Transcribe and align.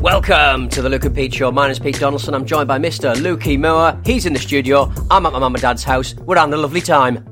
Welcome 0.00 0.68
to 0.70 0.80
the 0.80 0.88
Luke 0.88 1.04
and 1.04 1.14
Pete 1.14 1.34
Show. 1.34 1.50
My 1.50 1.66
name's 1.66 1.80
Pete 1.80 1.98
Donaldson. 1.98 2.32
I'm 2.32 2.46
joined 2.46 2.68
by 2.68 2.78
Mr. 2.78 3.14
Lukey 3.16 3.58
Moore. 3.58 4.00
He's 4.04 4.26
in 4.26 4.32
the 4.32 4.38
studio. 4.38 4.92
I'm 5.10 5.26
at 5.26 5.32
my 5.32 5.40
mum 5.40 5.54
and 5.56 5.62
dad's 5.62 5.82
house. 5.82 6.14
We're 6.14 6.36
having 6.36 6.54
a 6.54 6.56
lovely 6.56 6.80
time. 6.80 7.24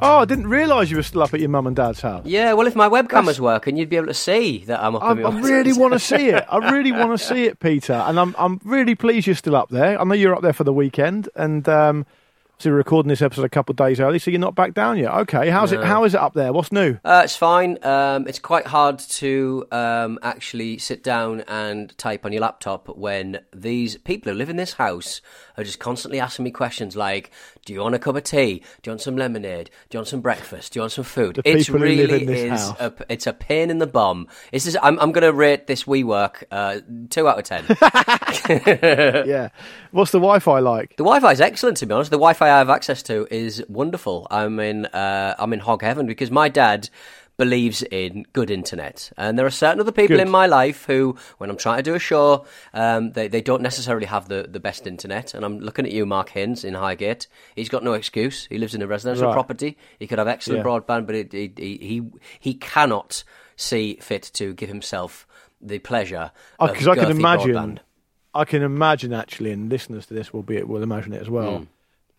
Oh, 0.00 0.18
I 0.18 0.24
didn't 0.24 0.48
realise 0.48 0.90
you 0.90 0.96
were 0.96 1.04
still 1.04 1.22
up 1.22 1.32
at 1.32 1.38
your 1.38 1.48
mum 1.48 1.68
and 1.68 1.76
dad's 1.76 2.00
house. 2.00 2.26
Yeah, 2.26 2.54
well, 2.54 2.66
if 2.66 2.74
my 2.74 2.88
webcam 2.88 3.08
That's- 3.08 3.26
was 3.26 3.40
working, 3.40 3.76
you'd 3.76 3.88
be 3.88 3.96
able 3.96 4.08
to 4.08 4.14
see 4.14 4.64
that 4.66 4.82
I'm 4.82 4.96
up 4.96 5.02
I, 5.02 5.10
I 5.22 5.40
really 5.40 5.72
want 5.72 5.92
to 5.92 6.00
see 6.00 6.28
it. 6.30 6.44
I 6.50 6.70
really 6.72 6.90
want 6.90 7.18
to 7.18 7.24
see 7.24 7.44
it, 7.44 7.60
Peter. 7.60 7.92
And 7.92 8.18
I'm 8.18 8.34
I'm 8.36 8.60
really 8.64 8.96
pleased 8.96 9.26
you're 9.28 9.36
still 9.36 9.54
up 9.56 9.68
there. 9.70 10.00
I 10.00 10.04
know 10.04 10.14
you're 10.14 10.34
up 10.34 10.42
there 10.42 10.52
for 10.52 10.64
the 10.64 10.72
weekend, 10.72 11.28
and 11.36 11.68
um, 11.68 12.04
so 12.62 12.70
we're 12.70 12.76
recording 12.76 13.08
this 13.08 13.22
episode 13.22 13.44
a 13.44 13.48
couple 13.48 13.72
of 13.72 13.76
days 13.76 13.98
early, 13.98 14.20
so 14.20 14.30
you're 14.30 14.38
not 14.38 14.54
back 14.54 14.72
down 14.72 14.96
yet. 14.96 15.10
Okay, 15.12 15.50
how's 15.50 15.72
it? 15.72 15.82
How 15.82 16.04
is 16.04 16.14
it 16.14 16.20
up 16.20 16.34
there? 16.34 16.52
What's 16.52 16.70
new? 16.70 16.96
Uh, 17.04 17.22
it's 17.24 17.34
fine. 17.34 17.76
Um, 17.82 18.28
it's 18.28 18.38
quite 18.38 18.68
hard 18.68 19.00
to 19.00 19.66
um, 19.72 20.20
actually 20.22 20.78
sit 20.78 21.02
down 21.02 21.40
and 21.48 21.96
type 21.98 22.24
on 22.24 22.30
your 22.30 22.42
laptop 22.42 22.88
when 22.96 23.40
these 23.52 23.96
people 23.98 24.30
who 24.30 24.38
live 24.38 24.48
in 24.48 24.54
this 24.54 24.74
house 24.74 25.20
are 25.56 25.64
just 25.64 25.80
constantly 25.80 26.20
asking 26.20 26.44
me 26.44 26.52
questions 26.52 26.94
like, 26.94 27.32
"Do 27.64 27.72
you 27.72 27.80
want 27.80 27.96
a 27.96 27.98
cup 27.98 28.14
of 28.14 28.22
tea? 28.22 28.62
Do 28.82 28.90
you 28.90 28.92
want 28.92 29.00
some 29.00 29.16
lemonade? 29.16 29.68
Do 29.90 29.96
you 29.96 29.98
want 29.98 30.08
some 30.08 30.20
breakfast? 30.20 30.72
Do 30.72 30.78
you 30.78 30.82
want 30.82 30.92
some 30.92 31.04
food?" 31.04 31.36
The 31.36 31.42
It's 31.44 31.66
people 31.66 31.80
who 31.80 31.86
live 31.86 32.10
really 32.10 32.48
is. 32.48 32.68
A, 32.78 32.92
it's 33.08 33.26
a 33.26 33.32
pain 33.32 33.70
in 33.70 33.78
the 33.78 33.88
bum. 33.88 34.28
It's 34.52 34.66
just, 34.66 34.76
I'm, 34.80 35.00
I'm 35.00 35.10
going 35.10 35.22
to 35.22 35.32
rate 35.32 35.66
this 35.66 35.82
WeWork 35.82 36.44
uh, 36.52 36.78
two 37.10 37.26
out 37.26 37.38
of 37.40 37.44
ten. 37.44 37.64
yeah. 39.26 39.48
What's 39.90 40.12
the 40.12 40.18
Wi-Fi 40.18 40.60
like? 40.60 40.90
The 40.96 41.02
Wi-Fi 41.02 41.32
is 41.32 41.40
excellent, 41.40 41.78
to 41.78 41.86
be 41.86 41.92
honest. 41.92 42.10
The 42.12 42.16
Wi-Fi 42.18 42.51
I 42.52 42.58
have 42.58 42.70
access 42.70 43.02
to 43.04 43.26
is 43.30 43.64
wonderful. 43.68 44.26
I'm 44.30 44.58
in 44.60 44.86
uh, 44.86 45.34
I'm 45.38 45.52
in 45.52 45.60
hog 45.60 45.82
heaven 45.82 46.06
because 46.06 46.30
my 46.30 46.48
dad 46.48 46.88
believes 47.38 47.82
in 47.84 48.24
good 48.34 48.50
internet, 48.50 49.10
and 49.16 49.38
there 49.38 49.46
are 49.46 49.50
certain 49.50 49.80
other 49.80 49.90
people 49.90 50.16
Good. 50.16 50.20
in 50.26 50.30
my 50.30 50.46
life 50.46 50.84
who, 50.84 51.16
when 51.38 51.48
I'm 51.50 51.56
trying 51.56 51.78
to 51.78 51.82
do 51.82 51.94
a 51.94 51.98
show, 51.98 52.44
um, 52.74 53.12
they 53.12 53.26
they 53.28 53.40
don't 53.40 53.62
necessarily 53.62 54.06
have 54.06 54.28
the, 54.28 54.46
the 54.48 54.60
best 54.60 54.86
internet. 54.86 55.34
And 55.34 55.44
I'm 55.44 55.58
looking 55.58 55.86
at 55.86 55.92
you, 55.92 56.04
Mark 56.06 56.28
Hins 56.30 56.62
in 56.62 56.74
Highgate. 56.74 57.26
He's 57.56 57.68
got 57.70 57.82
no 57.82 57.94
excuse. 57.94 58.46
He 58.46 58.58
lives 58.58 58.74
in 58.74 58.82
a 58.82 58.86
residential 58.86 59.26
Right. 59.26 59.32
property. 59.32 59.76
He 59.98 60.06
could 60.06 60.18
have 60.18 60.28
excellent 60.28 60.58
Yeah. 60.58 60.70
broadband, 60.70 61.06
but 61.06 61.14
it, 61.14 61.34
it, 61.34 61.58
he 61.58 61.78
he 61.78 62.02
he 62.38 62.54
cannot 62.54 63.24
see 63.56 63.98
fit 64.00 64.30
to 64.34 64.52
give 64.54 64.68
himself 64.68 65.26
the 65.60 65.78
pleasure 65.78 66.32
Because 66.60 66.86
Oh, 66.88 66.92
I 66.92 66.96
can 66.96 67.10
imagine. 67.10 67.54
broadband. 67.54 67.78
I 68.34 68.44
can 68.44 68.62
imagine 68.62 69.12
actually, 69.12 69.52
and 69.52 69.70
listeners 69.70 70.06
to 70.06 70.14
this 70.14 70.32
will 70.32 70.42
be 70.42 70.62
will 70.62 70.82
imagine 70.82 71.12
it 71.12 71.22
as 71.22 71.30
well. 71.30 71.58
Hmm. 71.58 71.64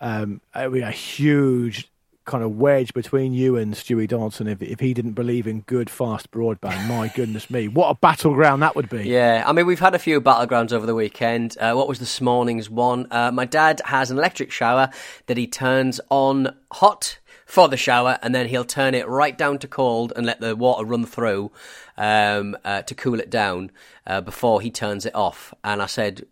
Um, 0.02 0.42
it 0.56 0.70
would 0.70 0.78
be 0.78 0.82
a 0.82 0.92
huge 0.92 1.90
kind 2.26 2.44
of 2.44 2.58
wedge 2.58 2.94
between 2.94 3.34
you 3.34 3.58
and 3.58 3.74
Stewie 3.74 4.08
Donaldson 4.08 4.48
if 4.48 4.62
if 4.62 4.80
he 4.80 4.94
didn't 4.94 5.12
believe 5.12 5.46
in 5.46 5.62
good 5.62 5.90
fast 5.90 6.32
broadband. 6.32 6.88
My 6.88 7.10
goodness 7.10 7.50
me, 7.50 7.68
what 7.68 7.90
a 7.90 7.96
battleground 7.96 8.62
that 8.62 8.76
would 8.76 8.90
be! 8.90 9.08
Yeah, 9.08 9.44
I 9.46 9.52
mean, 9.52 9.66
we've 9.66 9.80
had 9.80 9.96
a 9.96 10.00
few 10.00 10.22
battlegrounds 10.22 10.72
over 10.72 10.86
the 10.86 10.96
weekend. 10.96 11.58
Uh, 11.60 11.74
what 11.74 11.88
was 11.88 12.00
this 12.00 12.22
morning's 12.22 12.70
one? 12.70 13.08
Uh, 13.12 13.32
my 13.32 13.46
dad 13.46 13.82
has 13.86 14.12
an 14.12 14.18
electric 14.18 14.52
shower 14.52 14.90
that 15.28 15.38
he 15.38 15.48
turns 15.48 16.00
on 16.10 16.56
hot 16.72 17.20
for 17.46 17.68
the 17.68 17.78
shower, 17.78 18.18
and 18.22 18.34
then 18.34 18.48
he'll 18.48 18.66
turn 18.66 18.96
it 18.96 19.08
right 19.08 19.38
down 19.38 19.60
to 19.60 19.68
cold 19.68 20.14
and 20.16 20.26
let 20.26 20.40
the 20.40 20.56
water 20.56 20.86
run 20.86 21.06
through 21.06 21.52
um, 21.98 22.58
uh, 22.64 22.82
to 22.84 22.96
cool 22.96 23.20
it 23.20 23.30
down 23.30 23.70
uh, 24.08 24.22
before 24.22 24.62
he 24.62 24.72
turns 24.72 25.06
it 25.06 25.14
off. 25.14 25.54
And 25.64 25.82
I 25.82 25.86
said, 25.86 26.26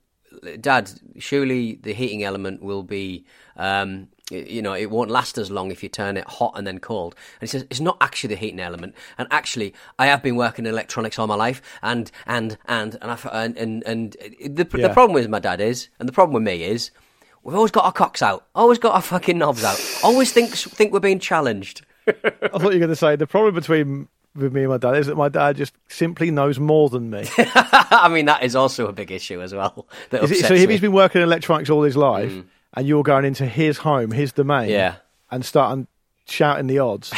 Dad, 0.60 0.92
surely 1.20 1.80
the 1.82 1.94
heating 1.94 2.24
element 2.24 2.62
will 2.62 2.84
be, 2.84 3.26
um, 3.58 4.08
you 4.30 4.62
know, 4.62 4.74
it 4.74 4.90
won't 4.90 5.12
last 5.12 5.38
as 5.38 5.52
long 5.52 5.72
if 5.72 5.84
you 5.84 5.90
turn 5.90 6.18
it 6.18 6.26
hot 6.26 6.54
and 6.56 6.66
then 6.66 6.80
cold. 6.80 7.16
And 7.40 7.50
he 7.50 7.52
says, 7.52 7.66
it's 7.70 7.80
not 7.80 7.98
actually 8.02 8.30
the 8.30 8.40
heating 8.40 8.60
element. 8.60 8.96
And 9.18 9.28
actually, 9.32 9.74
I 10.00 10.08
have 10.08 10.24
been 10.24 10.36
working 10.36 10.66
in 10.66 10.72
electronics 10.72 11.20
all 11.20 11.28
my 11.28 11.36
life, 11.36 11.62
and 11.82 12.12
and 12.26 12.58
and 12.66 12.98
and 13.02 13.12
I, 13.12 13.18
and 13.32 13.58
and, 13.58 13.84
and 13.84 14.16
the 14.40 14.64
the 14.64 14.90
problem 14.90 15.14
with 15.14 15.28
my 15.30 15.40
dad 15.40 15.62
is, 15.62 15.90
and 16.00 16.08
the 16.08 16.14
problem 16.14 16.34
with 16.34 16.44
me 16.44 16.64
is. 16.64 16.92
We've 17.44 17.56
always 17.56 17.72
got 17.72 17.86
our 17.86 17.92
cocks 17.92 18.22
out. 18.22 18.46
Always 18.54 18.78
got 18.78 18.94
our 18.94 19.02
fucking 19.02 19.36
knobs 19.36 19.64
out. 19.64 19.84
Always 20.04 20.32
think 20.32 20.52
think 20.52 20.94
we're 20.94 21.00
being 21.00 21.18
challenged. 21.18 21.84
I 22.08 22.12
thought 22.12 22.54
you 22.54 22.60
were 22.60 22.78
going 22.78 22.90
to 22.90 22.96
say 22.96 23.16
the 23.16 23.26
problem 23.26 23.56
between 23.56 24.08
with 24.36 24.54
me 24.54 24.62
and 24.62 24.70
my 24.70 24.78
dad 24.78 24.96
is 24.96 25.08
that 25.08 25.16
my 25.16 25.30
dad 25.30 25.58
just 25.58 25.74
simply 25.90 26.32
knows 26.32 26.60
more 26.60 26.90
than 26.90 27.10
me. 27.10 27.26
I 27.38 28.10
mean, 28.12 28.26
that 28.26 28.44
is 28.44 28.56
also 28.56 28.88
a 28.88 28.94
big 28.94 29.12
issue 29.12 29.42
as 29.42 29.54
well. 29.54 29.88
That 30.12 30.24
it- 30.24 30.46
so 30.46 30.54
if 30.54 30.68
me. 30.68 30.74
he's 30.74 30.82
been 30.82 30.94
working 30.94 31.22
in 31.22 31.28
electronics 31.28 31.70
all 31.70 31.84
his 31.84 31.98
life, 31.98 32.34
and 32.74 32.88
you're 32.88 33.04
going 33.04 33.26
into 33.26 33.46
his 33.46 33.80
home, 33.80 34.12
his 34.12 34.32
domain, 34.32 34.70
Yeah. 34.70 34.96
and 35.30 35.44
starting 35.44 35.88
shouting 36.28 36.68
the 36.68 36.80
odds, 36.80 37.12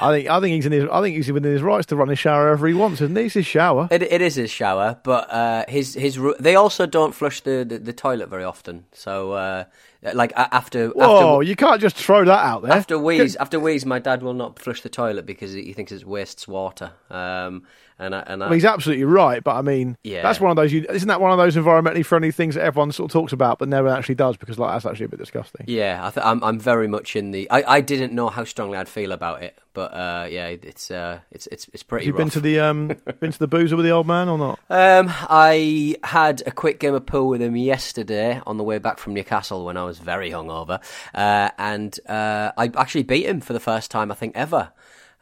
I 0.00 0.10
think 0.10 0.28
I 0.28 0.40
think 0.40 0.54
he's 0.54 0.64
in 0.66 0.72
his 0.72 0.84
I 0.90 1.02
think 1.02 1.16
he's 1.16 1.30
within 1.30 1.52
his 1.52 1.60
rights 1.62 1.86
to 1.86 1.96
run 1.96 2.08
his 2.08 2.18
shower 2.18 2.44
wherever 2.44 2.66
he 2.66 2.72
wants, 2.74 3.00
isn't 3.02 3.14
he? 3.16 3.24
It's 3.24 3.34
his 3.34 3.46
shower. 3.46 3.88
It, 3.90 4.02
it 4.02 4.22
is 4.22 4.34
his 4.36 4.50
shower, 4.50 4.98
but 5.04 5.30
uh, 5.30 5.64
his 5.68 5.94
his 5.94 6.18
they 6.40 6.56
also 6.56 6.86
don't 6.86 7.14
flush 7.14 7.42
the, 7.42 7.64
the, 7.68 7.78
the 7.78 7.92
toilet 7.92 8.28
very 8.30 8.44
often. 8.44 8.86
So 8.92 9.32
uh, 9.32 9.64
like 10.12 10.32
after 10.36 10.88
Whoa, 10.90 11.36
after 11.40 11.48
you 11.48 11.56
can't 11.56 11.80
just 11.80 11.96
throw 11.96 12.24
that 12.24 12.44
out 12.44 12.62
there. 12.62 12.72
after 12.72 12.98
wheeze 12.98 13.36
after 13.36 13.58
wheeze, 13.58 13.86
my 13.86 13.98
dad 13.98 14.22
will 14.22 14.34
not 14.34 14.58
flush 14.58 14.82
the 14.82 14.88
toilet 14.90 15.24
because 15.26 15.52
he 15.52 15.72
thinks 15.72 15.92
it 15.92 16.04
wastes 16.06 16.46
water. 16.46 16.92
Um, 17.10 17.64
and 17.96 18.12
I, 18.12 18.24
and 18.26 18.42
I, 18.42 18.46
Well, 18.46 18.54
he's 18.54 18.64
absolutely 18.64 19.04
right, 19.04 19.42
but 19.42 19.54
I 19.54 19.62
mean, 19.62 19.96
Yeah. 20.02 20.22
that's 20.22 20.40
one 20.40 20.50
of 20.50 20.56
those. 20.56 20.72
You, 20.72 20.84
isn't 20.90 21.06
that 21.06 21.20
one 21.20 21.30
of 21.30 21.38
those 21.38 21.54
environmentally 21.54 22.04
friendly 22.04 22.32
things 22.32 22.56
that 22.56 22.64
everyone 22.64 22.90
sort 22.90 23.08
of 23.08 23.12
talks 23.12 23.32
about, 23.32 23.60
but 23.60 23.68
never 23.68 23.86
actually 23.88 24.16
does 24.16 24.36
because 24.36 24.58
like 24.58 24.72
that's 24.74 24.84
actually 24.84 25.06
a 25.06 25.08
bit 25.10 25.20
disgusting. 25.20 25.64
yeah, 25.68 26.04
I 26.04 26.10
th- 26.10 26.26
I'm 26.26 26.42
I'm 26.42 26.58
very 26.58 26.88
much 26.88 27.14
in 27.14 27.30
the. 27.30 27.48
I, 27.52 27.76
I 27.76 27.80
didn't 27.80 28.12
know 28.12 28.28
how 28.30 28.42
strongly 28.42 28.78
I'd 28.78 28.88
feel 28.88 29.12
about 29.12 29.44
it, 29.44 29.56
but 29.74 29.94
uh, 29.94 30.26
yeah, 30.28 30.48
it's 30.48 30.90
uh, 30.90 31.20
it's 31.30 31.46
it's 31.52 31.68
it's 31.72 31.84
pretty. 31.84 32.06
Have 32.06 32.14
you 32.14 32.18
been 32.18 32.30
to 32.30 32.40
the 32.40 32.58
um, 32.58 32.88
been 33.20 33.30
to 33.30 33.38
the 33.38 33.46
boozer 33.46 33.76
with 33.76 33.84
the 33.86 33.92
old 33.92 34.08
man 34.08 34.28
or 34.28 34.38
not? 34.38 34.58
Um, 34.68 35.06
I 35.30 35.94
had 36.02 36.42
a 36.46 36.50
quick 36.50 36.80
game 36.80 36.94
of 36.94 37.06
pool 37.06 37.28
with 37.28 37.40
him 37.42 37.54
yesterday 37.54 38.40
on 38.44 38.56
the 38.56 38.64
way 38.64 38.78
back 38.78 38.98
from 38.98 39.14
Newcastle 39.14 39.64
when 39.64 39.76
I 39.76 39.84
was 39.84 39.93
very 39.98 40.30
hungover, 40.30 40.80
uh, 41.14 41.50
and 41.58 41.98
uh, 42.08 42.52
I 42.56 42.70
actually 42.76 43.02
beat 43.04 43.26
him 43.26 43.40
for 43.40 43.52
the 43.52 43.60
first 43.60 43.90
time 43.90 44.10
I 44.10 44.14
think 44.14 44.36
ever. 44.36 44.72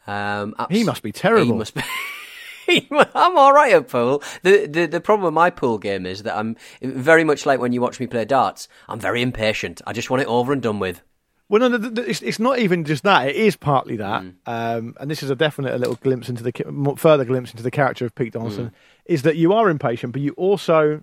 Um, 0.06 0.54
abs- 0.58 0.74
He 0.74 0.84
must 0.84 1.02
be 1.02 1.12
terrible. 1.12 1.52
He 1.52 1.58
must 1.58 1.74
be. 1.74 1.82
I'm 3.14 3.36
all 3.36 3.52
right 3.52 3.72
at 3.72 3.88
pool. 3.88 4.22
The, 4.42 4.66
the 4.66 4.86
the 4.86 5.00
problem 5.00 5.24
with 5.24 5.34
my 5.34 5.50
pool 5.50 5.78
game 5.78 6.06
is 6.06 6.22
that 6.22 6.36
I'm 6.36 6.56
very 6.80 7.24
much 7.24 7.44
like 7.44 7.60
when 7.60 7.72
you 7.72 7.80
watch 7.80 7.98
me 8.00 8.06
play 8.06 8.24
darts. 8.24 8.68
I'm 8.88 9.00
very 9.00 9.20
impatient. 9.22 9.82
I 9.86 9.92
just 9.92 10.10
want 10.10 10.22
it 10.22 10.28
over 10.28 10.52
and 10.52 10.62
done 10.62 10.78
with. 10.78 11.02
Well, 11.48 11.68
no, 11.68 11.90
it's, 12.02 12.22
it's 12.22 12.38
not 12.38 12.60
even 12.60 12.84
just 12.84 13.02
that. 13.02 13.28
It 13.28 13.36
is 13.36 13.56
partly 13.56 13.96
that, 13.96 14.22
Mm. 14.22 14.34
um, 14.46 14.94
and 14.98 15.10
this 15.10 15.22
is 15.22 15.28
a 15.28 15.34
definite 15.36 15.74
a 15.74 15.78
little 15.78 15.96
glimpse 15.96 16.30
into 16.30 16.42
the 16.42 16.94
further 16.96 17.26
glimpse 17.26 17.50
into 17.50 17.62
the 17.62 17.70
character 17.70 18.06
of 18.06 18.14
Pete 18.14 18.32
Donaldson. 18.32 18.66
Mm. 18.68 18.72
Is 19.04 19.22
that 19.22 19.36
you 19.36 19.52
are 19.52 19.68
impatient, 19.68 20.14
but 20.14 20.22
you 20.22 20.32
also 20.32 21.02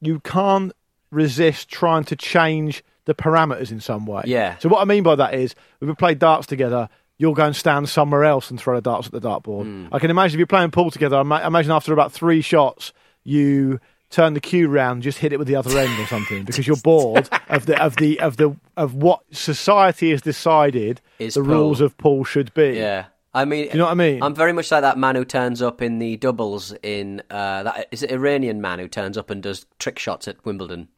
you 0.00 0.20
can't 0.20 0.72
resist 1.10 1.68
trying 1.68 2.04
to 2.04 2.14
change 2.16 2.84
the 3.08 3.14
parameters 3.14 3.72
in 3.72 3.80
some 3.80 4.04
way. 4.04 4.22
Yeah. 4.26 4.58
So 4.58 4.68
what 4.68 4.82
I 4.82 4.84
mean 4.84 5.02
by 5.02 5.14
that 5.16 5.32
is, 5.32 5.54
if 5.80 5.88
we 5.88 5.94
play 5.94 6.14
darts 6.14 6.46
together, 6.46 6.90
you'll 7.16 7.32
go 7.34 7.46
and 7.46 7.56
stand 7.56 7.88
somewhere 7.88 8.22
else 8.22 8.50
and 8.50 8.60
throw 8.60 8.74
the 8.76 8.82
darts 8.82 9.06
at 9.06 9.12
the 9.12 9.20
dartboard. 9.20 9.64
Mm. 9.64 9.88
I 9.90 9.98
can 9.98 10.10
imagine 10.10 10.36
if 10.36 10.38
you're 10.38 10.46
playing 10.46 10.70
pool 10.72 10.90
together. 10.90 11.16
I 11.16 11.22
ma- 11.22 11.44
imagine 11.46 11.72
after 11.72 11.94
about 11.94 12.12
three 12.12 12.42
shots, 12.42 12.92
you 13.24 13.80
turn 14.10 14.34
the 14.34 14.40
cue 14.40 14.68
round, 14.68 15.02
just 15.02 15.18
hit 15.18 15.32
it 15.32 15.38
with 15.38 15.48
the 15.48 15.56
other 15.56 15.76
end 15.78 15.98
or 15.98 16.06
something 16.06 16.44
because 16.44 16.66
you're 16.66 16.76
bored 16.76 17.30
of 17.48 17.64
the 17.64 17.82
of 17.82 17.96
the 17.96 18.20
of 18.20 18.36
the 18.36 18.54
of 18.76 18.94
what 18.94 19.20
society 19.30 20.10
has 20.10 20.20
decided 20.20 21.00
Is 21.18 21.32
the 21.34 21.40
pool. 21.40 21.48
rules 21.50 21.80
of 21.80 21.96
pool 21.96 22.24
should 22.24 22.52
be. 22.52 22.76
Yeah. 22.76 23.06
I 23.34 23.46
mean, 23.46 23.68
you 23.72 23.78
know 23.78 23.84
what 23.84 23.90
I 23.92 23.94
mean? 23.94 24.22
I'm 24.22 24.34
very 24.34 24.52
much 24.52 24.70
like 24.70 24.82
that 24.82 24.98
man 24.98 25.14
who 25.14 25.24
turns 25.24 25.62
up 25.62 25.80
in 25.80 25.98
the 25.98 26.16
doubles 26.18 26.74
in 26.82 27.22
uh, 27.30 27.62
that 27.62 27.88
is 27.90 28.02
it 28.02 28.10
Iranian 28.10 28.60
man 28.60 28.78
who 28.78 28.88
turns 28.88 29.16
up 29.16 29.30
and 29.30 29.42
does 29.42 29.64
trick 29.78 29.98
shots 29.98 30.28
at 30.28 30.44
Wimbledon. 30.44 30.88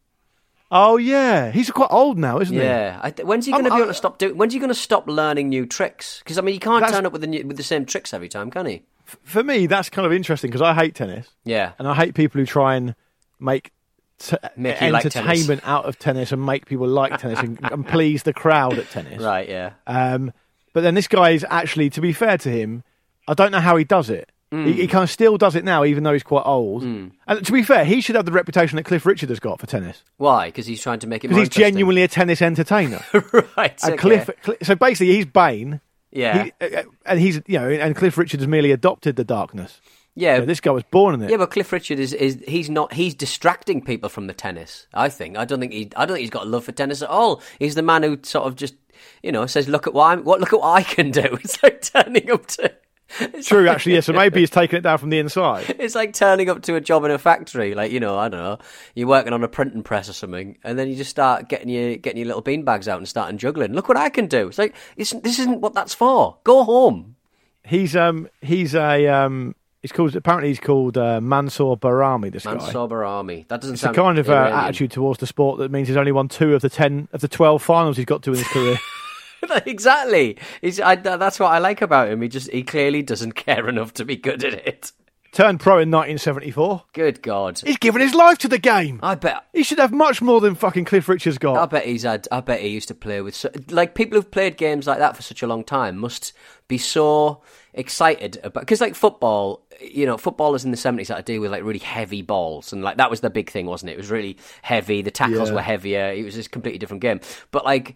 Oh 0.70 0.96
yeah, 0.98 1.50
he's 1.50 1.70
quite 1.70 1.88
old 1.90 2.16
now, 2.18 2.38
isn't 2.40 2.54
he? 2.54 2.62
Yeah, 2.62 3.00
th- 3.10 3.26
when's 3.26 3.44
he 3.46 3.52
going 3.52 3.64
to 3.64 3.70
be 3.70 3.76
able 3.76 3.86
to 3.88 3.94
stop 3.94 4.18
doing? 4.18 4.36
When's 4.36 4.52
he 4.52 4.58
going 4.60 4.68
to 4.68 4.74
stop 4.74 5.08
learning 5.08 5.48
new 5.48 5.66
tricks? 5.66 6.20
Because 6.20 6.38
I 6.38 6.42
mean, 6.42 6.52
he 6.52 6.58
can't 6.60 6.86
turn 6.88 7.06
up 7.06 7.12
with 7.12 7.22
the 7.22 7.26
new, 7.26 7.44
with 7.46 7.56
the 7.56 7.62
same 7.62 7.84
tricks 7.84 8.14
every 8.14 8.28
time, 8.28 8.50
can 8.50 8.66
he? 8.66 8.82
For 9.04 9.42
me, 9.42 9.66
that's 9.66 9.90
kind 9.90 10.06
of 10.06 10.12
interesting 10.12 10.48
because 10.50 10.62
I 10.62 10.72
hate 10.74 10.94
tennis. 10.94 11.28
Yeah, 11.44 11.72
and 11.78 11.88
I 11.88 11.94
hate 11.94 12.14
people 12.14 12.40
who 12.40 12.46
try 12.46 12.76
and 12.76 12.94
make 13.40 13.72
t- 14.18 14.36
Make 14.56 14.80
you 14.80 14.90
like 14.90 15.04
entertainment 15.06 15.62
out 15.64 15.86
of 15.86 15.98
tennis 15.98 16.30
and 16.30 16.44
make 16.46 16.66
people 16.66 16.86
like 16.86 17.18
tennis 17.18 17.40
and, 17.40 17.58
and 17.72 17.84
please 17.86 18.22
the 18.22 18.32
crowd 18.32 18.78
at 18.78 18.88
tennis. 18.90 19.20
right. 19.20 19.48
Yeah, 19.48 19.72
Um, 19.88 20.32
but 20.72 20.82
then 20.82 20.94
this 20.94 21.08
guy 21.08 21.30
is 21.30 21.44
actually, 21.50 21.90
to 21.90 22.00
be 22.00 22.12
fair 22.12 22.38
to 22.38 22.48
him, 22.48 22.84
I 23.26 23.34
don't 23.34 23.50
know 23.50 23.58
how 23.60 23.76
he 23.76 23.82
does 23.84 24.08
it. 24.08 24.30
Hmm. 24.52 24.66
He, 24.66 24.72
he 24.72 24.86
kind 24.88 25.04
of 25.04 25.10
still 25.10 25.38
does 25.38 25.54
it 25.54 25.64
now, 25.64 25.84
even 25.84 26.02
though 26.02 26.12
he's 26.12 26.24
quite 26.24 26.42
old. 26.44 26.82
And 26.82 27.12
to 27.28 27.52
be 27.52 27.62
fair, 27.62 27.84
he 27.84 28.00
should 28.00 28.16
have 28.16 28.24
the 28.26 28.32
reputation 28.32 28.76
that 28.76 28.82
Cliff 28.84 29.06
Richard 29.06 29.28
has 29.28 29.38
got 29.38 29.60
for 29.60 29.66
tennis 29.66 30.02
why? 30.16 30.48
Because 30.48 30.66
he's 30.66 30.80
trying 30.80 30.98
to 31.00 31.06
make 31.06 31.24
it 31.24 31.28
because 31.28 31.42
he's 31.42 31.48
genuinely 31.48 32.02
a 32.02 32.08
tennis 32.08 32.42
entertainer. 32.42 33.00
right. 33.56 33.80
and 33.84 33.92
okay. 33.92 33.96
Cliff, 33.96 34.30
Cli- 34.42 34.56
so 34.62 34.74
basically, 34.74 35.14
he's 35.14 35.26
Bane. 35.26 35.80
yeah, 36.10 36.44
He, 36.44 36.52
uh, 36.76 36.82
and 37.06 37.20
he's 37.20 37.40
you 37.46 37.58
know, 37.60 37.68
and 37.68 37.94
Cliff 37.94 38.18
Richard 38.18 38.40
has 38.40 38.48
merely 38.48 38.72
adopted 38.72 39.14
the 39.16 39.22
darkness. 39.24 39.80
yeah, 40.16 40.34
You 40.34 40.40
know, 40.40 40.46
this 40.46 40.60
guy 40.60 40.72
was 40.72 40.82
born 40.90 41.14
in 41.14 41.22
it. 41.22 41.30
Yeah, 41.30 41.36
but 41.36 41.52
Cliff 41.52 41.70
Richard 41.72 42.00
is, 42.00 42.12
is 42.12 42.42
he's 42.48 42.68
not 42.68 42.92
he's 42.92 43.14
distracting 43.14 43.82
people 43.84 44.08
from 44.08 44.26
the 44.26 44.34
tennis. 44.34 44.88
I 44.92 45.08
think 45.10 45.38
I 45.38 45.44
don't 45.44 45.60
think 45.60 45.72
he 45.72 45.90
I 45.96 46.06
don't 46.06 46.16
think 46.16 46.22
he's 46.22 46.30
got 46.30 46.42
a 46.46 46.50
love 46.50 46.64
for 46.64 46.72
tennis 46.72 47.02
at 47.02 47.08
all. 47.08 47.40
He's 47.60 47.76
the 47.76 47.82
man 47.82 48.02
who 48.02 48.18
sort 48.24 48.46
of 48.48 48.56
just 48.56 48.74
you 49.22 49.30
know 49.30 49.46
says 49.46 49.68
look 49.68 49.86
at 49.86 49.94
what 49.94 50.06
I'm 50.06 50.24
what 50.24 50.40
look 50.40 50.52
at 50.52 50.58
what 50.60 50.72
I 50.76 50.82
can 50.82 51.12
do. 51.12 51.38
It's 51.44 51.62
like 51.62 51.82
turning 51.82 52.30
up 52.32 52.46
to 52.48 52.72
it's 53.20 53.48
True, 53.48 53.64
like- 53.64 53.74
actually, 53.74 53.94
yeah. 53.94 54.00
So 54.00 54.12
maybe 54.12 54.40
he's 54.40 54.50
taking 54.50 54.78
it 54.78 54.82
down 54.82 54.98
from 54.98 55.10
the 55.10 55.18
inside. 55.18 55.76
It's 55.80 55.94
like 55.94 56.12
turning 56.12 56.48
up 56.48 56.62
to 56.62 56.74
a 56.76 56.80
job 56.80 57.04
in 57.04 57.10
a 57.10 57.18
factory, 57.18 57.74
like 57.74 57.90
you 57.90 58.00
know, 58.00 58.18
I 58.18 58.28
don't 58.28 58.40
know, 58.40 58.58
you're 58.94 59.08
working 59.08 59.32
on 59.32 59.42
a 59.42 59.48
printing 59.48 59.82
press 59.82 60.08
or 60.08 60.12
something, 60.12 60.58
and 60.62 60.78
then 60.78 60.88
you 60.88 60.94
just 60.96 61.10
start 61.10 61.48
getting 61.48 61.68
your 61.68 61.96
getting 61.96 62.18
your 62.18 62.26
little 62.26 62.42
bean 62.42 62.64
bags 62.64 62.86
out 62.86 62.98
and 62.98 63.08
starting 63.08 63.38
juggling. 63.38 63.72
Look 63.72 63.88
what 63.88 63.96
I 63.96 64.10
can 64.10 64.26
do! 64.26 64.48
It's 64.48 64.58
like 64.58 64.74
it's, 64.96 65.10
this 65.10 65.38
isn't 65.38 65.60
what 65.60 65.74
that's 65.74 65.94
for. 65.94 66.38
Go 66.44 66.64
home. 66.64 67.16
He's 67.64 67.96
um 67.96 68.28
he's 68.40 68.74
a 68.74 69.06
um 69.08 69.54
he's 69.82 69.92
called 69.92 70.14
apparently 70.16 70.48
he's 70.48 70.60
called 70.60 70.96
uh, 70.96 71.20
Mansour 71.20 71.76
Bahrami. 71.76 72.32
This 72.32 72.44
guy. 72.44 72.54
Mansour 72.54 73.04
Army. 73.04 73.46
That 73.48 73.60
doesn't 73.60 73.74
It's 73.74 73.82
the 73.82 73.86
sound 73.86 73.96
kind 73.96 74.18
of 74.18 74.28
uh, 74.28 74.50
attitude 74.52 74.90
towards 74.92 75.20
the 75.20 75.26
sport 75.26 75.58
that 75.58 75.70
means 75.70 75.88
he's 75.88 75.96
only 75.96 76.12
won 76.12 76.28
two 76.28 76.54
of 76.54 76.62
the 76.62 76.70
ten 76.70 77.08
of 77.12 77.20
the 77.20 77.28
twelve 77.28 77.62
finals 77.62 77.96
he's 77.96 78.06
got 78.06 78.22
to 78.24 78.32
in 78.32 78.38
his 78.38 78.48
career. 78.48 78.76
exactly. 79.66 80.36
I, 80.82 80.96
that's 80.96 81.40
what 81.40 81.48
I 81.52 81.58
like 81.58 81.82
about 81.82 82.08
him. 82.08 82.22
He 82.22 82.28
just 82.28 82.50
he 82.50 82.62
clearly 82.62 83.02
doesn't 83.02 83.32
care 83.46 83.68
enough 83.68 83.92
to 83.94 84.04
be 84.04 84.16
good 84.16 84.44
at 84.44 84.54
it. 84.66 84.92
Turned 85.32 85.60
pro 85.60 85.74
in 85.74 85.92
1974. 85.92 86.86
Good 86.92 87.22
God. 87.22 87.60
He's 87.64 87.76
given 87.76 88.00
his 88.02 88.14
life 88.16 88.38
to 88.38 88.48
the 88.48 88.58
game. 88.58 88.98
I 89.00 89.14
bet. 89.14 89.44
He 89.52 89.62
should 89.62 89.78
have 89.78 89.92
much 89.92 90.20
more 90.20 90.40
than 90.40 90.56
fucking 90.56 90.86
Cliff 90.86 91.08
Richards 91.08 91.38
got. 91.38 91.56
I 91.56 91.66
bet 91.66 91.84
he's 91.86 92.02
had. 92.02 92.26
I 92.32 92.40
bet 92.40 92.60
he 92.60 92.66
used 92.68 92.88
to 92.88 92.96
play 92.96 93.20
with 93.20 93.36
so, 93.36 93.48
like 93.68 93.94
people 93.94 94.16
who've 94.18 94.30
played 94.30 94.56
games 94.56 94.88
like 94.88 94.98
that 94.98 95.14
for 95.14 95.22
such 95.22 95.42
a 95.44 95.46
long 95.46 95.62
time 95.62 95.98
must 95.98 96.32
be 96.66 96.78
so 96.78 97.42
excited 97.74 98.40
about 98.42 98.62
because 98.62 98.80
like 98.80 98.96
football, 98.96 99.64
you 99.80 100.04
know, 100.04 100.16
footballers 100.16 100.64
in 100.64 100.72
the 100.72 100.76
seventies 100.76 101.08
had 101.08 101.18
to 101.18 101.22
deal 101.22 101.40
with 101.40 101.52
like 101.52 101.62
really 101.62 101.78
heavy 101.78 102.22
balls 102.22 102.72
and 102.72 102.82
like 102.82 102.96
that 102.96 103.08
was 103.08 103.20
the 103.20 103.30
big 103.30 103.50
thing, 103.50 103.66
wasn't 103.66 103.90
it? 103.90 103.94
It 103.94 103.98
was 103.98 104.10
really 104.10 104.36
heavy. 104.62 105.00
The 105.00 105.12
tackles 105.12 105.50
Yeah. 105.50 105.54
were 105.54 105.62
heavier. 105.62 106.06
It 106.12 106.24
was 106.24 106.36
a 106.36 106.48
completely 106.48 106.78
different 106.78 107.02
game. 107.02 107.20
But 107.52 107.64
like, 107.64 107.94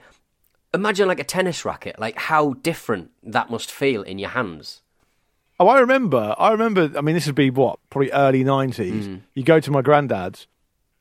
imagine 0.74 1.08
like 1.08 1.20
a 1.20 1.24
tennis 1.24 1.64
racket. 1.64 1.98
Like 1.98 2.16
how 2.18 2.54
different 2.54 3.10
that 3.22 3.50
must 3.50 3.70
feel 3.70 4.02
in 4.02 4.18
your 4.18 4.30
hands. 4.30 4.82
Oh, 5.60 5.68
I 5.68 5.78
remember. 5.78 6.34
I 6.38 6.50
remember. 6.50 6.90
I 6.96 7.00
mean, 7.00 7.14
this 7.14 7.26
would 7.26 7.34
be 7.36 7.50
what 7.50 7.78
probably 7.90 8.10
early 8.10 8.42
90s. 8.44 9.04
Mm. 9.04 9.20
You 9.34 9.44
go 9.44 9.60
to 9.60 9.70
my 9.70 9.82
granddad's 9.82 10.46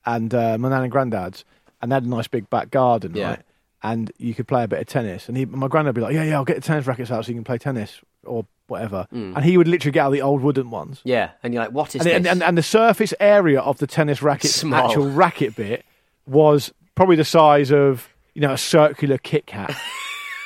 and 0.06 0.34
uh, 0.34 0.58
my 0.58 0.70
nan 0.70 0.84
and 0.84 0.92
granddad's, 0.92 1.44
and 1.82 1.92
they 1.92 1.96
had 1.96 2.04
a 2.04 2.10
nice 2.10 2.28
big 2.28 2.50
back 2.50 2.70
garden, 2.70 3.16
Yeah. 3.16 3.30
right? 3.30 3.42
And 3.82 4.12
you 4.18 4.34
could 4.34 4.48
play 4.48 4.64
a 4.64 4.68
bit 4.68 4.80
of 4.80 4.88
tennis. 4.88 5.28
And 5.28 5.36
he, 5.36 5.46
my 5.46 5.68
granddad 5.68 5.96
would 5.96 6.00
be 6.00 6.04
like, 6.06 6.14
"Yeah, 6.14 6.24
yeah, 6.24 6.36
I'll 6.36 6.46
get 6.46 6.56
the 6.56 6.62
tennis 6.62 6.88
rackets 6.88 7.12
out 7.12 7.26
so 7.26 7.30
you 7.30 7.36
can 7.36 7.44
play 7.44 7.58
tennis 7.58 8.00
or 8.24 8.46
whatever." 8.68 9.08
Mm. 9.14 9.36
And 9.36 9.44
he 9.44 9.58
would 9.58 9.68
literally 9.68 9.92
get 9.92 10.02
out 10.06 10.12
the 10.12 10.22
old 10.22 10.42
wooden 10.42 10.70
ones. 10.70 11.02
Yeah, 11.04 11.32
and 11.42 11.54
you're 11.54 11.64
like, 11.64 11.74
what 11.74 11.90
is 11.96 12.02
and, 12.02 12.10
this? 12.10 12.16
and, 12.16 12.28
and, 12.28 12.44
and 12.44 12.58
the 12.58 12.64
surface 12.64 13.14
area 13.20 13.60
of 13.60 13.80
the 13.80 13.88
tennis 13.88 14.22
racket, 14.22 14.52
Small. 14.52 14.86
actual 14.86 15.10
racket 15.10 15.56
bit 15.56 15.84
was 16.26 16.72
probably 16.96 17.16
the 17.18 17.26
size 17.26 17.72
of 17.72 18.08
you 18.34 18.42
know 18.42 18.52
a 18.54 18.58
circular 18.58 19.18
Kit 19.18 19.46
Kat, 19.46 19.76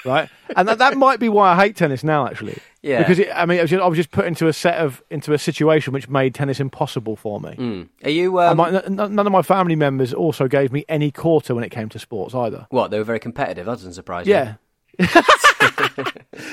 right? 0.06 0.30
And 0.56 0.68
that, 0.68 0.78
that 0.78 0.98
might 0.98 1.20
be 1.20 1.30
why 1.30 1.52
I 1.54 1.56
hate 1.56 1.76
tennis 1.76 2.04
now, 2.04 2.26
actually. 2.28 2.58
Yeah. 2.82 3.00
Because 3.00 3.20
it, 3.20 3.30
I 3.36 3.46
mean, 3.46 3.60
I 3.60 3.64
was, 3.64 3.70
just, 3.72 3.84
I 3.84 3.88
was 3.88 3.98
just 3.98 4.12
put 4.12 4.26
into 4.26 4.48
a 4.48 4.54
set 4.54 4.76
of 4.76 5.04
into 5.10 5.34
a 5.34 5.38
situation 5.38 5.92
which 5.94 6.08
made 6.08 6.34
tennis 6.34 6.60
impossible 6.60 7.16
for 7.18 7.40
me. 7.42 7.88
Are 8.04 8.10
you? 8.10 8.40
Um, 8.40 8.58
my, 8.58 8.70
n- 8.70 9.00
n- 9.00 9.16
none 9.16 9.26
of 9.28 9.32
my 9.34 9.42
family 9.42 9.76
members 9.76 10.14
also 10.14 10.48
gave 10.48 10.72
me 10.72 10.86
any 10.88 11.12
quarter 11.12 11.54
when 11.54 11.64
it 11.66 11.70
came 11.70 11.90
to 11.90 12.00
sports 12.00 12.34
either. 12.34 12.68
what? 12.70 12.92
They 12.92 12.98
were 12.98 13.04
very 13.04 13.20
competitive. 13.20 13.66
That 13.66 13.74
doesn't 13.74 13.94
surprise 13.94 14.26
me. 14.26 14.32
Yeah. 14.32 14.56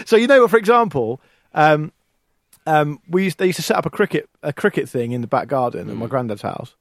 so 0.04 0.16
you 0.16 0.26
know, 0.26 0.46
for 0.48 0.56
example, 0.58 1.20
um, 1.54 1.92
um, 2.66 3.00
we 3.08 3.24
used, 3.24 3.38
they 3.38 3.46
used 3.46 3.56
to 3.56 3.62
set 3.62 3.76
up 3.76 3.86
a 3.86 3.90
cricket 3.90 4.28
a 4.42 4.52
cricket 4.52 4.88
thing 4.88 5.12
in 5.12 5.20
the 5.20 5.26
back 5.26 5.48
garden 5.48 5.88
at 5.88 5.96
my 5.96 6.06
granddad's 6.06 6.42
house, 6.42 6.74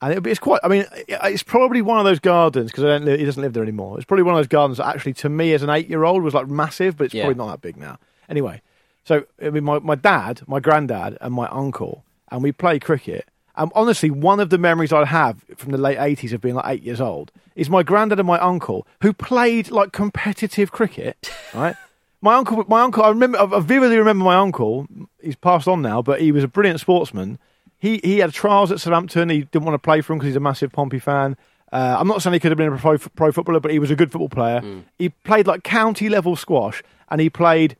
and 0.00 0.12
it, 0.14 0.26
it's 0.26 0.38
quite. 0.40 0.60
I 0.64 0.68
mean, 0.68 0.84
it's 1.08 1.42
probably 1.42 1.82
one 1.82 1.98
of 1.98 2.04
those 2.04 2.20
gardens 2.20 2.70
because 2.70 3.02
he 3.18 3.24
doesn't 3.24 3.42
live 3.42 3.52
there 3.52 3.62
anymore. 3.62 3.96
It's 3.96 4.04
probably 4.04 4.22
one 4.24 4.34
of 4.34 4.38
those 4.38 4.46
gardens 4.48 4.78
that 4.78 4.86
actually, 4.86 5.14
to 5.14 5.28
me 5.28 5.52
as 5.54 5.62
an 5.62 5.70
eight 5.70 5.88
year 5.88 6.04
old, 6.04 6.22
was 6.22 6.34
like 6.34 6.48
massive, 6.48 6.96
but 6.96 7.04
it's 7.04 7.14
Yeah. 7.14 7.24
probably 7.24 7.38
not 7.44 7.50
that 7.50 7.60
big 7.62 7.76
now. 7.76 7.98
Anyway, 8.28 8.60
so 9.04 9.24
I 9.42 9.50
mean, 9.50 9.64
my 9.64 9.78
my 9.80 9.94
dad, 9.94 10.42
my 10.46 10.60
granddad, 10.60 11.18
and 11.20 11.34
my 11.34 11.48
uncle, 11.48 12.04
and 12.30 12.42
we 12.42 12.52
play 12.52 12.78
cricket. 12.78 13.26
And 13.56 13.72
honestly, 13.74 14.08
one 14.08 14.38
of 14.38 14.50
the 14.50 14.58
memories 14.58 14.92
I 14.92 15.04
have 15.04 15.44
from 15.56 15.72
the 15.72 15.78
late 15.78 15.98
80s 15.98 16.32
of 16.32 16.40
being 16.40 16.54
like 16.54 16.66
eight 16.68 16.82
years 16.84 17.00
old 17.00 17.32
is 17.56 17.68
my 17.68 17.82
granddad 17.82 18.20
and 18.20 18.26
my 18.28 18.38
uncle 18.38 18.86
who 19.02 19.12
played 19.12 19.68
like 19.72 19.90
competitive 19.90 20.70
cricket, 20.70 21.28
right? 21.54 21.74
My 22.20 22.34
uncle, 22.36 22.64
my 22.68 22.82
uncle, 22.82 23.02
I 23.02 23.08
remember, 23.08 23.36
I 23.40 23.58
vividly 23.60 23.96
remember 23.98 24.24
my 24.24 24.36
uncle. 24.36 24.86
He's 25.20 25.34
passed 25.34 25.66
on 25.66 25.82
now, 25.82 26.02
but 26.02 26.20
he 26.20 26.30
was 26.30 26.44
a 26.44 26.48
brilliant 26.48 26.78
sportsman. 26.78 27.38
He 27.78 28.00
he 28.02 28.18
had 28.18 28.32
trials 28.32 28.72
at 28.72 28.80
Southampton. 28.80 29.28
He 29.28 29.42
didn't 29.42 29.64
want 29.64 29.74
to 29.74 29.78
play 29.78 30.00
for 30.00 30.12
him 30.12 30.18
because 30.18 30.28
he's 30.28 30.36
a 30.36 30.40
massive 30.40 30.72
Pompey 30.72 30.98
fan. 30.98 31.36
Uh, 31.70 31.96
I'm 31.98 32.08
not 32.08 32.22
saying 32.22 32.32
he 32.34 32.40
could 32.40 32.50
have 32.50 32.56
been 32.58 32.72
a 32.72 32.76
pro, 32.78 32.96
pro 32.98 33.30
footballer, 33.30 33.60
but 33.60 33.70
he 33.70 33.78
was 33.78 33.90
a 33.90 33.94
good 33.96 34.10
football 34.10 34.30
player. 34.30 34.62
He 34.98 35.10
played 35.10 35.46
like 35.46 35.62
county 35.64 36.08
level 36.08 36.34
squash, 36.34 36.82
and 37.10 37.20
he 37.20 37.28
played 37.30 37.76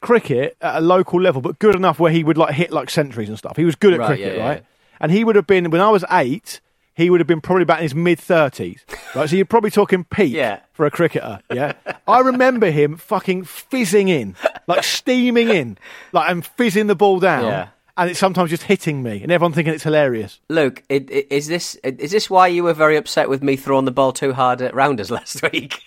cricket 0.00 0.56
at 0.60 0.76
a 0.76 0.80
local 0.80 1.20
level, 1.20 1.42
but 1.42 1.58
good 1.58 1.74
enough 1.74 1.98
where 1.98 2.12
he 2.12 2.22
would 2.24 2.38
like 2.38 2.54
hit 2.54 2.70
like 2.70 2.88
centuries 2.90 3.28
and 3.28 3.36
stuff. 3.38 3.56
He 3.56 3.64
was 3.64 3.74
good 3.74 3.92
at 3.92 4.00
Right, 4.00 4.06
cricket, 4.08 4.36
yeah, 4.36 4.38
yeah, 4.42 4.48
right? 4.48 4.64
And 5.00 5.12
he 5.12 5.24
would 5.24 5.36
have 5.36 5.46
been 5.46 5.70
when 5.70 5.80
I 5.80 5.90
was 5.90 6.04
eight. 6.10 6.60
He 6.94 7.10
would 7.10 7.20
have 7.20 7.28
been 7.28 7.40
probably 7.40 7.62
about 7.62 7.78
in 7.78 7.82
his 7.84 7.94
mid 7.94 8.18
thirties, 8.18 8.84
right? 9.14 9.28
So 9.30 9.36
you're 9.36 9.44
probably 9.44 9.70
talking 9.70 10.02
peak 10.04 10.32
Yeah. 10.32 10.60
for 10.72 10.84
a 10.86 10.90
cricketer. 10.90 11.40
Yeah, 11.52 11.74
I 12.08 12.20
remember 12.20 12.70
him 12.72 12.96
fucking 12.96 13.44
fizzing 13.44 14.08
in, 14.08 14.34
like 14.66 14.82
steaming 14.82 15.48
in, 15.48 15.78
like 16.12 16.28
and 16.28 16.44
fizzing 16.44 16.88
the 16.88 16.96
ball 16.96 17.20
down. 17.20 17.68
And 17.98 18.08
it's 18.08 18.20
sometimes 18.20 18.50
just 18.50 18.62
hitting 18.62 19.02
me, 19.02 19.20
and 19.24 19.32
everyone 19.32 19.52
thinking 19.52 19.74
it's 19.74 19.82
hilarious. 19.82 20.38
Luke, 20.48 20.84
it, 20.88 21.10
it, 21.10 21.26
is 21.30 21.48
this 21.48 21.74
is 21.82 22.12
this 22.12 22.30
why 22.30 22.46
you 22.46 22.62
were 22.62 22.72
very 22.72 22.96
upset 22.96 23.28
with 23.28 23.42
me 23.42 23.56
throwing 23.56 23.86
the 23.86 23.90
ball 23.90 24.12
too 24.12 24.32
hard 24.32 24.62
at 24.62 24.72
rounders 24.72 25.10
last 25.10 25.42
week? 25.52 25.82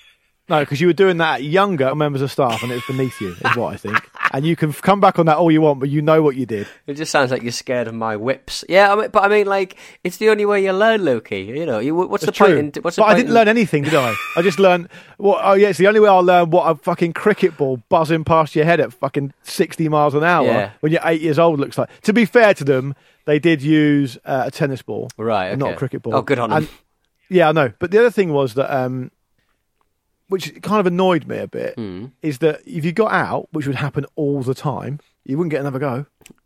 No, 0.50 0.60
because 0.62 0.82
you 0.82 0.88
were 0.88 0.94
doing 0.94 1.18
that 1.18 1.36
at 1.36 1.44
younger 1.44 1.96
members 1.96 2.22
of 2.22 2.30
staff, 2.32 2.62
and 2.62 2.72
it 2.72 2.76
was 2.76 2.84
beneath 2.86 3.22
you, 3.22 3.30
is 3.34 3.56
what 3.56 3.74
I 3.74 3.78
think. 3.78 3.98
And 4.34 4.46
you 4.46 4.56
can 4.56 4.72
come 4.72 5.02
back 5.02 5.20
on 5.20 5.26
that 5.26 5.36
all 5.36 5.52
you 5.52 5.60
want, 5.60 5.82
but 5.82 5.90
you 5.90 6.02
know 6.02 6.22
what 6.24 6.38
you 6.38 6.46
did. 6.46 6.66
It 6.88 6.94
just 6.94 7.12
sounds 7.12 7.32
like 7.32 7.42
you're 7.44 7.52
scared 7.52 7.90
of 7.90 7.94
my 7.94 8.16
whips. 8.16 8.64
Yeah, 8.70 8.94
I 8.94 8.96
mean, 8.96 9.10
but 9.10 9.24
I 9.24 9.28
mean, 9.28 9.46
like, 9.46 9.76
it's 10.06 10.16
the 10.18 10.30
only 10.30 10.46
way 10.46 10.64
you 10.64 10.72
learn, 10.72 11.04
Loki. 11.04 11.42
You 11.42 11.66
know, 11.66 11.80
you, 11.80 11.94
what's 11.94 12.24
It's 12.24 12.38
the 12.38 12.46
point? 12.46 12.78
In, 12.78 12.82
what's 12.82 12.96
the 12.96 13.02
but 13.02 13.10
I 13.10 13.14
didn't 13.16 13.28
in- 13.28 13.34
learn 13.34 13.50
anything, 13.50 13.84
did 13.84 13.94
I? 13.94 14.16
I 14.38 14.42
just 14.42 14.58
learned. 14.58 14.88
What, 15.18 15.42
oh, 15.44 15.52
yeah, 15.56 15.68
it's 15.68 15.80
the 15.80 15.88
only 15.88 16.00
way 16.00 16.08
I'll 16.08 16.24
learn 16.24 16.50
what 16.50 16.64
a 16.64 16.76
fucking 16.76 17.12
cricket 17.12 17.58
ball 17.58 17.84
buzzing 17.90 18.24
past 18.24 18.56
your 18.56 18.64
head 18.64 18.80
at 18.80 18.94
fucking 18.94 19.34
60 19.44 19.90
miles 19.90 20.14
an 20.16 20.24
hour 20.24 20.46
Yeah. 20.46 20.72
when 20.80 20.94
you're 20.94 21.02
eight 21.04 21.20
years 21.20 21.38
old 21.38 21.60
looks 21.60 21.78
like. 21.78 21.90
To 22.04 22.14
be 22.14 22.24
fair 22.24 22.54
to 22.54 22.64
them, 22.64 22.96
they 23.26 23.38
did 23.38 23.62
use 23.62 24.18
uh, 24.24 24.44
a 24.46 24.52
tennis 24.52 24.82
ball. 24.82 25.10
Right, 25.18 25.48
and 25.48 25.60
Not 25.60 25.74
a 25.74 25.76
cricket 25.76 26.04
ball. 26.04 26.16
Oh, 26.16 26.22
good 26.22 26.40
on 26.40 26.52
them. 26.52 26.58
And- 26.60 26.70
Yeah, 27.28 27.50
I 27.50 27.52
know. 27.52 27.74
But 27.80 27.92
the 27.92 28.00
other 28.00 28.12
thing 28.12 28.32
was 28.32 28.54
that, 28.54 28.74
um, 28.74 29.12
which 30.32 30.60
kind 30.64 30.80
of 30.80 30.88
annoyed 30.88 31.28
me 31.28 31.38
a 31.38 31.48
bit, 31.48 31.76
Hmm. 31.76 32.06
is 32.24 32.40
that 32.40 32.62
if 32.66 32.84
you 32.84 32.92
got 32.92 33.12
out, 33.12 33.50
which 33.52 33.68
would 33.68 33.76
happen 33.76 34.06
all 34.16 34.42
the 34.42 34.56
time, 34.56 35.00
you 35.26 35.38
wouldn't 35.38 35.52
get 35.52 35.62
another 35.62 35.78
go. 35.80 36.06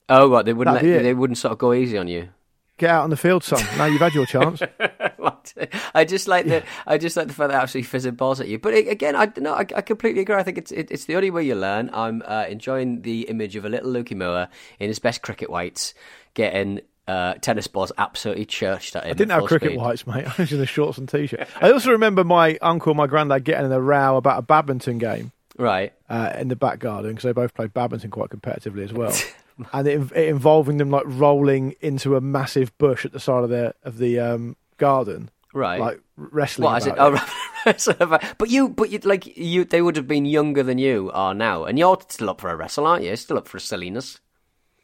Oh, 0.10 0.30
right, 0.30 0.44
They 0.46 0.54
wouldn't. 0.54 0.74
Let, 0.76 0.82
That'd 0.84 0.96
be 0.96 1.00
it. 1.00 1.04
they 1.04 1.14
wouldn't 1.14 1.38
sort 1.38 1.54
of 1.54 1.58
go 1.58 1.72
easy 1.74 1.98
on 1.98 2.08
you. 2.08 2.30
Get 2.78 2.90
out 2.90 3.04
on 3.06 3.10
the 3.10 3.16
field, 3.18 3.44
son. 3.44 3.64
Now 3.78 3.86
you've 3.86 4.02
had 4.02 4.14
your 4.14 4.26
chance. 4.26 4.62
I 5.94 6.04
just 6.06 6.28
like 6.28 6.46
the 6.46 6.64
I 6.86 6.98
just 6.98 7.16
like 7.16 7.28
the 7.28 7.34
fact 7.34 7.52
that 7.52 7.62
actually 7.64 7.84
fizzing 7.84 8.16
balls 8.16 8.42
at 8.42 8.48
you. 8.48 8.60
But 8.60 8.74
it, 8.74 8.88
again, 8.90 9.16
I 9.16 9.32
no, 9.38 9.54
I, 9.54 9.66
I 9.76 9.82
completely 9.82 10.22
agree. 10.22 10.36
I 10.36 10.44
think 10.44 10.58
it's 10.58 10.72
it, 10.72 10.92
it's 10.92 11.06
the 11.06 11.16
only 11.16 11.32
way 11.32 11.44
you 11.44 11.56
learn. 11.56 11.90
I'm 11.94 12.22
uh, 12.26 12.46
enjoying 12.50 13.02
the 13.04 13.22
image 13.30 13.56
of 13.56 13.64
a 13.66 13.70
little 13.70 13.92
Lukey 13.92 14.16
Moore 14.18 14.48
in 14.80 14.88
his 14.90 15.00
best 15.00 15.22
cricket 15.22 15.50
whites, 15.50 15.94
getting 16.34 16.82
uh, 17.08 17.34
tennis 17.36 17.68
balls 17.68 17.92
absolutely 17.98 18.46
churched 18.46 18.96
at 18.96 19.04
him. 19.04 19.12
I 19.12 19.14
didn't 19.14 19.32
have 19.32 19.46
cricket 19.46 19.70
speed. 19.72 19.80
whites, 19.80 20.08
mate. 20.08 20.26
I 20.40 20.42
was 20.42 20.52
in 20.52 20.60
the 20.60 20.66
shorts 20.66 20.98
and 20.98 21.08
t-shirt. 21.08 21.48
I 21.62 21.72
also 21.72 21.92
remember 21.92 22.24
my 22.24 22.58
uncle 22.62 22.92
and 22.92 22.98
my 22.98 23.08
granddad 23.08 23.44
getting 23.44 23.66
in 23.68 23.72
a 23.72 23.80
row 23.82 24.18
about 24.18 24.40
a 24.40 24.42
badminton 24.42 24.98
game 24.98 25.32
Right. 25.58 25.94
uh, 26.10 26.34
in 26.38 26.48
the 26.48 26.56
back 26.56 26.80
garden 26.80 27.12
because 27.12 27.24
they 27.24 27.32
both 27.32 27.54
played 27.54 27.74
badminton 27.74 28.10
quite 28.12 28.30
competitively 28.30 28.84
as 28.84 28.92
well, 28.92 29.14
and 29.74 29.88
it, 29.88 30.12
it 30.14 30.28
involving 30.30 30.78
them 30.78 30.90
like 30.90 31.04
rolling 31.06 31.76
into 31.80 32.16
a 32.16 32.22
massive 32.22 32.78
bush 32.78 33.06
at 33.06 33.12
the 33.14 33.20
side 33.20 33.44
of 33.44 33.50
the 33.50 33.74
of 33.84 33.98
the 34.00 34.20
um, 34.20 34.56
garden, 34.78 35.30
Right. 35.54 35.80
like 35.80 36.02
wrestling. 36.18 36.66
What 36.66 36.82
is 36.82 36.88
it? 36.88 36.96
Oh, 36.98 37.12
right. 37.66 37.80
Sort 37.80 38.02
of 38.02 38.12
a- 38.12 38.36
but 38.38 38.50
you, 38.50 38.68
but 38.70 38.90
you, 38.92 39.00
like 39.06 39.38
you, 39.38 39.64
they 39.64 39.82
would 39.82 39.96
have 39.96 40.08
been 40.08 40.26
younger 40.26 40.62
than 40.64 40.78
you 40.78 41.10
are 41.14 41.34
now, 41.34 41.64
and 41.64 41.80
you're 41.80 41.98
still 42.10 42.30
up 42.30 42.42
for 42.42 42.50
a 42.50 42.56
wrestle, 42.56 42.86
aren't 42.86 43.04
you? 43.06 43.16
Still 43.16 43.38
up 43.38 43.48
for 43.48 43.58
a 43.58 43.62
silliness. 43.62 44.20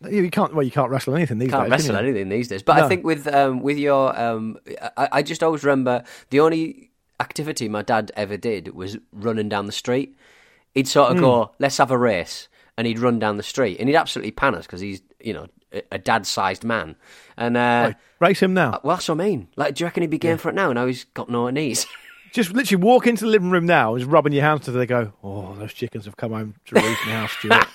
You 0.09 0.23
you 0.23 0.29
can't. 0.31 0.53
Well, 0.53 0.63
you 0.63 0.71
can't 0.71 0.89
wrestle 0.89 1.15
anything 1.15 1.37
these 1.37 1.51
Can't 1.51 1.63
days. 1.65 1.71
wrestle 1.71 1.95
can 1.95 2.05
anything 2.05 2.29
these 2.29 2.47
days. 2.47 2.63
But 2.63 2.81
I 2.81 2.87
think 2.87 3.03
with 3.03 3.27
um, 3.27 3.61
with 3.61 3.77
your, 3.77 4.17
um, 4.19 4.57
I, 4.97 5.09
I 5.11 5.21
just 5.23 5.43
always 5.43 5.63
remember 5.63 6.03
the 6.29 6.39
only 6.39 6.89
activity 7.19 7.69
my 7.69 7.81
dad 7.83 8.11
ever 8.15 8.37
did 8.37 8.73
was 8.73 8.97
running 9.11 9.49
down 9.49 9.65
the 9.67 9.71
street. 9.71 10.17
He'd 10.73 10.87
sort 10.87 11.11
of 11.11 11.19
go, 11.19 11.51
"Let's 11.59 11.77
have 11.77 11.91
a 11.91 11.97
race," 11.97 12.47
and 12.77 12.87
he'd 12.87 12.99
run 12.99 13.19
down 13.19 13.37
the 13.37 13.43
street, 13.43 13.77
and 13.79 13.89
he'd 13.89 13.95
absolutely 13.95 14.31
pan 14.31 14.55
us 14.55 14.65
because 14.65 14.81
he's, 14.81 15.01
you 15.19 15.33
know, 15.33 15.47
a, 15.91 15.97
dad-sized 15.97 16.63
man. 16.63 16.95
And 17.37 17.57
uh, 17.57 17.59
Right, 17.59 17.95
race 18.19 18.41
him 18.41 18.53
now. 18.53 18.79
well, 18.83 18.95
that's 18.95 19.07
what 19.09 19.21
I 19.21 19.23
mean. 19.25 19.49
Like, 19.55 19.75
do 19.75 19.83
you 19.83 19.85
reckon 19.87 20.01
he'd 20.01 20.09
be 20.09 20.17
game 20.17 20.37
for 20.37 20.49
it 20.49 20.55
now? 20.55 20.71
Now 20.73 20.85
he's 20.87 21.03
got 21.03 21.29
no 21.29 21.49
knees. 21.49 21.85
Just 22.33 22.53
literally 22.53 22.81
walk 22.83 23.07
into 23.07 23.25
the 23.25 23.31
living 23.31 23.49
room 23.51 23.65
now 23.65 23.93
and 23.93 24.01
just 24.01 24.11
rubbing 24.11 24.31
your 24.33 24.43
hands 24.43 24.65
to 24.65 24.71
they 24.71 24.85
go, 24.85 25.13
Oh, 25.23 25.53
those 25.55 25.73
chickens 25.73 26.05
have 26.05 26.15
come 26.17 26.31
home 26.31 26.55
to 26.65 26.75
roost 26.75 27.05
now, 27.05 27.27
Stuart. 27.39 27.67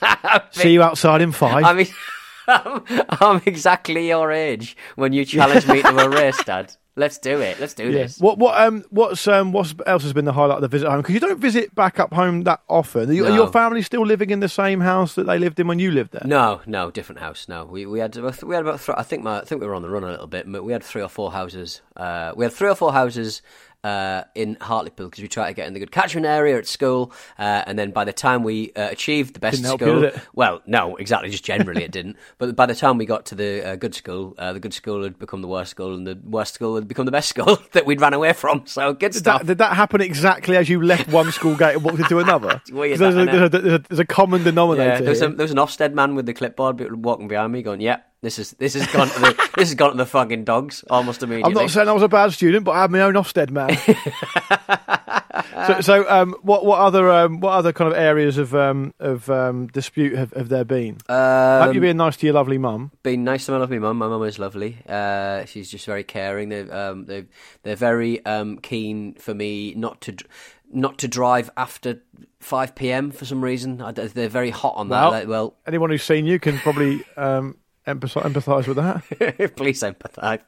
See 0.52 0.72
you 0.72 0.82
outside 0.82 1.20
in 1.20 1.32
five. 1.32 1.64
I 1.64 1.72
mean, 1.75 1.86
I'm, 2.48 2.82
I'm 3.20 3.42
exactly 3.44 4.08
your 4.08 4.30
age 4.32 4.76
when 4.94 5.12
you 5.12 5.25
challenged 5.25 5.68
me 5.68 5.82
to 5.82 5.98
a 5.98 6.08
race, 6.16 6.42
Dad. 6.44 6.72
Let's 6.98 7.18
do 7.18 7.38
it. 7.42 7.60
Let's 7.60 7.75
do 7.75 7.84
Yeah. 7.90 8.04
this. 8.04 8.18
What 8.18 8.38
what 8.38 8.58
um 8.58 8.82
what's 8.88 9.28
um 9.28 9.52
what 9.52 9.75
else 9.86 10.02
has 10.04 10.14
been 10.14 10.25
the 10.25 10.32
highlight 10.32 10.56
of 10.56 10.62
the 10.62 10.68
visit 10.68 10.88
home? 10.88 11.00
Because 11.02 11.12
you 11.12 11.20
don't 11.20 11.38
visit 11.38 11.75
back 11.75 12.00
up 12.00 12.14
home 12.14 12.44
that 12.44 12.60
often. 12.70 13.10
Are, 13.10 13.12
you, 13.12 13.26
are 13.26 13.30
your 13.34 13.48
family 13.48 13.82
still 13.82 14.06
living 14.06 14.30
in 14.30 14.40
the 14.40 14.48
same 14.48 14.80
house 14.80 15.14
that 15.16 15.26
they 15.26 15.38
lived 15.38 15.60
in 15.60 15.66
when 15.68 15.78
you 15.78 15.90
lived 15.90 16.12
there? 16.12 16.22
No, 16.25 16.62
no, 16.64 16.90
different 16.90 17.20
house. 17.20 17.48
No, 17.50 17.66
we 17.66 17.84
we 17.84 17.98
had 17.98 18.16
we 18.16 18.54
had 18.54 18.62
about 18.66 18.80
th- 18.80 18.96
I 18.96 19.02
think 19.02 19.22
my 19.25 19.40
I 19.40 19.44
think 19.44 19.60
we 19.60 19.66
were 19.66 19.75
on 19.75 19.82
the 19.82 19.90
run 19.90 20.04
a 20.04 20.10
little 20.10 20.26
bit, 20.26 20.50
but 20.50 20.64
we 20.64 20.72
had 20.72 20.82
three 20.82 21.02
or 21.02 21.10
four 21.10 21.32
houses. 21.32 21.82
Uh, 21.96 22.32
we 22.34 22.46
had 22.46 22.52
three 22.54 22.70
or 22.70 22.75
four 22.75 22.94
houses. 22.94 23.42
Uh, 23.87 24.25
in 24.35 24.57
Hartlepool 24.61 25.07
because 25.07 25.23
we 25.23 25.28
tried 25.28 25.47
to 25.47 25.55
get 25.55 25.69
in 25.69 25.73
the 25.73 25.78
good 25.78 25.93
catchment 25.93 26.26
area 26.26 26.59
at 26.59 26.66
school, 26.66 27.12
uh, 27.38 27.62
and 27.69 27.78
then 27.78 27.93
by 27.93 28.05
the 28.05 28.12
time 28.12 28.43
we 28.43 28.73
uh, 28.75 28.88
achieved 28.90 29.35
the 29.35 29.38
best 29.38 29.62
Didn't 29.62 29.81
you, 29.81 29.87
school, 29.87 30.05
it? 30.05 30.19
well, 30.35 30.61
no, 30.66 30.97
exactly, 30.97 31.31
just 31.31 31.45
generally 31.45 31.85
it 31.85 31.93
didn't. 31.93 32.16
But 32.38 32.57
by 32.57 32.66
the 32.66 32.75
time 32.75 32.99
we 32.99 33.07
got 33.07 33.26
to 33.26 33.37
the 33.37 33.64
uh, 33.64 33.76
good 33.76 33.95
school, 33.95 34.35
uh, 34.38 34.52
the 34.55 34.59
good 34.59 34.75
school 34.75 35.05
had 35.05 35.21
become 35.21 35.40
the 35.40 35.47
worst 35.47 35.71
school, 35.71 35.95
and 35.95 36.05
the 36.05 36.19
worst 36.25 36.55
school 36.55 36.75
had 36.75 36.88
become 36.88 37.05
the 37.07 37.12
best 37.12 37.28
school 37.35 37.59
that 37.75 37.87
we'd 37.87 38.00
ran 38.00 38.12
away 38.12 38.33
from. 38.33 38.66
So 38.66 38.93
good 38.93 39.12
Did 39.12 39.19
stuff. 39.21 39.43
that, 39.43 39.47
did 39.47 39.59
that 39.59 39.76
happen 39.76 40.00
exactly 40.00 40.57
as 40.57 40.69
you 40.69 40.83
left 40.83 41.09
one 41.09 41.31
school 41.31 41.55
gate 41.55 41.75
and 41.76 41.85
walked 41.85 42.00
into 42.00 42.19
another? 42.19 42.61
Weird, 42.73 42.99
'Cause 42.99 43.14
there's, 43.14 43.14
a, 43.14 43.25
there's, 43.26 43.43
a, 43.43 43.49
there's, 43.61 43.75
a, 43.75 43.78
there's 43.88 43.99
a 44.00 44.05
common 44.05 44.43
denominator. 44.43 44.90
Yeah, 44.95 45.00
there 45.00 45.11
was, 45.11 45.23
a, 45.23 45.28
there 45.28 45.45
was 45.45 45.52
an 45.52 45.59
Ofsted 45.59 45.93
man 45.93 46.16
with 46.16 46.26
the 46.26 46.35
clipboard 46.35 47.05
walking 47.05 47.28
behind 47.28 47.52
me, 47.52 47.62
going, 47.62 47.81
"Yeah, 47.81 47.99
this 48.23 48.38
is 48.38 48.52
this 48.52 48.75
has 48.75 48.87
gone 48.88 49.08
to 49.08 49.20
the 49.20 49.49
this 49.56 49.68
has 49.68 49.75
gone 49.75 49.90
to 49.92 49.96
the 49.96 50.06
fucking 50.06 50.44
dogs 50.44 50.85
almost 50.90 51.23
immediately." 51.23 51.52
I'm 51.52 51.62
not 51.62 51.70
saying 51.70 51.88
I 51.88 51.92
was 51.92 52.02
a 52.02 52.08
bad 52.08 52.32
student, 52.32 52.64
but 52.64 52.73
I 52.73 52.82
had 52.82 52.90
my 52.90 53.00
own 53.00 53.14
Ofsted 53.14 53.50
man. 53.50 53.76
so, 55.66 55.80
so 55.80 56.11
um, 56.11 56.35
what 56.42 56.64
what 56.64 56.78
other 56.80 57.11
um, 57.11 57.40
what 57.40 57.52
other 57.52 57.73
kind 57.73 57.90
of 57.92 57.99
areas 57.99 58.38
of 58.38 58.54
um, 58.54 58.94
of 58.99 59.28
um, 59.30 59.66
dispute 59.68 60.14
have, 60.16 60.32
have 60.32 60.49
there 60.49 60.64
been? 60.64 60.99
Hope 61.08 61.68
Um, 61.68 61.73
you're 61.73 61.80
being 61.82 61.96
nice 61.96 62.16
to 62.18 62.26
your 62.26 62.35
lovely 62.35 62.58
mum. 62.58 62.90
been 63.02 63.25
nice 63.25 63.46
to 63.46 63.52
my 63.52 63.58
lovely 63.58 63.78
mum. 63.78 63.99
My 63.99 64.08
mum 64.08 64.23
is 64.25 64.38
lovely. 64.38 64.78
Uh, 64.88 65.44
she's 65.44 65.70
just 65.70 65.87
very 65.87 66.04
caring. 66.04 66.49
They 66.49 66.68
um, 66.70 67.04
they 67.06 67.26
they're 67.62 67.76
very 67.76 68.25
um, 68.25 68.58
keen 68.58 69.14
for 69.14 69.35
me 69.35 69.75
not 69.76 70.00
to. 70.02 70.12
dr- 70.12 70.30
Not 70.73 70.99
to 70.99 71.06
drive 71.08 71.49
after 71.56 72.02
five 72.40 72.75
p.m. 72.75 73.12
for 73.12 73.25
some 73.25 73.40
reason. 73.44 73.80
I 73.80 73.92
they're 73.92 74.28
very 74.28 74.50
hot 74.50 74.75
on 74.76 74.88
that. 74.88 75.00
Well- 75.00 75.11
Like, 75.12 75.28
well, 75.28 75.54
Anyone 75.66 75.90
who's 75.90 76.02
seen 76.02 76.26
you 76.26 76.40
can 76.40 76.58
probably 76.58 77.04
um, 77.16 77.56
empathise, 77.87 78.66
with 78.66 78.76
that. 78.76 79.52
please 79.57 79.83
empathise. 79.83 80.40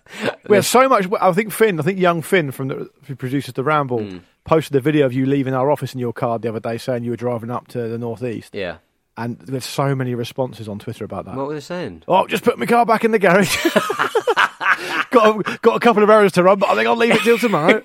We 0.49 0.57
had 0.57 0.65
so 0.65 0.89
much. 0.89 1.07
I 1.21 1.33
think 1.33 1.53
Finn, 1.53 1.79
I 1.79 1.83
think 1.83 1.99
young 1.99 2.23
Finn 2.23 2.51
from 2.51 2.69
the 2.69 2.91
who 3.07 3.17
produces 3.17 3.55
the 3.55 3.63
Ramble, 3.65 3.99
Hmm. 4.03 4.19
posted 4.45 4.77
a 4.77 4.81
video 4.81 5.07
of 5.07 5.13
you 5.13 5.27
leaving 5.27 5.55
our 5.55 5.71
office 5.71 5.95
in 5.95 6.01
your 6.01 6.13
car 6.13 6.39
the 6.39 6.49
other 6.49 6.61
day, 6.61 6.79
saying 6.79 7.05
you 7.05 7.11
were 7.11 7.17
driving 7.17 7.51
up 7.51 7.69
to 7.69 7.89
the 7.89 7.99
northeast, 7.99 8.55
Yeah. 8.55 8.77
and 9.17 9.39
there's 9.41 9.65
so 9.67 9.95
many 9.95 10.15
responses 10.15 10.69
on 10.69 10.79
Twitter 10.79 11.05
about 11.05 11.25
that. 11.27 11.35
What 11.37 11.47
were 11.49 11.55
they 11.55 11.61
saying? 11.61 12.03
Oh, 12.09 12.27
just 12.27 12.45
put 12.45 12.59
my 12.59 12.67
car 12.67 12.85
back 12.87 13.05
in 13.05 13.11
the 13.13 13.19
garage. 13.19 13.57
got 15.11 15.37
a, 15.41 15.59
got 15.63 15.77
a 15.77 15.81
couple 15.81 16.03
of 16.03 16.11
errands 16.11 16.33
to 16.35 16.43
run, 16.43 16.59
but 16.59 16.69
I 16.71 16.75
think 16.75 16.87
I'll 16.87 16.97
leave 16.97 17.15
it 17.15 17.23
till 17.23 17.39
tomorrow. 17.39 17.81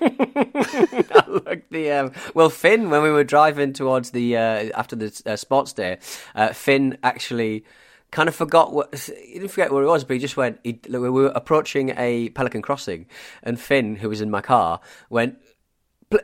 Look, 1.28 1.68
the 1.70 1.90
um, 1.90 2.12
well, 2.34 2.50
Finn, 2.50 2.90
when 2.90 3.02
we 3.02 3.10
were 3.10 3.24
driving 3.24 3.72
towards 3.72 4.10
the 4.10 4.36
uh, 4.36 4.70
after 4.74 4.96
the 4.96 5.22
uh, 5.26 5.36
sports 5.36 5.72
day, 5.72 5.98
uh, 6.34 6.52
Finn 6.52 6.98
actually 7.02 7.64
kind 8.14 8.28
of 8.28 8.34
forgot 8.34 8.72
what 8.72 8.94
he 8.94 9.34
didn't 9.34 9.48
forget 9.48 9.72
where 9.72 9.82
he 9.82 9.88
was, 9.88 10.04
but 10.04 10.14
he 10.14 10.20
just 10.20 10.36
went. 10.36 10.60
He, 10.62 10.80
we 10.88 11.10
were 11.10 11.32
approaching 11.34 11.90
a 11.96 12.28
Pelican 12.30 12.62
Crossing, 12.62 13.06
and 13.42 13.60
Finn, 13.60 13.96
who 13.96 14.08
was 14.08 14.20
in 14.20 14.30
my 14.30 14.40
car, 14.40 14.80
went, 15.10 15.38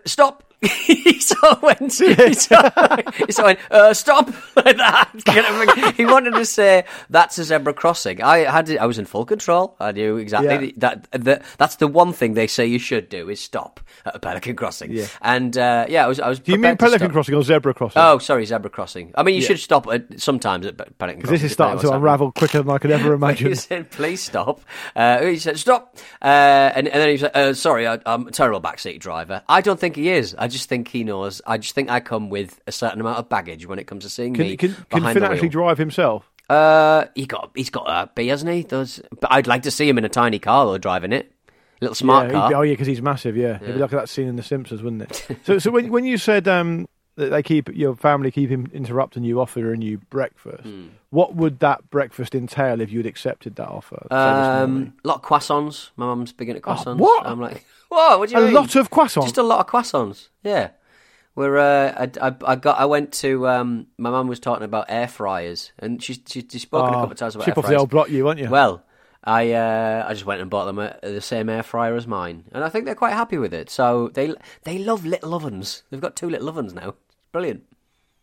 "Stop." 0.06 0.49
he 0.84 1.18
sort 1.20 1.44
of 1.44 1.62
went, 1.62 1.92
he 1.92 2.34
sort 2.34 2.64
of, 2.66 3.14
he 3.16 3.32
sort 3.32 3.38
of 3.38 3.44
went, 3.44 3.58
uh, 3.70 3.94
stop, 3.94 4.28
like 4.56 4.76
that. 4.76 5.94
He 5.96 6.04
wanted 6.04 6.32
to 6.34 6.44
say, 6.44 6.84
that's 7.08 7.38
a 7.38 7.44
zebra 7.44 7.72
crossing. 7.72 8.22
I 8.22 8.38
had, 8.50 8.68
it- 8.68 8.78
I 8.78 8.86
was 8.86 8.98
in 8.98 9.06
full 9.06 9.24
control. 9.24 9.76
I 9.80 9.92
knew 9.92 10.16
exactly 10.18 10.66
Yeah. 10.66 10.72
that, 10.76 11.08
that, 11.12 11.42
that's 11.58 11.76
the 11.76 11.88
one 11.88 12.12
thing 12.12 12.34
they 12.34 12.46
say 12.46 12.66
you 12.66 12.78
should 12.78 13.08
do 13.08 13.30
is 13.30 13.40
stop 13.40 13.80
at 14.04 14.14
a 14.14 14.18
pelican 14.18 14.54
crossing. 14.56 14.92
Yeah. 14.92 15.06
And, 15.22 15.56
uh, 15.56 15.86
yeah, 15.88 16.04
I 16.04 16.08
was, 16.08 16.20
I 16.20 16.28
was 16.28 16.40
Do 16.40 16.52
you 16.52 16.58
mean 16.58 16.76
Pelican. 16.76 17.10
Crossing 17.10 17.34
or 17.34 17.42
Zebra 17.42 17.72
Crossing? 17.74 18.02
Oh, 18.02 18.18
sorry, 18.18 18.44
zebra 18.44 18.70
crossing. 18.70 19.12
I 19.16 19.22
mean, 19.22 19.34
you 19.36 19.40
Yeah. 19.40 19.46
should 19.48 19.60
stop 19.60 19.86
at, 19.88 20.20
sometimes 20.20 20.66
at 20.66 20.76
pe- 20.76 20.84
pelican 20.98 21.22
crossing. 21.22 21.34
this 21.34 21.42
is 21.44 21.52
starting 21.52 21.78
to 21.78 21.82
depending 21.86 21.94
on 21.96 22.02
what's 22.02 22.10
unravel 22.20 22.32
quicker 22.32 22.58
than 22.62 22.70
I 22.70 22.78
could 22.78 22.90
ever 22.90 23.14
imagine. 23.14 23.48
he 23.48 23.54
said, 23.54 23.90
"Please 23.90 24.22
stop." 24.22 24.60
Uh, 24.94 25.22
he 25.22 25.38
said, 25.38 25.58
"Stop," 25.58 25.96
uh, 26.22 26.26
and, 26.74 26.86
and 26.88 27.00
then 27.00 27.08
he 27.08 27.16
said, 27.16 27.30
uh, 27.34 27.54
"Sorry, 27.54 27.86
I, 27.88 27.98
I'm 28.06 28.26
a 28.28 28.30
terrible 28.30 28.60
backseat 28.60 28.98
driver." 29.00 29.42
I 29.48 29.60
don't 29.60 29.80
think 29.80 29.96
he 29.96 30.10
is. 30.10 30.34
I 30.38 30.48
just 30.50 30.68
think 30.68 30.88
he 30.88 31.04
knows. 31.04 31.40
I 31.46 31.56
just 31.56 31.74
think 31.74 31.88
I 31.88 32.00
come 32.00 32.28
with 32.28 32.60
a 32.66 32.72
certain 32.72 33.00
amount 33.00 33.18
of 33.18 33.28
baggage 33.28 33.66
when 33.66 33.78
it 33.78 33.86
comes 33.86 34.04
to 34.04 34.10
seeing 34.10 34.32
me 34.32 34.56
Can, 34.56 34.74
can, 34.74 35.02
can 35.02 35.14
Finn 35.14 35.24
actually 35.24 35.48
drive 35.48 35.78
himself? 35.78 36.30
Uh, 36.50 37.06
he 37.14 37.26
got 37.26 37.52
he's 37.54 37.70
got 37.70 37.84
a 37.88 38.10
B, 38.14 38.26
hasn't 38.26 38.52
he? 38.52 38.62
Those, 38.62 39.00
but 39.20 39.32
I'd 39.32 39.46
like 39.46 39.62
to 39.62 39.70
see 39.70 39.88
him 39.88 39.98
in 39.98 40.04
a 40.04 40.08
tiny 40.08 40.40
car 40.40 40.66
though, 40.66 40.78
driving 40.78 41.12
it, 41.12 41.32
a 41.48 41.52
little 41.80 41.94
smart 41.94 42.26
yeah, 42.26 42.32
car. 42.32 42.48
be- 42.48 42.54
oh 42.56 42.62
yeah, 42.62 42.72
because 42.72 42.88
he's 42.88 43.00
massive. 43.00 43.36
Yeah, 43.36 43.56
it'd 43.56 43.74
be 43.74 43.80
like 43.80 43.90
that 43.90 44.08
scene 44.08 44.26
in 44.26 44.36
The 44.36 44.42
Simpsons, 44.42 44.82
wouldn't 44.82 45.02
it? 45.02 45.38
so, 45.44 45.58
so 45.58 45.70
when 45.70 45.90
when 45.90 46.04
you 46.04 46.18
said 46.18 46.48
um, 46.48 46.88
they 47.16 47.42
keep 47.42 47.68
your 47.76 47.94
family 47.96 48.30
keep 48.30 48.48
him 48.50 48.70
interrupting 48.72 49.24
you, 49.24 49.40
offering 49.40 49.82
you 49.82 49.98
breakfast, 50.10 50.62
Hmm. 50.64 50.86
what 51.10 51.34
would 51.34 51.58
that 51.60 51.90
breakfast 51.90 52.34
entail 52.34 52.80
if 52.80 52.90
you'd 52.90 53.06
accepted 53.06 53.56
that 53.56 53.68
offer? 53.68 53.96
say 54.02 54.06
this 54.08 54.10
morning? 54.10 54.86
Um, 54.86 54.92
a 55.04 55.08
lot 55.08 55.16
of 55.16 55.22
croissants. 55.22 55.90
My 55.96 56.06
mum's 56.06 56.32
big 56.32 56.48
into 56.48 56.60
croissants. 56.62 56.96
what? 56.98 57.26
I'm 57.26 57.40
like, 57.40 57.64
whoa, 57.90 58.18
what 58.18 58.28
do 58.30 58.36
you 58.36 58.40
a 58.42 58.44
mean? 58.46 58.54
lot 58.54 58.74
of 58.76 58.90
croissants. 58.90 59.22
Just 59.24 59.38
a 59.38 59.42
lot 59.42 59.60
of 59.60 59.66
croissants. 59.66 60.28
Yeah. 60.42 60.70
We're, 61.36 61.58
uh, 61.58 62.06
I, 62.20 62.28
I, 62.28 62.34
I 62.44 62.56
got. 62.56 62.78
I 62.80 62.84
went 62.86 63.12
to. 63.14 63.46
Um, 63.48 63.86
my 63.96 64.10
mum 64.10 64.26
was 64.26 64.40
talking 64.40 64.64
about 64.64 64.86
air 64.88 65.06
fryers, 65.06 65.70
and 65.78 66.02
she's 66.02 66.18
she, 66.26 66.44
she's 66.50 66.62
spoken 66.62 66.86
a 66.92 66.96
Oh, 66.98 67.00
couple 67.02 67.12
of 67.12 67.18
times 67.18 67.34
about 67.36 67.44
chip 67.44 67.56
air 67.56 67.58
off 67.60 67.64
fryers. 67.66 67.76
the 67.76 67.80
old 67.80 67.90
block, 67.90 68.10
you, 68.10 68.24
weren't 68.24 68.40
you? 68.40 68.50
Well, 68.50 68.82
I 69.22 69.52
uh, 69.52 70.06
I 70.08 70.12
just 70.14 70.24
went 70.26 70.40
and 70.40 70.48
bought 70.50 70.64
them 70.64 70.78
a, 70.78 70.96
the 71.02 71.20
same 71.20 71.48
air 71.48 71.62
fryer 71.62 71.94
as 71.94 72.06
mine, 72.06 72.44
and 72.52 72.64
I 72.64 72.68
think 72.70 72.84
they're 72.86 72.94
quite 72.94 73.12
happy 73.12 73.36
with 73.38 73.52
it. 73.52 73.68
So 73.70 74.08
they 74.14 74.34
they 74.64 74.78
love 74.78 75.04
little 75.04 75.34
ovens. 75.34 75.82
They've 75.90 76.00
got 76.00 76.16
two 76.16 76.30
little 76.30 76.48
ovens 76.48 76.72
now. 76.72 76.94
Brilliant. 77.32 77.64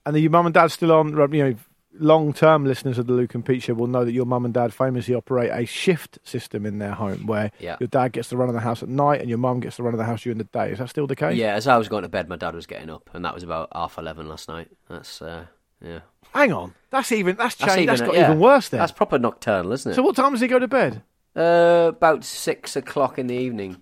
And 0.06 0.16
are 0.16 0.20
your 0.20 0.32
mum 0.32 0.46
and 0.48 0.54
dad 0.54 0.72
still 0.72 0.92
on? 0.92 1.10
You 1.34 1.44
know, 1.44 1.56
long-term 2.00 2.66
listeners 2.66 2.98
of 2.98 3.08
the 3.08 3.14
Luke 3.14 3.34
and 3.36 3.46
Pete 3.46 3.64
show 3.64 3.74
will 3.74 3.88
know 3.88 4.06
that 4.06 4.12
your 4.12 4.26
mum 4.26 4.46
and 4.46 4.54
dad 4.54 4.74
famously 4.74 5.14
operate 5.14 5.50
a 5.52 5.66
shift 5.66 6.20
system 6.24 6.66
in 6.66 6.80
their 6.80 6.94
home, 6.94 7.26
where 7.28 7.52
Yeah. 7.60 7.78
your 7.80 7.88
dad 7.88 8.14
gets 8.14 8.30
to 8.30 8.38
run 8.38 8.50
of 8.50 8.56
the 8.56 8.62
house 8.62 8.82
at 8.84 8.90
night 8.90 9.20
and 9.22 9.30
your 9.30 9.38
mum 9.40 9.60
gets 9.60 9.76
to 9.78 9.84
run 9.84 9.94
of 9.94 9.98
the 9.98 10.06
house 10.06 10.22
during 10.24 10.38
the 10.38 10.44
day. 10.46 10.72
Is 10.72 10.80
that 10.80 10.90
still 10.90 11.08
the 11.08 11.16
case? 11.16 11.36
Yeah, 11.38 11.54
as 11.56 11.68
I 11.68 11.78
was 11.78 11.90
going 11.90 12.04
to 12.04 12.10
bed, 12.10 12.30
my 12.30 12.36
dad 12.36 12.56
was 12.56 12.66
getting 12.66 12.90
up, 12.90 13.10
and 13.14 13.24
that 13.26 13.34
was 13.34 13.44
about 13.44 13.70
half 13.74 13.98
eleven 13.98 14.28
last 14.28 14.48
night. 14.48 14.70
That's 14.90 15.22
uh, 15.22 15.46
yeah. 15.84 16.00
Hang 16.34 16.52
on, 16.54 16.74
that's 16.90 17.12
even 17.12 17.36
that's 17.36 17.56
That's 17.56 17.74
changed. 17.76 17.90
That's 17.90 18.02
got 18.02 18.14
yeah. 18.14 18.26
even 18.26 18.40
worse 18.40 18.70
then. 18.70 18.80
That's 18.80 18.92
proper 18.92 19.18
nocturnal, 19.18 19.72
isn't 19.72 19.92
it? 19.92 19.96
So 19.96 20.02
what 20.04 20.16
time 20.16 20.32
does 20.34 20.42
he 20.42 20.48
go 20.48 20.60
to 20.60 20.68
bed? 20.68 21.02
Uh, 21.36 21.86
about 21.90 22.24
six 22.24 22.76
o'clock 22.76 23.18
in 23.20 23.28
the 23.28 23.36
evening. 23.36 23.78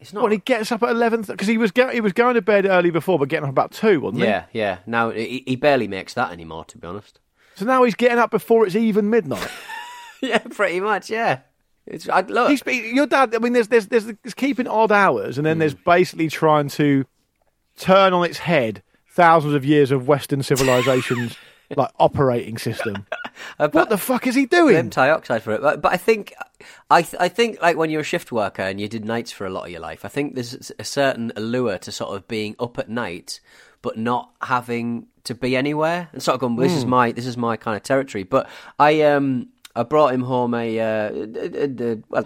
It's 0.00 0.12
not. 0.12 0.22
Well, 0.22 0.32
he 0.32 0.38
gets 0.38 0.70
up 0.70 0.82
at 0.82 0.90
eleven 0.90 1.22
because 1.22 1.48
he 1.48 1.58
was 1.58 1.72
go- 1.72 1.88
he 1.90 2.00
was 2.00 2.12
going 2.12 2.34
to 2.34 2.42
bed 2.42 2.66
early 2.66 2.90
before, 2.90 3.18
but 3.18 3.28
getting 3.28 3.44
up 3.44 3.50
about 3.50 3.72
two, 3.72 4.00
wasn't 4.00 4.20
he? 4.22 4.28
yeah, 4.28 4.44
yeah. 4.52 4.78
Now 4.86 5.10
he, 5.10 5.42
he 5.46 5.56
barely 5.56 5.88
makes 5.88 6.14
that 6.14 6.30
anymore, 6.30 6.64
to 6.66 6.78
be 6.78 6.86
honest. 6.86 7.18
So 7.56 7.64
now 7.64 7.82
he's 7.82 7.96
getting 7.96 8.18
up 8.18 8.30
before 8.30 8.64
it's 8.64 8.76
even 8.76 9.10
midnight. 9.10 9.48
yeah, 10.22 10.38
pretty 10.38 10.78
much. 10.80 11.10
Yeah. 11.10 11.40
It's 11.84 12.08
I, 12.08 12.20
look. 12.20 12.50
he's 12.50 12.62
your 12.66 13.06
dad. 13.06 13.34
I 13.34 13.38
mean, 13.38 13.54
there's 13.54 13.68
there's 13.68 13.88
there's, 13.88 14.04
there's 14.04 14.34
keeping 14.34 14.68
odd 14.68 14.92
hours, 14.92 15.36
and 15.38 15.46
then 15.46 15.56
Hmm. 15.56 15.60
there's 15.60 15.74
basically 15.74 16.28
trying 16.28 16.68
to 16.70 17.04
turn 17.76 18.12
on 18.12 18.24
its 18.24 18.38
head 18.38 18.82
thousands 19.18 19.54
of 19.54 19.64
years 19.64 19.90
of 19.90 20.06
Western 20.06 20.42
civilization's 20.44 21.36
like 21.76 21.90
operating 21.98 22.56
system. 22.56 23.04
Uh, 23.58 23.68
what 23.72 23.88
the 23.90 23.98
fuck 23.98 24.26
is 24.26 24.34
he 24.36 24.46
doing? 24.46 24.88
dioxide 24.90 25.42
for 25.42 25.52
it. 25.52 25.60
But, 25.60 25.82
but 25.82 25.92
I 25.92 25.96
think, 25.96 26.32
I 26.88 27.02
th- 27.02 27.20
I 27.20 27.28
think 27.28 27.60
like 27.60 27.76
when 27.76 27.90
you're 27.90 28.00
a 28.00 28.04
shift 28.04 28.30
worker 28.32 28.62
and 28.62 28.80
you 28.80 28.88
did 28.88 29.04
nights 29.04 29.32
for 29.32 29.44
a 29.44 29.50
lot 29.50 29.64
of 29.66 29.70
your 29.70 29.80
life, 29.80 30.04
I 30.04 30.08
think 30.08 30.34
there's 30.34 30.70
a 30.78 30.84
certain 30.84 31.32
allure 31.36 31.76
to 31.78 31.90
sort 31.92 32.14
of 32.16 32.26
being 32.28 32.54
up 32.60 32.78
at 32.78 32.88
night, 32.88 33.40
but 33.82 33.98
not 33.98 34.30
having 34.42 35.08
to 35.24 35.34
be 35.34 35.56
anywhere 35.56 36.08
and 36.12 36.22
sort 36.22 36.34
of 36.36 36.40
going, 36.40 36.56
this 36.56 36.72
is 36.72 36.86
my 36.86 37.12
this 37.12 37.26
is 37.26 37.36
my 37.36 37.56
kind 37.56 37.76
of 37.76 37.82
territory. 37.82 38.22
But 38.24 38.48
I 38.78 39.02
um 39.02 39.48
I 39.76 39.82
brought 39.82 40.14
him 40.14 40.22
home 40.22 40.54
a, 40.54 40.80
uh, 40.80 41.10
a, 41.12 41.64
a, 41.64 41.92
a- 41.92 41.98
well. 42.08 42.24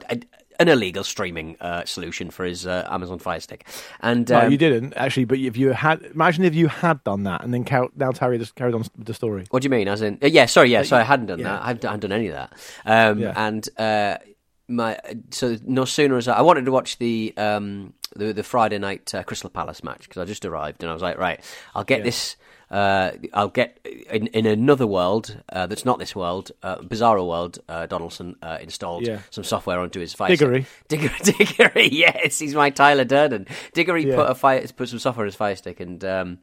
An 0.62 0.68
illegal 0.68 1.02
streaming 1.02 1.56
uh, 1.60 1.84
solution 1.84 2.30
for 2.30 2.44
his 2.44 2.68
uh, 2.68 2.86
Amazon 2.88 3.18
Fire 3.18 3.40
Stick, 3.40 3.66
and 3.98 4.30
No, 4.30 4.42
um, 4.42 4.52
you 4.52 4.56
didn't 4.56 4.94
actually. 4.94 5.24
But 5.24 5.38
if 5.38 5.56
you 5.56 5.70
had, 5.70 6.02
imagine 6.02 6.44
if 6.44 6.54
you 6.54 6.68
had 6.68 7.02
done 7.02 7.24
that 7.24 7.42
and 7.42 7.52
then 7.52 7.64
car- 7.64 7.88
now 7.96 8.12
Terry 8.12 8.38
just 8.38 8.54
carried 8.54 8.74
on 8.76 8.84
the 8.96 9.12
story. 9.12 9.44
What 9.50 9.62
do 9.62 9.66
you 9.66 9.70
mean? 9.70 9.88
As 9.88 10.02
in, 10.02 10.18
uh, 10.22 10.26
yeah, 10.28 10.46
sorry, 10.46 10.70
yeah, 10.70 10.84
sorry, 10.84 11.02
I 11.02 11.04
hadn't 11.04 11.26
done 11.26 11.40
yeah. 11.40 11.48
that. 11.48 11.62
I 11.62 11.66
hadn't, 11.66 11.84
I 11.84 11.90
hadn't 11.90 12.00
done 12.08 12.12
any 12.12 12.28
of 12.28 12.34
that. 12.34 12.52
Um, 12.86 13.18
Yeah. 13.18 13.32
And 13.34 13.68
uh, 13.76 14.18
my 14.68 14.98
so 15.30 15.56
no 15.64 15.84
sooner 15.84 16.16
as 16.16 16.28
I, 16.28 16.34
I 16.34 16.42
wanted 16.42 16.64
to 16.66 16.70
watch 16.70 16.98
the 16.98 17.34
um, 17.36 17.94
the, 18.14 18.32
the 18.32 18.44
Friday 18.44 18.78
night 18.78 19.12
uh, 19.14 19.24
Crystal 19.24 19.50
Palace 19.50 19.82
match 19.82 20.02
because 20.08 20.22
I 20.22 20.24
just 20.24 20.44
arrived 20.44 20.82
and 20.82 20.90
I 20.90 20.92
was 20.94 21.02
like, 21.02 21.18
right, 21.18 21.40
I'll 21.74 21.84
get 21.84 22.04
this. 22.04 22.36
Uh, 22.72 23.12
I'll 23.34 23.48
get 23.48 23.78
in, 24.10 24.28
in 24.28 24.46
another 24.46 24.86
world 24.86 25.36
uh, 25.52 25.66
that's 25.66 25.84
not 25.84 25.98
this 25.98 26.16
world, 26.16 26.52
uh, 26.62 26.76
bizarro 26.78 27.28
world. 27.28 27.58
Uh, 27.68 27.84
Donaldson 27.86 28.34
uh, 28.42 28.56
installed 28.62 29.06
Yeah. 29.06 29.18
some 29.30 29.44
software 29.44 29.78
onto 29.78 30.00
his 30.00 30.14
fire. 30.14 30.28
Diggory. 30.28 30.64
Diggory, 30.88 31.10
Diggory, 31.22 31.88
yes, 31.92 32.38
he's 32.38 32.54
my 32.54 32.70
Tyler 32.70 33.04
Durden. 33.04 33.46
Diggory 33.74 34.06
Yeah. 34.08 34.16
put 34.16 34.30
a 34.30 34.34
fire, 34.34 34.66
put 34.74 34.88
some 34.88 34.98
software 34.98 35.24
on 35.24 35.28
his 35.28 35.34
fire 35.34 35.54
stick, 35.54 35.80
and 35.80 36.02
um, 36.02 36.38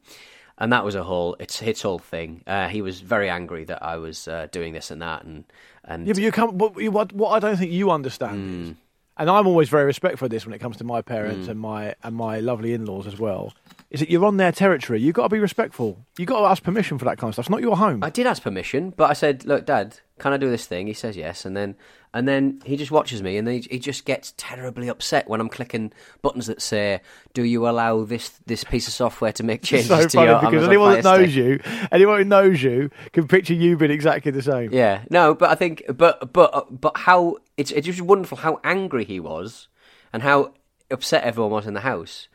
and 0.60 0.72
that 0.72 0.86
was 0.86 0.94
a 0.94 1.04
whole 1.04 1.36
it's 1.40 1.60
his 1.60 1.82
whole 1.82 1.98
thing. 2.00 2.44
Uh, 2.46 2.68
he 2.68 2.84
was 2.84 3.02
very 3.02 3.28
angry 3.30 3.64
that 3.66 3.82
I 3.82 3.98
was 3.98 4.28
uh, 4.28 4.48
doing 4.52 4.74
this 4.74 4.92
and 4.92 5.02
that, 5.02 5.24
and 5.24 5.46
and 5.84 6.06
Yeah, 6.06 6.14
but 6.14 6.22
you 6.22 6.32
come. 6.32 6.60
What, 6.60 6.76
what, 6.92 7.12
what 7.12 7.32
I 7.32 7.40
don't 7.40 7.58
think 7.58 7.72
you 7.72 7.90
understand 7.90 8.68
is, 8.70 8.76
and 9.18 9.30
I'm 9.32 9.48
always 9.48 9.70
very 9.70 9.86
respectful 9.86 10.26
of 10.28 10.30
this 10.32 10.46
when 10.46 10.54
it 10.54 10.60
comes 10.60 10.78
to 10.78 10.84
my 10.84 11.02
parents 11.02 11.48
and 11.48 11.60
my 11.60 11.96
and 12.04 12.16
my 12.16 12.40
lovely 12.40 12.74
in-laws 12.74 13.08
as 13.08 13.18
well. 13.18 13.52
Is 13.92 14.02
that 14.02 14.10
you're 14.12 14.26
on 14.26 14.38
their 14.38 14.52
territory? 14.52 15.02
You've 15.02 15.16
got 15.16 15.24
to 15.24 15.30
be 15.30 15.40
respectful. 15.40 16.06
You've 16.18 16.28
got 16.28 16.42
to 16.42 16.46
ask 16.46 16.62
permission 16.62 17.00
for 17.00 17.06
that 17.06 17.18
kind 17.18 17.30
of 17.30 17.36
stuff. 17.36 17.46
It's 17.46 17.50
not 17.50 17.62
your 17.62 17.76
home. 17.76 18.04
I 18.04 18.12
did 18.12 18.28
ask 18.28 18.44
permission, 18.44 18.92
but 18.96 19.10
I 19.10 19.14
said, 19.14 19.46
"Look, 19.46 19.66
Dad, 19.66 20.00
can 20.20 20.32
I 20.32 20.38
do 20.38 20.50
this 20.50 20.68
thing?" 20.68 20.86
He 20.86 20.94
says 20.94 21.18
yes, 21.18 21.44
and 21.44 21.58
then 21.58 21.76
and 22.14 22.28
then 22.28 22.62
he 22.66 22.78
just 22.78 22.92
watches 22.92 23.24
me, 23.24 23.38
and 23.38 23.48
then 23.48 23.56
he, 23.56 23.68
he 23.72 23.80
just 23.80 24.06
gets 24.06 24.36
terribly 24.38 24.90
upset 24.90 25.28
when 25.28 25.42
I'm 25.42 25.50
clicking 25.50 25.92
buttons 26.22 26.46
that 26.46 26.62
say, 26.62 27.02
"Do 27.34 27.44
you 27.44 27.68
allow 27.68 28.04
this 28.04 28.30
this 28.46 28.64
piece 28.64 28.88
of 28.88 28.94
software 28.94 29.32
to 29.34 29.44
make 29.44 29.64
changes 29.64 29.88
so 29.88 30.04
to 30.04 30.10
funny 30.10 30.28
your 30.28 30.40
because 30.40 30.54
Amazon 30.54 30.70
anyone 30.70 30.94
that 30.94 31.04
knows 31.04 31.32
Stick?" 31.32 31.66
you, 31.66 31.88
anyone 31.92 32.18
who 32.20 32.26
knows 32.26 32.62
you, 32.62 32.92
can 33.12 33.28
picture 33.28 33.56
you 33.56 33.76
being 33.76 33.92
exactly 33.92 34.32
the 34.32 34.44
same. 34.44 34.72
Yeah, 34.72 35.04
no, 35.10 35.34
but 35.34 35.50
I 35.50 35.56
think, 35.56 35.84
but 35.90 36.32
but 36.32 36.80
but 36.80 36.96
how 36.96 37.38
it's 37.58 37.72
it's 37.72 37.88
just 37.88 38.02
wonderful 38.02 38.38
how 38.38 38.60
angry 38.64 39.04
he 39.04 39.20
was, 39.20 39.68
and 40.14 40.22
how 40.22 40.54
upset 40.92 41.24
everyone 41.24 41.52
was 41.52 41.66
in 41.66 41.74
the 41.74 41.82
house, 41.82 42.28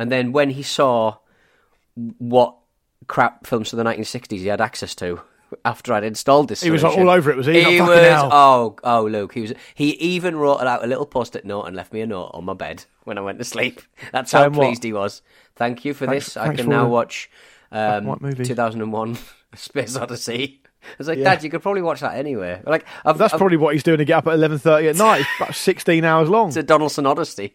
and 0.00 0.10
then 0.10 0.32
when 0.32 0.50
he 0.50 0.62
saw 0.62 1.16
what 2.18 2.56
crap 3.06 3.46
films 3.46 3.70
from 3.70 3.78
the 3.78 3.84
1960s 3.84 4.38
he 4.38 4.46
had 4.46 4.60
access 4.60 4.94
to 4.96 5.20
after 5.64 5.92
I'd 5.92 6.04
installed 6.04 6.48
this, 6.48 6.60
He 6.62 6.70
was, 6.70 6.84
like, 6.84 6.96
all 6.96 7.10
over 7.10 7.28
it, 7.30 7.36
was 7.36 7.46
he? 7.46 7.62
He 7.64 7.80
Oh, 7.80 7.86
was. 7.88 7.98
hell. 7.98 8.28
Oh, 8.32 8.76
oh, 8.84 9.06
Luke, 9.06 9.34
he 9.34 9.40
was. 9.40 9.52
He 9.74 9.90
even 9.98 10.36
wrote 10.36 10.60
out 10.60 10.84
a 10.84 10.86
little 10.86 11.06
post-it 11.06 11.44
note 11.44 11.64
and 11.64 11.74
left 11.74 11.92
me 11.92 12.00
a 12.02 12.06
note 12.06 12.30
on 12.34 12.44
my 12.44 12.54
bed 12.54 12.84
when 13.02 13.18
I 13.18 13.20
went 13.20 13.38
to 13.38 13.44
sleep. 13.44 13.82
That's 14.12 14.30
how 14.30 14.44
what? 14.44 14.52
pleased 14.52 14.84
he 14.84 14.92
was. 14.92 15.22
Thank 15.56 15.84
you 15.84 15.92
for 15.92 16.06
Thanks- 16.06 16.26
this. 16.26 16.36
I 16.36 16.54
can 16.54 16.68
now 16.68 16.84
the- 16.84 16.90
watch 16.90 17.28
um, 17.72 18.04
What 18.06 18.20
movie? 18.22 18.44
2001: 18.44 19.18
Space 19.56 19.96
Odyssey. 19.96 20.62
I 20.82 20.86
was 20.98 21.08
like, 21.08 21.18
Yeah. 21.18 21.24
Dad, 21.34 21.42
you 21.42 21.50
could 21.50 21.62
probably 21.62 21.82
watch 21.82 21.98
that 22.00 22.14
anyway. 22.14 22.62
Like, 22.64 22.86
I've, 23.04 23.18
That's 23.18 23.34
I've- 23.34 23.38
probably 23.40 23.56
what 23.58 23.74
he's 23.74 23.82
doing 23.82 23.98
to 23.98 24.04
get 24.04 24.18
up 24.18 24.28
at 24.28 24.38
11.30 24.38 24.90
at 24.90 24.96
night. 24.96 25.20
It's 25.22 25.28
about 25.40 25.54
16 25.56 26.04
hours 26.04 26.28
long. 26.30 26.48
it's 26.48 26.56
a 26.58 26.62
Donaldson 26.62 27.06
Odyssey. 27.06 27.54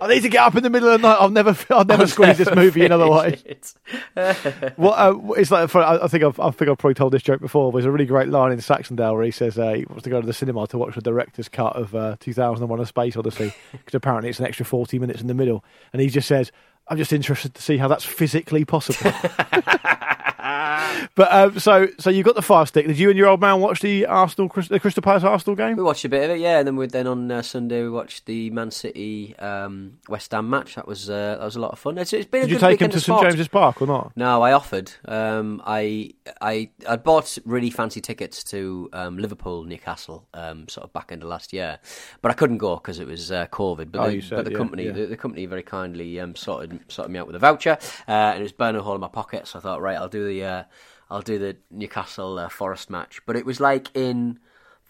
I 0.00 0.08
need 0.08 0.22
to 0.22 0.28
get 0.28 0.42
up 0.42 0.54
in 0.56 0.62
the 0.62 0.70
middle 0.70 0.88
of 0.88 1.00
the 1.00 1.08
night. 1.08 1.16
I'll 1.20 1.30
never, 1.30 1.56
I'll 1.70 1.84
never 1.84 2.06
squeeze 2.06 2.38
this 2.38 2.54
movie 2.54 2.84
in 2.84 2.92
otherwise. 2.92 3.42
It's- 3.44 3.74
What 4.76 4.94
uh, 4.98 5.18
it's 5.36 5.50
like? 5.50 5.68
For, 5.70 5.82
I 5.82 6.04
I 6.04 6.08
think 6.08 6.24
I've, 6.24 6.38
I 6.40 6.50
think 6.50 6.70
I've 6.70 6.78
probably 6.78 6.94
told 6.94 7.12
this 7.12 7.22
joke 7.22 7.40
before. 7.40 7.72
There's 7.72 7.84
a 7.84 7.90
really 7.90 8.06
great 8.06 8.28
line 8.28 8.52
in 8.52 8.58
Saxondale 8.58 9.14
where 9.14 9.24
he 9.24 9.30
says 9.30 9.58
uh, 9.58 9.72
he 9.72 9.84
wants 9.86 10.04
to 10.04 10.10
go 10.10 10.20
to 10.20 10.26
the 10.26 10.32
cinema 10.32 10.66
to 10.68 10.78
watch 10.78 10.94
the 10.94 11.00
director's 11.02 11.48
cut 11.48 11.74
of 11.76 11.94
uh, 11.94 12.16
2001: 12.20 12.80
A 12.80 12.86
Space 12.86 13.16
Odyssey 13.16 13.52
because 13.72 13.94
apparently 13.94 14.30
it's 14.30 14.38
an 14.40 14.46
extra 14.46 14.64
40 14.64 14.98
minutes 14.98 15.20
in 15.20 15.26
the 15.26 15.34
middle, 15.34 15.64
and 15.92 16.00
he 16.00 16.08
just 16.08 16.28
says, 16.28 16.52
"I'm 16.88 16.96
just 16.96 17.12
interested 17.12 17.54
to 17.54 17.62
see 17.62 17.76
how 17.76 17.88
that's 17.88 18.04
physically 18.04 18.64
possible." 18.64 19.12
but 21.14 21.32
um, 21.32 21.58
so 21.58 21.88
so 21.98 22.10
you 22.10 22.22
got 22.22 22.34
the 22.34 22.42
fire 22.42 22.66
stick. 22.66 22.86
Did 22.86 22.98
you 22.98 23.08
and 23.08 23.18
your 23.18 23.28
old 23.28 23.40
man 23.40 23.60
watch 23.60 23.80
the 23.80 24.06
Arsenal, 24.06 24.48
the 24.68 24.78
Crystal 24.78 25.02
Palace 25.02 25.24
Arsenal 25.24 25.56
game? 25.56 25.76
We 25.76 25.82
watched 25.82 26.04
a 26.04 26.08
bit 26.08 26.24
of 26.24 26.36
it, 26.36 26.40
yeah, 26.40 26.58
and 26.58 26.66
then 26.66 26.76
we 26.76 26.86
then 26.86 27.06
on 27.06 27.30
uh, 27.30 27.42
Sunday 27.42 27.82
we 27.82 27.90
watched 27.90 28.26
the 28.26 28.50
Man 28.50 28.70
City 28.70 29.36
um, 29.38 29.98
West 30.08 30.32
Ham 30.32 30.48
match. 30.50 30.74
That 30.74 30.86
was 30.86 31.08
uh, 31.08 31.36
that 31.38 31.44
was 31.44 31.56
a 31.56 31.60
lot 31.60 31.72
of 31.72 31.78
fun. 31.78 31.98
It's, 31.98 32.12
it's 32.12 32.26
been 32.26 32.42
a 32.42 32.44
Did 32.44 32.52
you 32.52 32.58
good 32.58 32.66
take 32.66 32.80
him 32.80 32.90
to 32.90 33.00
St. 33.00 33.20
James's 33.22 33.48
Park 33.48 33.80
or 33.80 33.86
not? 33.86 34.12
No, 34.16 34.42
I 34.42 34.52
offered. 34.52 34.92
Um, 35.06 35.62
I 35.64 36.12
I 36.40 36.70
I 36.88 36.96
bought 36.96 37.38
really 37.44 37.70
fancy 37.70 38.00
tickets 38.00 38.44
to 38.44 38.90
um, 38.92 39.18
Liverpool, 39.18 39.64
Newcastle, 39.64 40.26
um, 40.34 40.68
sort 40.68 40.84
of 40.84 40.92
back 40.92 41.12
end 41.12 41.22
of 41.22 41.28
last 41.28 41.52
year, 41.52 41.78
but 42.20 42.30
I 42.30 42.34
couldn't 42.34 42.58
go 42.58 42.76
because 42.76 42.98
it 42.98 43.06
was 43.06 43.32
uh, 43.32 43.46
COVID. 43.46 43.90
But 43.90 44.02
Oh, 44.02 44.10
the, 44.10 44.20
said, 44.20 44.36
but 44.36 44.44
the 44.44 44.52
yeah, 44.52 44.56
company, 44.58 44.84
yeah. 44.86 44.92
The, 44.92 45.06
the 45.06 45.16
company 45.16 45.46
very 45.46 45.62
kindly 45.62 46.18
um, 46.20 46.34
sorted 46.34 46.80
sorted 46.88 47.12
me 47.12 47.18
out 47.18 47.26
with 47.26 47.36
a 47.36 47.38
voucher, 47.38 47.78
uh, 48.08 48.10
and 48.10 48.40
it 48.40 48.42
was 48.42 48.52
burning 48.52 48.80
a 48.80 48.82
hole 48.84 48.94
in 48.94 49.00
my 49.00 49.08
pocket. 49.08 49.46
So 49.46 49.58
I 49.58 49.62
thought, 49.62 49.80
right, 49.80 49.96
I'll 49.96 50.08
do 50.08 50.26
the 50.26 50.44
uh, 50.44 50.62
I'll 51.12 51.22
do 51.22 51.38
the 51.38 51.56
Newcastle 51.70 52.38
uh, 52.38 52.48
Forest 52.48 52.90
match. 52.90 53.20
But 53.26 53.36
it 53.36 53.44
was 53.44 53.60
like 53.60 53.88
in 53.94 54.38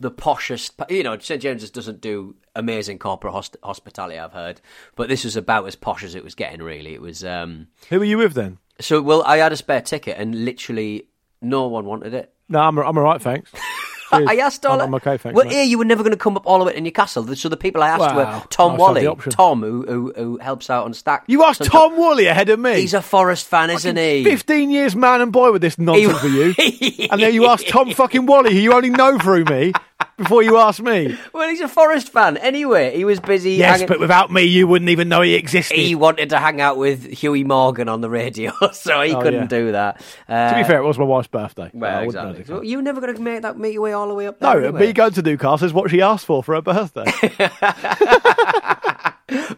the 0.01 0.11
poshest, 0.11 0.73
you 0.91 1.03
know, 1.03 1.19
St 1.19 1.43
James's 1.43 1.71
doesn't 1.71 2.01
do 2.01 2.37
amazing 2.55 2.99
corporate 2.99 3.35
hosp- 3.35 3.57
hospitality. 3.63 4.19
I've 4.19 4.33
heard, 4.33 4.61
but 4.97 5.09
this 5.09 5.25
was 5.25 5.37
about 5.37 5.67
as 5.67 5.77
posh 5.77 6.05
as 6.05 6.15
it 6.15 6.25
was 6.25 6.35
getting. 6.35 6.63
Really, 6.63 6.95
it 6.95 7.03
was. 7.03 7.25
Um, 7.25 7.69
Who 7.91 7.99
were 7.99 8.05
you 8.05 8.19
with 8.19 8.35
then? 8.35 8.59
so, 8.81 9.03
well, 9.03 9.23
I 9.23 9.37
had 9.39 9.53
a 9.53 9.57
spare 9.57 9.81
ticket, 9.81 10.17
and 10.19 10.45
literally 10.45 11.09
no 11.41 11.67
one 11.67 11.85
wanted 11.85 12.15
it. 12.15 12.33
No, 12.49 12.61
I'm 12.61 12.79
I'm 12.79 12.97
all 12.97 13.05
right, 13.05 13.21
thanks. 13.21 13.51
Cheers. 14.13 14.29
I 14.29 14.35
asked 14.37 14.67
all. 14.67 14.81
I'm, 14.81 14.89
I'm 14.89 14.95
okay, 14.97 15.17
thanks. 15.19 15.35
Well, 15.37 15.45
mate. 15.47 15.55
here 15.55 15.65
you 15.65 15.79
were 15.79 15.85
never 15.85 16.03
going 16.03 16.13
to 16.13 16.19
come 16.19 16.37
up 16.37 16.47
all 16.47 16.59
the 16.59 16.65
way 16.67 16.73
to 16.75 16.81
Newcastle. 16.81 17.35
So 17.35 17.49
the 17.49 17.57
people 17.57 17.83
I 17.83 17.89
asked 17.89 18.01
Wow. 18.15 18.17
were 18.41 18.47
Tom 18.49 18.73
Nice 18.73 18.81
Wally. 18.81 19.17
Tom, 19.31 19.61
who, 19.63 19.83
who 19.87 20.13
who 20.17 20.39
helps 20.39 20.71
out 20.71 20.85
on 20.85 20.95
Stack. 20.95 21.25
You 21.27 21.45
asked 21.45 21.65
Tom 21.65 21.97
Wally 21.97 22.27
ahead 22.27 22.49
of 22.49 22.61
me. 22.61 22.75
He's 22.81 22.95
a 22.95 23.03
Forest 23.03 23.47
fan, 23.47 23.71
isn't 23.71 23.97
he? 23.97 24.25
15 24.25 24.71
years 24.71 24.95
man 24.95 25.21
and 25.21 25.33
boy 25.33 25.53
with 25.53 25.63
this 25.63 25.79
nonsense 25.79 26.19
for 26.21 26.29
you. 26.29 26.55
and 27.11 27.21
then 27.21 27.35
you 27.35 27.47
ask 27.47 27.67
Tom 27.67 27.91
fucking 27.93 28.27
Wally, 28.27 28.53
who 28.53 28.61
you 28.61 28.73
only 28.73 28.91
know 28.91 29.19
through 29.19 29.45
me, 29.45 29.73
before 30.17 30.43
you 30.43 30.57
ask 30.59 30.81
me. 30.83 31.17
Well, 31.33 31.49
he's 31.49 31.61
a 31.61 31.69
Forest 31.69 32.11
fan. 32.13 32.37
Anyway, 32.37 32.97
he 32.97 33.05
was 33.05 33.21
busy. 33.21 33.53
Yes, 33.53 33.73
hanging- 33.73 33.89
but 33.89 34.01
without 34.01 34.31
me, 34.31 34.43
you 34.43 34.67
wouldn't 34.67 34.91
even 34.91 35.09
know 35.09 35.21
he 35.23 35.35
existed. 35.35 35.77
he 35.77 35.95
wanted 35.95 36.31
to 36.31 36.39
hang 36.39 36.61
out 36.61 36.77
with 36.77 37.07
Huey 37.07 37.45
Morgan 37.45 37.89
on 37.89 38.01
the 38.01 38.11
radio, 38.11 38.53
so 38.73 39.01
he 39.03 39.15
Oh, 39.15 39.21
couldn't 39.21 39.43
yeah. 39.43 39.47
do 39.47 39.73
that. 39.73 40.03
Uh, 40.29 40.51
to 40.53 40.57
be 40.59 40.65
fair, 40.65 40.79
it 40.83 40.87
was 40.87 40.99
my 40.99 41.05
wife's 41.05 41.29
birthday. 41.29 41.71
well, 41.75 42.03
exactly. 42.03 42.43
the 42.43 42.47
So 42.47 42.63
you 42.63 42.77
were 42.79 42.83
never 42.83 43.01
going 43.01 43.15
to 43.15 43.21
make 43.23 43.43
that 43.43 43.59
make 43.59 43.73
your 43.75 43.83
way 43.83 43.93
all 43.93 44.09
the 44.09 44.15
way 44.15 44.27
up 44.27 44.39
there. 44.39 44.53
No, 44.55 44.59
anyway. 44.69 44.87
me 44.89 44.93
going 44.93 45.13
to 45.13 45.23
Newcastle 45.23 45.67
is 45.67 45.73
what 45.73 45.91
she 45.91 46.01
asked 46.01 46.27
for 46.27 46.43
for 46.43 46.55
her 46.55 46.63
birthday. 46.63 47.05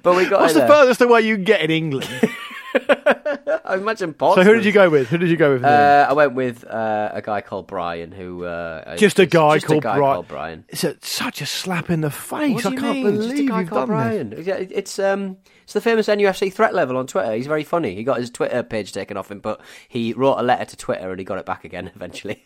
but 0.03 0.17
we 0.17 0.29
got 0.29 0.41
What's 0.41 0.55
the 0.55 0.67
furthest 0.67 1.01
away 1.01 1.23
you 1.23 1.37
can 1.37 1.45
get 1.45 1.61
in 1.63 1.71
England? 1.71 2.09
I 2.75 3.77
imagine 3.77 4.15
so 4.19 4.43
who 4.43 4.55
did 4.55 4.65
you 4.65 4.73
go 4.73 4.91
with? 4.91 5.09
Who 5.09 5.19
did 5.19 5.31
you 5.31 5.37
go 5.37 5.51
with? 5.53 5.57
in 5.59 5.63
the 5.63 5.69
end? 5.69 5.81
Uh, 5.81 6.07
I 6.11 6.13
went 6.13 6.35
with 6.35 6.65
uh, 6.65 7.11
a 7.13 7.23
guy 7.23 7.41
called 7.41 7.67
Brian, 7.67 8.13
who 8.13 8.45
uh, 8.45 8.97
Just 8.97 9.19
a 9.19 9.27
guy 9.27 9.55
just 9.57 9.67
called 9.67 9.79
a 9.79 9.81
guy 9.83 9.97
Brian. 9.97 10.15
called 10.15 10.29
Brian. 10.29 10.65
It's 10.69 10.85
a, 10.85 10.97
such 11.03 11.41
a 11.41 11.47
slap 11.47 11.89
in 11.91 12.01
the 12.03 12.11
face. 12.11 12.67
I 12.67 12.71
you 12.71 12.77
can't 12.77 13.03
believe 13.03 13.23
Just 13.31 13.39
a 13.39 13.47
guy 13.47 13.61
you've 13.61 13.71
called 13.71 13.81
done. 13.89 13.89
Brian. 13.89 14.33
It- 14.33 14.73
It's 14.73 14.99
um, 14.99 15.39
it's 15.63 15.73
the 15.73 15.81
famous 15.81 16.09
NUFC 16.09 16.53
threat 16.53 16.75
level 16.75 16.97
on 16.99 17.07
Twitter. 17.07 17.33
He's 17.33 17.47
very 17.47 17.65
funny. 17.65 17.95
He 17.95 18.05
got 18.05 18.19
his 18.19 18.29
Twitter 18.31 18.63
page 18.63 18.93
taken 18.93 19.17
off 19.17 19.31
him, 19.31 19.41
but 19.41 19.61
he 19.89 20.13
wrote 20.13 20.37
a 20.39 20.43
letter 20.43 20.65
to 20.67 20.77
Twitter 20.77 21.11
and 21.11 21.19
he 21.19 21.25
got 21.25 21.39
it 21.39 21.47
back 21.47 21.65
again 21.65 21.91
eventually. 21.95 22.45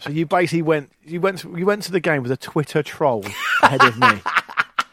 So 0.00 0.10
you 0.10 0.26
basically 0.26 0.62
went 0.62 0.92
you 1.04 1.20
went 1.20 1.42
you 1.44 1.66
went 1.66 1.82
to 1.84 1.92
the 1.92 2.00
game 2.00 2.22
with 2.22 2.32
a 2.32 2.36
Twitter 2.36 2.82
troll 2.82 3.24
ahead 3.62 3.82
of 3.82 3.98
me. 3.98 4.08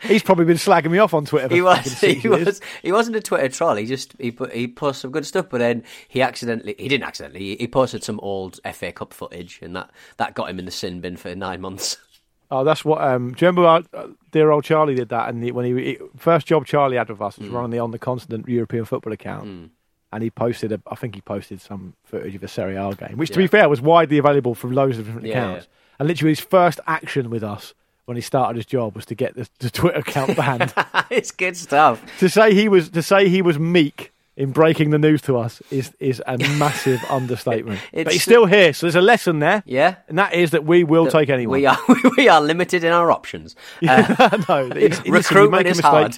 He's 0.01 0.23
probably 0.23 0.45
been 0.45 0.57
slagging 0.57 0.91
me 0.91 0.97
off 0.97 1.13
on 1.13 1.25
Twitter. 1.25 1.53
He 1.53 1.61
was 1.61 1.99
he 2.01 2.13
years. 2.19 2.45
was 2.45 2.61
he 2.81 2.91
wasn't 2.91 3.15
a 3.17 3.21
Twitter 3.21 3.49
troll. 3.49 3.75
He 3.75 3.85
just 3.85 4.15
he 4.19 4.31
put 4.31 4.53
he 4.53 4.67
posted 4.67 5.01
some 5.01 5.11
good 5.11 5.25
stuff, 5.25 5.47
but 5.49 5.59
then 5.59 5.83
he 6.07 6.21
accidentally 6.21 6.75
he 6.77 6.87
didn't 6.87 7.03
accidentally 7.05 7.55
he, 7.57 7.67
posted 7.67 8.03
some 8.03 8.19
old 8.21 8.59
FA 8.73 8.91
Cup 8.91 9.13
footage, 9.13 9.59
and 9.61 9.75
that 9.75 9.91
that 10.17 10.35
got 10.35 10.49
him 10.49 10.59
in 10.59 10.65
the 10.65 10.71
sin 10.71 11.01
bin 11.01 11.17
for 11.17 11.35
nine 11.35 11.61
months. 11.61 11.97
Oh, 12.51 12.63
that's 12.63 12.83
what. 12.83 12.99
Um, 12.99 13.33
do 13.33 13.45
you 13.45 13.47
remember 13.51 13.67
our, 13.67 13.83
uh, 13.93 14.07
dear 14.31 14.49
old 14.49 14.63
Charlie 14.63 14.95
did 14.95 15.09
that? 15.09 15.29
And 15.29 15.51
when 15.51 15.65
he, 15.65 15.83
he 15.83 15.97
first 16.17 16.47
job 16.47 16.65
Charlie 16.65 16.97
had 16.97 17.07
with 17.07 17.21
us 17.21 17.37
was 17.37 17.47
running 17.47 17.69
the 17.69 17.77
on 17.77 17.91
the 17.91 17.99
continent 17.99 18.49
European 18.49 18.85
football 18.85 19.13
account, 19.13 19.69
and 20.11 20.23
he 20.23 20.31
posted. 20.31 20.71
A, 20.71 20.81
I 20.87 20.95
think 20.95 21.13
he 21.13 21.21
posted 21.21 21.61
some 21.61 21.93
footage 22.05 22.33
of 22.33 22.43
a 22.43 22.47
Serie 22.47 22.75
A 22.75 22.91
game, 22.95 23.17
which, 23.17 23.29
to 23.29 23.37
be 23.37 23.45
fair, 23.45 23.69
was 23.69 23.81
widely 23.81 24.17
available 24.17 24.55
from 24.55 24.71
loads 24.71 24.97
of 24.97 25.05
different 25.05 25.27
Yeah, 25.27 25.43
accounts. 25.51 25.67
And 25.99 26.07
literally, 26.07 26.31
his 26.31 26.39
first 26.39 26.79
action 26.87 27.29
with 27.29 27.43
us 27.43 27.75
when 28.09 28.17
he 28.17 28.21
started 28.21 28.55
his 28.57 28.65
job 28.65 28.95
was 28.95 29.05
to 29.05 29.13
get 29.13 29.35
the, 29.35 29.47
the 29.59 29.69
Twitter 29.69 29.99
account 29.99 30.35
banned. 30.35 30.73
it's 31.11 31.29
good 31.29 31.55
stuff. 31.55 32.03
to 32.17 32.27
say 32.27 32.55
he 32.55 32.67
was 32.67 32.89
to 32.89 33.03
say 33.03 33.29
he 33.29 33.43
was 33.43 33.59
meek 33.59 34.11
in 34.35 34.51
breaking 34.51 34.89
the 34.89 34.97
news 34.97 35.21
to 35.21 35.37
us 35.37 35.61
is 35.69 35.93
is 35.99 36.19
a 36.25 36.37
massive 36.57 36.99
understatement. 37.07 37.79
but 37.93 38.11
he's 38.11 38.23
still 38.23 38.47
here, 38.47 38.73
so 38.73 38.87
there's 38.87 38.95
a 38.95 39.01
lesson 39.01 39.37
there. 39.39 39.61
Yeah. 39.67 39.97
And 40.07 40.17
that 40.17 40.33
is 40.33 40.51
that 40.51 40.65
we 40.65 40.83
will 40.83 41.05
take 41.05 41.29
anyone. 41.29 41.59
We 41.59 41.67
are 41.67 41.77
we 42.17 42.27
are 42.27 42.41
limited 42.41 42.83
in 42.83 42.91
our 42.91 43.11
options. 43.11 43.55
Uh, 43.87 44.39
no, 44.49 44.65
it's- 44.65 44.97
listen, 44.97 45.05
you 45.05 45.13
Recruitment 45.13 45.51
make 45.51 45.67
a 45.67 45.69
is 45.69 45.77
mistake, 45.77 45.91
hard. 45.91 46.17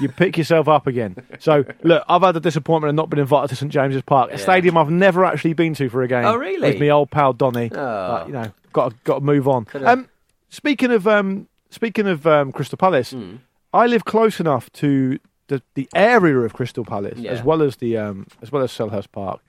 You 0.00 0.08
pick 0.08 0.38
yourself 0.38 0.68
up 0.68 0.86
again. 0.86 1.16
So 1.40 1.64
look, 1.82 2.04
I've 2.08 2.22
had 2.22 2.32
the 2.32 2.40
disappointment 2.40 2.90
of 2.90 2.94
not 2.94 3.10
being 3.10 3.20
invited 3.22 3.48
to 3.48 3.56
St 3.56 3.72
James's 3.72 4.02
Park, 4.02 4.30
a 4.30 4.38
stadium 4.38 4.76
I've 4.78 4.90
never 4.90 5.24
actually 5.24 5.54
been 5.54 5.74
to 5.74 5.88
for 5.88 6.02
a 6.04 6.08
game. 6.08 6.24
Oh, 6.24 6.36
really? 6.36 6.70
With 6.70 6.80
my 6.80 6.90
old 6.90 7.10
pal 7.10 7.32
Donny. 7.32 7.70
Oh. 7.72 7.76
But, 7.76 8.26
you 8.28 8.32
know, 8.34 8.52
got 8.72 8.90
to, 8.90 8.96
got 9.04 9.14
to 9.16 9.20
move 9.24 9.48
on. 9.48 9.66
Um, 9.74 10.08
speaking 10.54 10.90
of 10.90 11.06
um, 11.06 11.48
speaking 11.70 12.06
of 12.06 12.26
um, 12.26 12.52
Crystal 12.52 12.78
Palace, 12.78 13.10
Hmm. 13.12 13.36
I 13.72 13.86
live 13.86 14.04
close 14.04 14.38
enough 14.38 14.70
to 14.74 15.18
the, 15.48 15.60
the 15.74 15.88
area 15.94 16.38
of 16.38 16.52
Crystal 16.54 16.84
Palace 16.84 17.18
Yeah. 17.18 17.32
as 17.32 17.42
well 17.42 17.60
as 17.62 17.76
the 17.76 17.96
um, 17.98 18.26
as 18.42 18.52
well 18.52 18.62
as 18.62 18.70
Selhurst 18.72 19.10
Park 19.12 19.40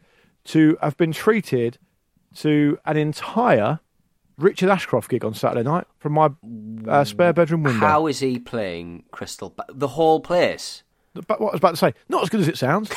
to 0.45 0.77
have 0.81 0.97
been 0.97 1.11
treated 1.11 1.77
to 2.35 2.77
an 2.85 2.97
entire 2.97 3.79
Richard 4.37 4.69
Ashcroft 4.69 5.09
gig 5.09 5.23
on 5.23 5.33
Saturday 5.33 5.63
night 5.63 5.85
from 5.99 6.13
my 6.13 6.29
uh, 6.87 7.03
spare 7.05 7.31
bedroom 7.33 7.63
window. 7.63 7.79
How 7.79 8.07
is 8.07 8.19
he 8.19 8.37
playing 8.39 9.03
Crystal? 9.11 9.55
The 9.69 9.87
whole 9.89 10.19
place. 10.19 10.83
But 11.13 11.39
what 11.39 11.49
I 11.49 11.51
was 11.53 11.59
about 11.59 11.71
to 11.71 11.77
say, 11.77 11.93
not 12.09 12.23
as 12.23 12.29
good 12.29 12.41
as 12.41 12.47
it 12.49 12.57
sounds. 12.57 12.91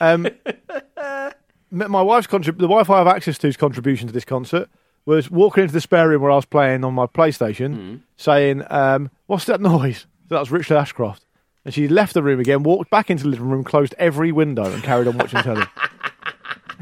um, 0.00 0.28
my 1.70 2.02
wife's 2.02 2.26
contrib- 2.28 2.58
the 2.58 2.68
wife 2.68 2.90
I 2.90 2.98
have 2.98 3.06
access 3.08 3.38
to's 3.38 3.56
contribution 3.56 4.06
to 4.06 4.12
this 4.12 4.24
concert 4.24 4.68
was 5.04 5.30
walking 5.30 5.62
into 5.64 5.72
the 5.72 5.80
spare 5.80 6.08
room 6.08 6.22
where 6.22 6.30
I 6.30 6.36
was 6.36 6.44
playing 6.44 6.84
on 6.84 6.94
my 6.94 7.06
PlayStation, 7.06 8.00
saying, 8.16 8.64
um, 8.70 9.10
"What's 9.26 9.44
that 9.46 9.60
noise?" 9.60 10.06
So 10.28 10.34
that 10.36 10.40
was 10.40 10.50
Richard 10.50 10.76
Ashcroft, 10.76 11.24
and 11.64 11.74
she 11.74 11.88
left 11.88 12.14
the 12.14 12.22
room 12.22 12.40
again, 12.40 12.62
walked 12.62 12.90
back 12.90 13.10
into 13.10 13.24
the 13.24 13.30
living 13.30 13.48
room, 13.48 13.64
closed 13.64 13.94
every 13.98 14.32
window, 14.32 14.64
and 14.64 14.82
carried 14.82 15.08
on 15.08 15.18
watching 15.18 15.42
telly. 15.42 15.64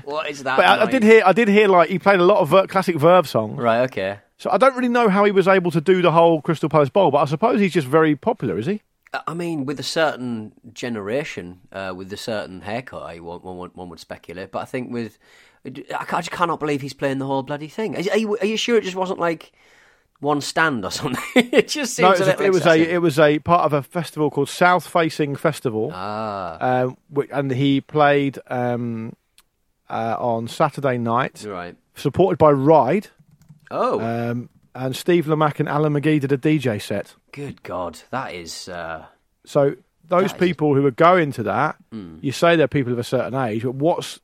What 0.05 0.29
is 0.29 0.43
that? 0.43 0.57
But 0.57 0.65
I, 0.67 0.77
I 0.77 0.85
noise? 0.85 0.91
did 0.93 1.03
hear, 1.05 1.23
I 1.25 1.33
did 1.33 1.49
hear 1.49 1.69
like 1.69 1.89
he 1.89 1.99
played 1.99 2.21
a 2.21 2.25
lot 2.25 2.39
of 2.39 2.49
ver- 2.49 2.67
classic 2.67 2.97
Verve 2.97 3.29
songs. 3.29 3.59
Right. 3.59 3.83
Okay. 3.83 4.19
So 4.39 4.51
I 4.51 4.57
don't 4.57 4.75
really 4.75 4.89
know 4.89 5.09
how 5.09 5.25
he 5.25 5.31
was 5.31 5.47
able 5.47 5.71
to 5.71 5.81
do 5.81 6.03
the 6.03 6.11
whole 6.11 6.41
Crystal 6.41 6.69
Palace 6.69 6.89
Bowl, 6.89 7.11
but 7.11 7.19
I 7.19 7.25
suppose 7.27 7.61
he's 7.61 7.73
just 7.75 7.87
very 7.87 8.17
popular, 8.17 8.59
is 8.59 8.67
he? 8.67 8.81
I 9.27 9.35
mean, 9.35 9.67
with 9.67 9.79
a 9.79 9.85
certain 9.85 10.53
generation, 10.73 11.61
uh, 11.73 11.93
with 11.95 12.13
a 12.13 12.17
certain 12.17 12.63
haircut, 12.63 13.03
I, 13.03 13.19
one, 13.21 13.41
one, 13.43 13.71
one 13.75 13.89
would 13.91 14.01
speculate. 14.01 14.51
But 14.51 14.61
I 14.61 14.65
think 14.65 14.93
with, 14.93 15.19
I 15.65 15.71
I 15.99 16.05
just 16.21 16.31
cannot 16.31 16.61
believe 16.61 16.81
he's 16.81 16.95
playing 16.95 17.19
the 17.19 17.27
whole 17.27 17.43
bloody 17.43 17.69
thing. 17.69 17.97
Are 17.97 18.17
you, 18.19 18.37
are 18.39 18.47
you 18.47 18.57
sure 18.57 18.77
it 18.77 18.85
just 18.85 18.97
wasn't 18.97 19.19
like 19.19 19.53
one 20.21 20.41
stand 20.41 20.85
or 20.85 20.91
something? 20.91 21.23
it 21.53 21.69
just 21.69 21.95
seems 21.95 22.19
No, 22.21 22.27
a 22.27 22.31
it 22.31 22.39
was, 22.39 22.39
little 22.41 22.43
a, 22.43 22.47
it 22.47 22.53
was 22.53 22.67
a 22.67 22.95
it 22.95 22.99
was 23.03 23.19
a 23.19 23.39
part 23.41 23.65
of 23.65 23.73
a 23.73 23.83
festival 23.83 24.31
called 24.31 24.49
South 24.49 24.87
Facing 24.87 25.37
Festival, 25.37 25.91
ah, 25.95 26.59
um, 26.85 26.97
and 27.33 27.51
he 27.53 27.81
played 27.81 28.39
um, 28.49 29.15
uh, 29.89 30.17
on 30.19 30.49
Saturday 30.49 30.99
night, 30.99 31.45
right. 31.47 31.77
supported 31.95 32.39
by 32.39 32.51
Ride, 32.53 33.09
Oh, 33.71 34.01
um, 34.01 34.49
and 34.75 34.95
Steve 34.97 35.27
Lamacq 35.27 35.61
and 35.61 35.69
Alan 35.69 35.93
McGee 35.95 36.21
did 36.21 36.33
a 36.33 36.39
DJ 36.39 36.81
set. 36.81 37.15
good 37.33 37.63
God, 37.63 37.99
that 38.11 38.33
is. 38.35 38.69
Uh, 38.69 39.07
So 39.45 39.77
those 40.09 40.33
That 40.33 40.37
is- 40.43 40.49
people 40.49 40.75
who 40.75 40.85
are 40.87 40.91
going 40.91 41.33
to 41.33 41.43
that, 41.45 41.77
you 42.21 42.33
say 42.33 42.57
they're 42.57 42.67
people 42.69 42.93
of 42.93 42.99
a 42.99 43.05
certain 43.05 43.35
age, 43.35 43.63
but 43.63 43.75
what's 43.77 44.21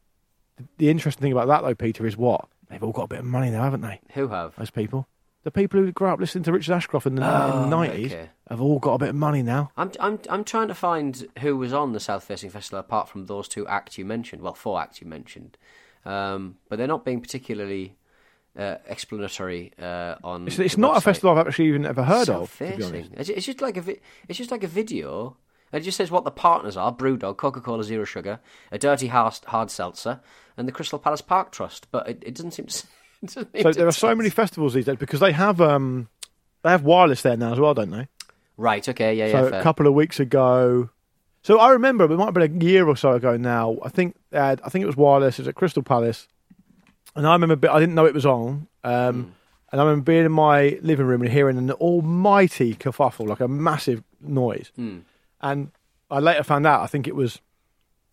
the 0.78 0.88
interesting 0.90 1.22
thing 1.22 1.32
about 1.32 1.48
that 1.48 1.62
though, 1.62 1.74
Peter, 1.74 2.06
is 2.06 2.16
what 2.16 2.48
they've 2.68 2.82
all 2.82 2.92
got 2.92 3.04
a 3.04 3.08
bit 3.08 3.18
of 3.20 3.24
money 3.24 3.50
now, 3.50 3.62
haven't 3.62 3.80
they? 3.82 4.00
who 4.14 4.28
have? 4.28 4.54
Those 4.56 4.70
people, 4.70 5.06
the 5.44 5.50
people 5.50 5.80
who 5.80 5.92
grew 5.92 6.08
up 6.08 6.18
listening 6.20 6.44
to 6.44 6.52
Richard 6.52 6.74
Ashcroft 6.74 7.06
in 7.06 7.14
the 7.14 7.22
Oh, 7.24 7.68
nineties, 7.68 8.12
okay. 8.12 8.30
have 8.50 8.60
all 8.60 8.78
got 8.78 8.94
a 8.94 8.98
bit 8.98 9.08
of 9.10 9.14
money 9.14 9.42
now. 9.42 9.70
I'm, 9.76 9.92
I'm, 10.00 10.18
I'm 10.30 10.44
trying 10.44 10.68
to 10.68 10.74
find 10.74 11.26
who 11.40 11.56
was 11.56 11.72
on 11.72 11.92
the 11.92 12.00
South 12.00 12.24
Facing 12.24 12.50
Festival 12.50 12.80
apart 12.80 13.08
from 13.08 13.26
those 13.26 13.48
two 13.48 13.66
acts 13.68 13.96
you 13.98 14.04
mentioned. 14.04 14.42
Well, 14.42 14.54
four 14.54 14.80
acts 14.80 15.00
you 15.00 15.06
mentioned, 15.06 15.56
um, 16.04 16.56
but 16.68 16.76
they're 16.78 16.86
not 16.88 17.04
being 17.04 17.20
particularly 17.20 17.96
uh, 18.58 18.76
explanatory 18.88 19.72
uh, 19.80 20.16
on. 20.24 20.46
It's, 20.46 20.58
it's 20.58 20.74
the 20.74 20.80
not 20.80 20.96
a 20.96 21.00
website. 21.00 21.02
festival 21.04 21.38
I've 21.38 21.46
actually 21.46 21.68
even 21.68 21.84
ever 21.86 22.02
heard 22.02 22.28
of. 22.28 22.50
To 22.58 22.64
be 22.64 22.70
Self-facing. 22.70 22.84
honest. 22.96 23.10
It's, 23.14 23.28
it's 23.30 23.46
just 23.46 23.60
like 23.60 23.76
a 23.76 23.82
vi- 23.82 24.00
it's 24.28 24.38
just 24.38 24.50
like 24.50 24.64
a 24.64 24.68
video. 24.68 25.36
It 25.72 25.80
just 25.80 25.96
says 25.96 26.10
what 26.10 26.24
the 26.24 26.30
partners 26.30 26.76
are: 26.76 26.94
BrewDog, 26.94 27.36
Coca-Cola 27.36 27.84
Zero 27.84 28.04
Sugar, 28.04 28.40
a 28.70 28.78
Dirty 28.78 29.08
Hard, 29.08 29.34
hard 29.46 29.70
Seltzer, 29.70 30.20
and 30.56 30.66
the 30.66 30.72
Crystal 30.72 30.98
Palace 30.98 31.20
Park 31.20 31.52
Trust. 31.52 31.88
But 31.90 32.08
it, 32.08 32.22
it 32.24 32.34
doesn't 32.34 32.52
seem. 32.52 32.66
To, 32.66 32.86
doesn't 33.26 33.62
So 33.62 33.72
there 33.72 33.86
are 33.86 33.92
so 33.92 34.14
many 34.14 34.30
festivals 34.30 34.74
these 34.74 34.84
days 34.84 34.96
because 34.96 35.20
they 35.20 35.32
have 35.32 35.60
um 35.60 36.08
they 36.62 36.70
have 36.70 36.82
wireless 36.82 37.22
there 37.22 37.36
now 37.36 37.52
as 37.52 37.58
well, 37.58 37.74
don't 37.74 37.90
they? 37.90 38.08
Right. 38.56 38.88
Okay. 38.88 39.14
Yeah. 39.14 39.30
so 39.30 39.48
yeah. 39.48 39.60
a 39.60 39.62
couple 39.62 39.86
of 39.86 39.94
weeks 39.94 40.20
ago. 40.20 40.90
So 41.42 41.60
I 41.60 41.70
remember 41.70 42.04
it 42.04 42.16
might 42.16 42.24
have 42.24 42.34
been 42.34 42.60
a 42.60 42.64
year 42.64 42.88
or 42.88 42.96
so 42.96 43.12
ago 43.12 43.36
now. 43.36 43.78
I 43.84 43.88
think 43.88 44.16
uh, 44.32 44.56
I 44.64 44.68
think 44.68 44.82
it 44.82 44.86
was 44.86 44.96
wireless. 44.96 45.38
It 45.38 45.42
was 45.42 45.48
at 45.48 45.54
Crystal 45.54 45.82
Palace, 45.82 46.26
and 47.14 47.26
I 47.26 47.32
remember 47.32 47.70
I 47.70 47.78
didn't 47.80 47.94
know 47.94 48.06
it 48.06 48.14
was 48.14 48.26
on. 48.26 48.68
Um, 48.84 49.34
And 49.72 49.80
I 49.80 49.84
remember 49.84 50.04
being 50.04 50.24
in 50.24 50.32
my 50.32 50.78
living 50.80 51.06
room 51.06 51.22
and 51.22 51.30
hearing 51.30 51.58
an 51.58 51.70
almighty 51.72 52.74
kerfuffle, 52.74 53.26
like 53.26 53.40
a 53.40 53.48
massive 53.48 54.04
noise. 54.20 54.70
And 55.40 55.70
I 56.10 56.18
later 56.20 56.42
found 56.42 56.66
out. 56.66 56.80
I 56.82 56.86
think 56.86 57.06
it 57.06 57.14
was. 57.14 57.40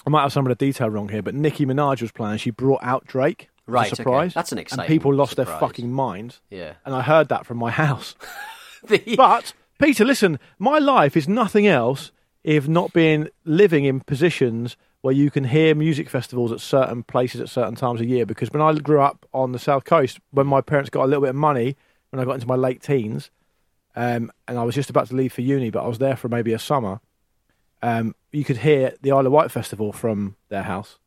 I 0.05 0.09
might 0.09 0.23
have 0.23 0.33
some 0.33 0.45
of 0.45 0.49
the 0.57 0.65
detail 0.65 0.89
wrong 0.89 1.09
here, 1.09 1.21
but 1.21 1.33
Nicki 1.33 1.65
Minaj 1.65 2.01
was 2.01 2.11
playing. 2.11 2.37
She 2.39 2.51
brought 2.51 2.83
out 2.83 3.05
Drake. 3.05 3.49
a 3.67 3.71
Right, 3.71 3.87
okay. 3.87 3.95
surprise. 3.95 4.33
That's 4.33 4.51
an 4.51 4.57
And 4.59 4.81
people 4.87 5.13
lost 5.13 5.37
their 5.37 5.45
fucking 5.45 5.91
minds. 5.91 6.41
Yeah. 6.49 6.73
And 6.85 6.93
I 6.93 7.01
heard 7.01 7.29
that 7.29 7.45
from 7.45 7.57
my 7.57 7.71
house. 7.71 8.15
The- 8.85 9.15
But 9.15 9.53
Peter, 9.79 10.03
listen, 10.03 10.39
my 10.59 10.77
life 10.77 11.15
is 11.15 11.29
nothing 11.29 11.65
else 11.67 12.11
if 12.43 12.67
not 12.67 12.91
being 12.91 13.29
living 13.45 13.85
in 13.85 14.01
positions 14.01 14.75
where 14.99 15.13
you 15.13 15.31
can 15.31 15.45
hear 15.45 15.73
music 15.73 16.09
festivals 16.09 16.51
at 16.51 16.59
certain 16.59 17.03
places 17.03 17.39
at 17.39 17.47
certain 17.47 17.75
times 17.75 18.01
of 18.01 18.07
year. 18.09 18.25
Because 18.25 18.51
when 18.51 18.61
I 18.61 18.73
grew 18.73 18.99
up 19.01 19.25
on 19.33 19.53
the 19.53 19.59
south 19.59 19.85
coast, 19.85 20.19
when 20.31 20.47
my 20.47 20.59
parents 20.59 20.89
got 20.89 21.05
a 21.05 21.07
little 21.07 21.21
bit 21.21 21.29
of 21.29 21.35
money, 21.37 21.77
when 22.09 22.19
I 22.19 22.25
got 22.25 22.33
into 22.33 22.47
my 22.47 22.55
late 22.55 22.81
teens, 22.81 23.31
um, 23.95 24.31
and 24.49 24.57
I 24.57 24.63
was 24.63 24.75
just 24.75 24.89
about 24.89 25.07
to 25.07 25.15
leave 25.15 25.31
for 25.31 25.41
uni, 25.41 25.69
but 25.69 25.83
I 25.83 25.87
was 25.87 25.99
there 25.99 26.17
for 26.17 26.27
maybe 26.27 26.51
a 26.51 26.59
summer. 26.59 26.99
Um, 27.83 28.15
you 28.31 28.43
could 28.45 28.57
hear 28.57 28.93
the 29.01 29.11
Isle 29.11 29.27
of 29.27 29.31
Wight 29.33 29.51
festival 29.51 29.91
from 29.91 30.35
their 30.49 30.63
house. 30.63 30.97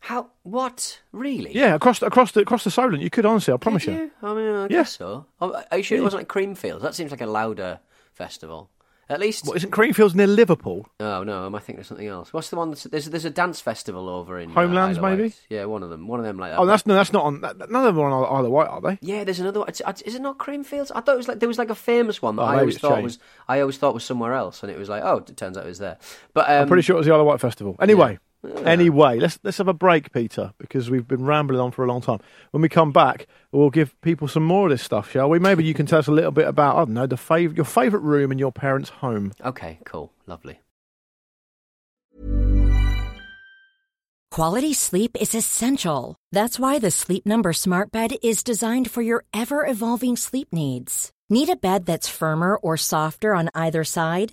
How? 0.00 0.30
What? 0.42 1.00
Really? 1.12 1.54
Yeah, 1.54 1.74
across 1.74 2.02
across 2.02 2.32
the 2.32 2.40
across 2.40 2.64
the 2.64 2.70
Solent, 2.70 3.00
you 3.02 3.08
could 3.08 3.24
honestly, 3.24 3.54
I 3.54 3.56
promise 3.56 3.86
you. 3.86 3.92
you? 3.94 4.10
I 4.22 4.34
mean, 4.34 4.54
I 4.54 4.68
guess 4.68 4.96
so. 4.96 5.24
Oh, 5.40 5.62
Are 5.70 5.78
you 5.78 5.82
sure 5.84 5.96
it 5.96 6.02
wasn't 6.02 6.20
like 6.22 6.28
Creamfields? 6.28 6.82
That 6.82 6.94
seems 6.94 7.10
like 7.10 7.22
a 7.22 7.26
louder 7.26 7.80
festival. 8.12 8.68
At 9.08 9.20
least. 9.20 9.46
What 9.46 9.56
isn't 9.58 9.70
Creamfields 9.70 10.14
near 10.14 10.26
Liverpool? 10.26 10.86
Oh 10.98 11.22
no, 11.24 11.46
I 11.54 11.58
thinking 11.58 11.80
of 11.80 11.86
something 11.86 12.06
else? 12.06 12.32
What's 12.32 12.50
the 12.50 12.56
one? 12.56 12.70
That's, 12.70 12.84
there's 12.84 13.06
there's 13.06 13.24
a 13.24 13.30
dance 13.30 13.60
festival 13.60 14.08
over 14.08 14.38
in 14.38 14.50
uh, 14.50 14.54
Homelands, 14.54 14.98
Isle 14.98 15.04
of 15.04 15.10
maybe? 15.10 15.22
Wight. 15.24 15.40
Yeah, 15.50 15.64
one 15.66 15.82
of 15.82 15.90
them. 15.90 16.08
One 16.08 16.20
of 16.20 16.24
them 16.26 16.38
like 16.38 16.52
that. 16.52 16.58
Oh, 16.58 16.66
that's 16.66 16.86
no, 16.86 16.94
that's 16.94 17.12
not 17.12 17.24
on. 17.24 17.40
That, 17.42 17.58
none 17.70 17.86
of 17.86 17.94
them 17.94 18.04
are 18.04 18.10
on 18.10 18.24
Isle 18.38 18.46
of 18.46 18.50
Wight, 18.52 18.68
are 18.68 18.80
they? 18.80 18.98
Yeah, 19.02 19.24
there's 19.24 19.40
another 19.40 19.60
one. 19.60 19.68
It's, 19.68 19.80
it's- 19.80 20.00
is 20.02 20.14
it 20.14 20.22
not 20.22 20.38
Creamfields? 20.38 20.90
I 20.94 21.00
thought 21.00 21.14
it 21.14 21.18
was 21.18 21.28
like 21.28 21.40
there 21.40 21.48
was 21.48 21.58
like 21.58 21.70
a 21.70 21.74
famous 21.74 22.22
one 22.22 22.36
that 22.36 22.42
Oh, 22.42 22.46
I 22.46 22.50
maybe 22.52 22.60
always 22.60 22.74
it's 22.76 22.82
thought 22.82 22.94
changed. 22.96 23.04
was 23.04 23.18
I 23.48 23.60
always 23.60 23.76
thought 23.76 23.94
was 23.94 24.04
somewhere 24.04 24.32
else, 24.32 24.62
and 24.62 24.72
it 24.72 24.78
was 24.78 24.88
like 24.88 25.02
oh, 25.04 25.18
it 25.18 25.36
turns 25.36 25.56
out 25.58 25.64
it 25.66 25.68
was 25.68 25.78
there. 25.78 25.98
But 26.32 26.48
um, 26.48 26.62
I'm 26.62 26.68
pretty 26.68 26.82
sure 26.82 26.96
it 26.96 26.98
was 26.98 27.06
the 27.06 27.12
Isle 27.12 27.20
of 27.20 27.26
Wight 27.26 27.40
festival. 27.40 27.76
Anyway, 27.80 28.18
anyway, 28.64 29.18
let's 29.18 29.38
let's 29.42 29.58
have 29.58 29.68
a 29.68 29.74
break, 29.74 30.12
Peter, 30.12 30.52
because 30.58 30.90
we've 30.90 31.06
been 31.06 31.24
rambling 31.24 31.60
on 31.60 31.70
for 31.70 31.84
a 31.84 31.88
long 31.88 32.00
time. 32.00 32.20
When 32.50 32.62
we 32.62 32.68
come 32.68 32.92
back, 32.92 33.26
we'll 33.52 33.70
give 33.70 34.00
people 34.00 34.28
some 34.28 34.44
more 34.44 34.66
of 34.66 34.70
this 34.70 34.82
stuff, 34.82 35.10
shall 35.10 35.28
we? 35.30 35.38
Maybe 35.38 35.64
you 35.64 35.74
can 35.74 35.86
tell 35.86 35.98
us 35.98 36.06
a 36.06 36.12
little 36.12 36.30
bit 36.30 36.46
about 36.46 36.76
I 36.76 36.78
don't 36.80 36.94
know 36.94 37.06
the 37.06 37.16
fav- 37.16 37.56
your 37.56 37.64
favourite 37.64 38.04
room 38.04 38.32
in 38.32 38.38
your 38.38 38.52
parents' 38.52 38.90
home. 38.90 39.32
Okay, 39.44 39.78
cool, 39.84 40.12
lovely. 40.26 40.60
Quality 44.34 44.74
sleep 44.74 45.16
is 45.20 45.32
essential. 45.32 46.16
That's 46.32 46.58
why 46.58 46.80
the 46.80 46.90
Sleep 46.90 47.24
Number 47.24 47.52
Smart 47.52 47.92
Bed 47.92 48.16
is 48.20 48.42
designed 48.42 48.90
for 48.90 49.00
your 49.00 49.22
ever 49.32 49.64
evolving 49.64 50.16
sleep 50.16 50.48
needs. 50.52 51.12
Need 51.30 51.50
a 51.50 51.54
bed 51.54 51.86
that's 51.86 52.08
firmer 52.08 52.56
or 52.56 52.76
softer 52.76 53.32
on 53.32 53.48
either 53.54 53.84
side? 53.84 54.32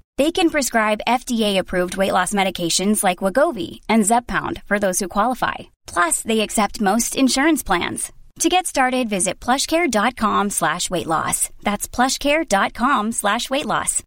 They 0.21 0.31
can 0.31 0.51
prescribe 0.51 1.07
FDA-approved 1.07 1.97
weight 1.97 2.11
loss 2.11 2.31
medications 2.31 3.03
like 3.03 3.23
Wegovy 3.23 3.79
and 3.89 4.03
Zepbound 4.03 4.61
for 4.67 4.77
those 4.77 4.99
who 4.99 5.07
qualify. 5.07 5.55
Plus, 5.87 6.21
they 6.21 6.41
accept 6.41 6.79
most 6.79 7.15
insurance 7.15 7.63
plans. 7.63 8.11
To 8.41 8.47
get 8.47 8.67
started, 8.67 9.09
visit 9.09 9.39
plushcare.com 9.39 10.51
slash 10.51 10.91
weight 10.91 11.07
loss. 11.07 11.49
That's 11.63 11.87
plushcare.com 11.87 13.13
slash 13.13 13.49
weight 13.49 13.65
loss. 13.65 14.03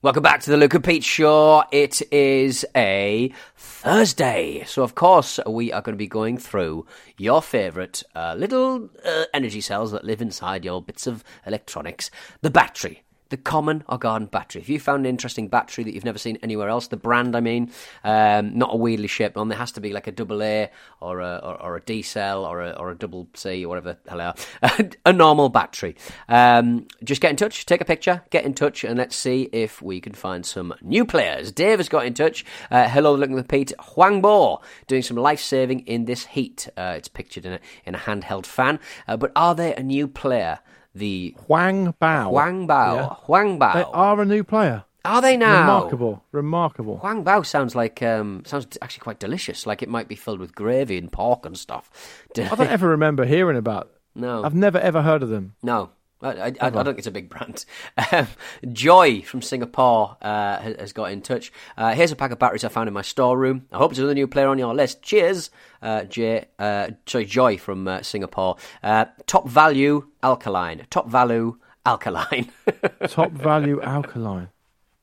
Welcome 0.00 0.22
back 0.22 0.40
to 0.42 0.50
the 0.50 0.56
Luca 0.56 0.80
Pete 0.80 1.04
Show. 1.04 1.64
It 1.70 2.00
is 2.10 2.64
a 2.74 3.30
Thursday, 3.56 4.64
so 4.66 4.82
of 4.84 4.94
course 4.94 5.38
we 5.46 5.70
are 5.70 5.82
going 5.82 5.92
to 5.92 5.98
be 5.98 6.06
going 6.06 6.38
through 6.38 6.86
your 7.18 7.42
favourite 7.42 8.02
uh, 8.14 8.36
little 8.38 8.88
uh, 9.04 9.24
energy 9.34 9.60
cells 9.60 9.92
that 9.92 10.04
live 10.04 10.22
inside 10.22 10.64
your 10.64 10.80
bits 10.80 11.06
of 11.06 11.24
electronics. 11.44 12.10
The 12.40 12.50
battery, 12.50 13.02
the 13.30 13.36
common 13.36 13.84
or 13.88 13.98
garden 13.98 14.26
battery. 14.26 14.62
If 14.62 14.68
you 14.68 14.80
found 14.80 15.04
an 15.04 15.10
interesting 15.10 15.48
battery 15.48 15.84
that 15.84 15.94
you've 15.94 16.04
never 16.04 16.18
seen 16.18 16.38
anywhere 16.42 16.68
else, 16.68 16.88
the 16.88 16.96
brand 16.96 17.36
I 17.36 17.40
mean, 17.40 17.70
um, 18.04 18.56
not 18.56 18.72
a 18.72 18.76
weirdly 18.76 19.08
shaped 19.08 19.36
one, 19.36 19.48
there 19.48 19.58
has 19.58 19.72
to 19.72 19.80
be 19.80 19.92
like 19.92 20.06
a 20.06 20.12
double 20.12 20.42
A 20.42 20.70
or 21.00 21.20
a 21.20 21.36
or, 21.36 21.62
or 21.62 21.76
a 21.76 21.80
D 21.80 22.02
cell 22.02 22.44
or 22.44 22.62
a 22.62 22.70
or 22.72 22.90
a 22.90 22.94
double 22.94 23.28
C 23.34 23.64
or 23.64 23.68
whatever 23.68 23.98
the 24.04 24.10
hell 24.10 24.18
they 24.18 24.68
are. 24.78 24.90
a 25.06 25.12
normal 25.12 25.48
battery. 25.48 25.96
Um, 26.28 26.86
just 27.04 27.20
get 27.20 27.30
in 27.30 27.36
touch, 27.36 27.66
take 27.66 27.80
a 27.80 27.84
picture, 27.84 28.22
get 28.30 28.44
in 28.44 28.54
touch, 28.54 28.84
and 28.84 28.98
let's 28.98 29.16
see 29.16 29.48
if 29.52 29.82
we 29.82 30.00
can 30.00 30.14
find 30.14 30.44
some 30.44 30.74
new 30.80 31.04
players. 31.04 31.52
Dave 31.52 31.78
has 31.78 31.88
got 31.88 32.06
in 32.06 32.14
touch. 32.14 32.44
Uh, 32.70 32.88
hello, 32.88 33.14
looking 33.14 33.34
with 33.34 33.48
Pete 33.48 33.72
Huang 33.80 34.20
Bo 34.20 34.60
doing 34.86 35.02
some 35.02 35.16
life 35.16 35.40
saving 35.40 35.80
in 35.80 36.06
this 36.06 36.26
heat. 36.26 36.68
Uh, 36.76 36.94
it's 36.96 37.08
pictured 37.08 37.44
in 37.44 37.54
a 37.54 37.60
in 37.84 37.94
a 37.94 37.98
handheld 37.98 38.46
fan. 38.46 38.80
Uh, 39.06 39.16
but 39.16 39.32
are 39.36 39.54
they 39.54 39.74
a 39.74 39.82
new 39.82 40.08
player? 40.08 40.60
The 40.98 41.34
Huang 41.46 41.94
Bao. 42.00 42.30
Huang 42.30 42.66
Bao. 42.66 42.96
Yeah. 42.96 43.08
Huang 43.26 43.58
Bao. 43.58 43.74
They 43.74 43.84
are 43.92 44.20
a 44.20 44.24
new 44.24 44.44
player. 44.44 44.84
Are 45.04 45.22
they 45.22 45.36
now? 45.36 45.60
Remarkable. 45.60 46.24
Remarkable. 46.32 46.98
Huang 46.98 47.24
Bao 47.24 47.46
sounds 47.46 47.74
like 47.74 48.02
um, 48.02 48.42
sounds 48.44 48.76
actually 48.82 49.00
quite 49.02 49.20
delicious. 49.20 49.66
Like 49.66 49.82
it 49.82 49.88
might 49.88 50.08
be 50.08 50.16
filled 50.16 50.40
with 50.40 50.54
gravy 50.54 50.98
and 50.98 51.10
pork 51.10 51.46
and 51.46 51.56
stuff. 51.56 51.90
I 52.36 52.42
don't 52.54 52.60
ever 52.68 52.88
remember 52.88 53.24
hearing 53.24 53.56
about. 53.56 53.90
No. 54.14 54.42
I've 54.44 54.54
never 54.54 54.78
ever 54.78 55.02
heard 55.02 55.22
of 55.22 55.28
them. 55.28 55.54
No. 55.62 55.90
I, 56.20 56.28
I, 56.30 56.46
I 56.46 56.70
don't 56.70 56.84
think 56.84 56.98
it's 56.98 57.06
a 57.06 57.12
big 57.12 57.28
brand. 57.28 57.64
Um, 58.10 58.26
Joy 58.72 59.22
from 59.22 59.42
Singapore 59.42 60.16
uh, 60.22 60.58
has, 60.60 60.92
got 60.92 61.12
in 61.12 61.20
touch. 61.20 61.52
Uh, 61.76 61.94
here's 61.94 62.10
a 62.10 62.16
pack 62.16 62.30
of 62.30 62.38
batteries 62.38 62.64
I 62.64 62.68
found 62.68 62.88
in 62.88 62.94
my 62.94 63.02
storeroom. 63.02 63.66
I 63.70 63.76
hope 63.76 63.90
there's 63.90 63.98
another 63.98 64.14
new 64.14 64.26
player 64.26 64.48
on 64.48 64.58
your 64.58 64.74
list. 64.74 65.02
Cheers, 65.02 65.50
uh, 65.82 66.04
Jay. 66.04 66.46
Uh, 66.58 66.90
sorry, 67.06 67.26
Joy 67.26 67.58
from 67.58 67.86
uh, 67.86 68.02
Singapore. 68.02 68.56
Uh, 68.82 69.06
top 69.26 69.48
value 69.48 70.06
alkaline. 70.22 70.86
Top 70.90 71.08
value 71.08 71.58
alkaline. 71.84 72.50
Top 73.08 73.32
value 73.32 73.80
alkaline. 73.82 74.48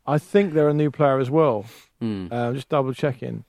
I 0.08 0.18
think 0.18 0.54
they're 0.54 0.70
a 0.70 0.74
new 0.74 0.92
player 0.92 1.20
as 1.20 1.30
well. 1.30 1.66
Uh, 2.02 2.54
just 2.54 2.70
double 2.70 2.94
checking. 2.94 3.44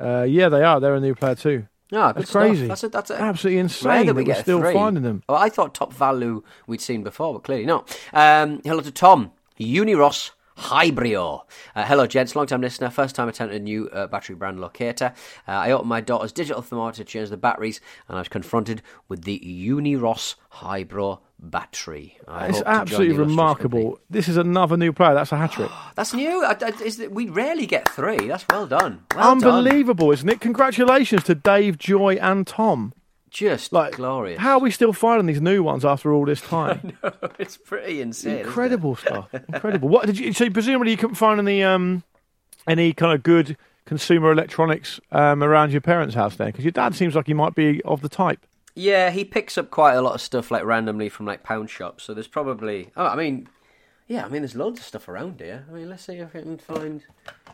Uh, 0.00 0.22
yeah, 0.22 0.48
they 0.48 0.62
are. 0.62 0.78
They're 0.80 0.94
a 0.94 1.00
new 1.00 1.14
player 1.14 1.34
too. 1.34 1.66
Ah, 1.92 2.12
good 2.12 2.20
That's 2.22 2.30
stuff. 2.30 2.42
crazy. 2.42 2.66
That's 2.66 2.82
a, 2.84 2.88
that's 2.90 3.10
a, 3.10 3.20
Absolutely 3.20 3.60
insane 3.60 4.06
that 4.06 4.14
we 4.14 4.24
that 4.24 4.36
we're 4.36 4.42
still 4.42 4.60
three. 4.60 4.74
finding 4.74 5.02
them. 5.02 5.22
Well, 5.28 5.38
I 5.38 5.48
thought 5.48 5.74
top 5.74 5.92
value 5.92 6.42
we'd 6.66 6.80
seen 6.82 7.02
before, 7.02 7.32
but 7.32 7.44
clearly 7.44 7.64
not. 7.66 7.98
Um, 8.12 8.60
hello 8.64 8.80
to 8.80 8.90
Tom, 8.90 9.32
Uniross 9.58 10.32
Hybrio. 10.58 11.42
Uh, 11.74 11.84
hello, 11.84 12.06
gents, 12.06 12.34
long 12.34 12.46
time 12.46 12.60
listener, 12.60 12.90
first 12.90 13.14
time 13.14 13.28
attempt 13.28 13.54
a 13.54 13.58
new 13.60 13.88
uh, 13.90 14.06
battery 14.08 14.34
brand 14.34 14.60
locator. 14.60 15.12
Uh, 15.46 15.52
I 15.52 15.70
opened 15.70 15.88
my 15.88 16.00
daughter's 16.00 16.32
digital 16.32 16.62
thermometer 16.62 16.98
to 16.98 17.04
change 17.04 17.30
the 17.30 17.36
batteries, 17.36 17.80
and 18.08 18.16
I 18.16 18.20
was 18.20 18.28
confronted 18.28 18.82
with 19.08 19.22
the 19.22 19.38
Uniross 19.38 20.34
Hybrio 20.54 21.20
battery. 21.38 22.18
I 22.26 22.48
It's 22.48 22.58
hope 22.58 22.64
to 22.66 22.70
join 22.72 22.80
absolutely 22.80 23.16
remarkable. 23.16 23.98
This 24.10 24.28
is 24.28 24.36
another 24.36 24.76
new 24.76 24.92
player. 24.92 25.14
That's 25.14 25.30
a 25.32 25.36
hat 25.36 25.52
trick. 25.52 25.70
That's 25.94 26.12
new. 26.12 26.44
I, 26.44 26.50
I, 26.60 26.72
it, 26.80 27.12
we 27.12 27.28
rarely 27.28 27.66
get 27.66 27.88
three. 27.88 28.26
That's 28.26 28.44
well 28.50 28.66
done. 28.66 29.04
Well 29.14 29.38
done. 29.38 29.64
Unbelievable, 29.64 30.10
isn't 30.10 30.28
it? 30.28 30.40
Congratulations 30.40 31.22
to 31.24 31.34
Dave, 31.36 31.78
Joy, 31.78 32.14
and 32.16 32.46
Tom. 32.46 32.92
Just 33.30 33.72
Like 33.72 33.94
glorious. 33.94 34.40
How 34.40 34.54
are 34.54 34.60
we 34.60 34.70
still 34.70 34.92
finding 34.92 35.26
these 35.26 35.40
new 35.40 35.62
ones 35.62 35.84
after 35.84 36.12
all 36.12 36.24
this 36.24 36.40
time? 36.56 36.96
it's 37.38 37.56
pretty 37.56 38.00
insane. 38.00 38.38
Incredible 38.38 38.96
stuff. 38.96 39.28
Incredible. 39.32 39.88
What 39.88 40.06
did 40.06 40.18
you? 40.18 40.32
So 40.32 40.48
presumably 40.50 40.90
you 40.92 40.96
couldn't 40.96 41.16
find 41.16 41.38
any 41.38 41.62
um 41.62 42.02
any 42.66 42.92
kind 42.92 43.12
of 43.14 43.22
good 43.22 43.56
consumer 43.86 44.30
electronics 44.30 45.00
um, 45.12 45.42
around 45.42 45.72
your 45.72 45.80
parents' 45.80 46.14
house 46.14 46.36
then, 46.36 46.48
because 46.48 46.64
your 46.64 46.72
dad 46.72 46.94
seems 46.94 47.14
like 47.14 47.26
he 47.26 47.32
might 47.34 47.54
be 47.54 47.80
of 47.84 48.02
the 48.02 48.08
type. 48.08 48.44
Yeah, 48.74 49.10
he 49.10 49.24
picks 49.24 49.56
up 49.56 49.70
quite 49.70 49.94
a 49.94 50.02
lot 50.02 50.14
of 50.14 50.20
stuff 50.20 50.50
like 50.50 50.62
randomly 50.64 51.08
from 51.08 51.24
like 51.26 51.42
pound 51.42 51.70
shops. 51.70 52.04
So 52.04 52.14
there's 52.14 52.28
probably. 52.28 52.90
Oh, 52.96 53.06
I 53.06 53.16
mean, 53.16 53.48
yeah, 54.06 54.24
I 54.24 54.28
mean, 54.28 54.42
there's 54.42 54.54
loads 54.54 54.78
of 54.80 54.84
stuff 54.86 55.08
around 55.08 55.40
here. 55.40 55.64
I 55.68 55.74
mean, 55.74 55.88
let's 55.88 56.04
see 56.04 56.14
if 56.16 56.28
I 56.28 56.40
can 56.40 56.58
find. 56.58 57.02